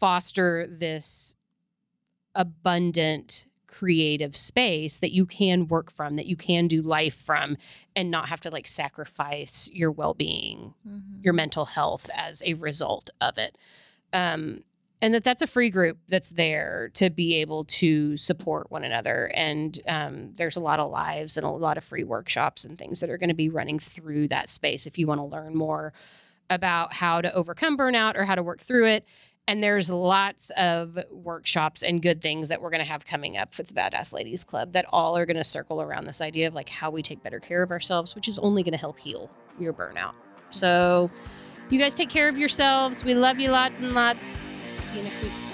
foster 0.00 0.66
this 0.66 1.36
abundant 2.34 3.46
creative 3.66 4.34
space 4.34 5.00
that 5.00 5.12
you 5.12 5.26
can 5.26 5.68
work 5.68 5.90
from, 5.90 6.16
that 6.16 6.26
you 6.26 6.36
can 6.36 6.66
do 6.66 6.80
life 6.80 7.14
from, 7.14 7.58
and 7.94 8.10
not 8.10 8.28
have 8.28 8.40
to 8.40 8.50
like 8.50 8.66
sacrifice 8.66 9.68
your 9.72 9.90
well-being 9.90 10.72
your 11.22 11.34
mental 11.34 11.66
health 11.66 12.08
as 12.16 12.42
a 12.46 12.54
result 12.54 13.10
of 13.20 13.36
it. 13.36 13.58
Um, 14.14 14.64
and 15.02 15.12
that 15.12 15.24
that's 15.24 15.42
a 15.42 15.46
free 15.46 15.68
group 15.68 15.98
that's 16.08 16.30
there 16.30 16.90
to 16.94 17.10
be 17.10 17.34
able 17.34 17.64
to 17.64 18.16
support 18.16 18.70
one 18.70 18.84
another 18.84 19.30
and 19.34 19.80
um, 19.88 20.32
there's 20.36 20.56
a 20.56 20.60
lot 20.60 20.80
of 20.80 20.90
lives 20.90 21.36
and 21.36 21.44
a 21.44 21.50
lot 21.50 21.76
of 21.76 21.84
free 21.84 22.04
workshops 22.04 22.64
and 22.64 22.78
things 22.78 23.00
that 23.00 23.10
are 23.10 23.18
going 23.18 23.28
to 23.28 23.34
be 23.34 23.50
running 23.50 23.78
through 23.78 24.28
that 24.28 24.48
space 24.48 24.86
if 24.86 24.96
you 24.96 25.06
want 25.06 25.18
to 25.18 25.24
learn 25.24 25.54
more 25.54 25.92
about 26.48 26.94
how 26.94 27.20
to 27.20 27.32
overcome 27.34 27.76
burnout 27.76 28.14
or 28.14 28.24
how 28.24 28.34
to 28.34 28.42
work 28.42 28.60
through 28.60 28.86
it 28.86 29.04
and 29.48 29.60
there's 29.60 29.90
lots 29.90 30.50
of 30.56 30.96
workshops 31.10 31.82
and 31.82 32.00
good 32.00 32.22
things 32.22 32.48
that 32.48 32.62
we're 32.62 32.70
going 32.70 32.80
to 32.80 32.88
have 32.88 33.04
coming 33.04 33.36
up 33.36 33.58
with 33.58 33.66
the 33.66 33.74
Badass 33.74 34.12
Ladies 34.12 34.44
Club 34.44 34.72
that 34.72 34.86
all 34.90 35.16
are 35.16 35.26
going 35.26 35.36
to 35.36 35.42
circle 35.42 35.82
around 35.82 36.06
this 36.06 36.20
idea 36.20 36.46
of 36.46 36.54
like 36.54 36.68
how 36.68 36.90
we 36.90 37.02
take 37.02 37.24
better 37.24 37.40
care 37.40 37.60
of 37.60 37.72
ourselves, 37.72 38.14
which 38.14 38.28
is 38.28 38.38
only 38.38 38.62
going 38.62 38.72
to 38.72 38.78
help 38.78 39.00
heal 39.00 39.28
your 39.58 39.72
burnout. 39.72 40.12
So, 40.50 41.10
you 41.70 41.78
guys 41.78 41.96
take 41.96 42.08
care 42.08 42.28
of 42.28 42.38
yourselves. 42.38 43.02
We 43.02 43.14
love 43.14 43.40
you 43.40 43.50
lots 43.50 43.80
and 43.80 43.94
lots. 43.94 44.56
See 44.92 44.98
you 44.98 45.04
next 45.04 45.22
week. 45.22 45.51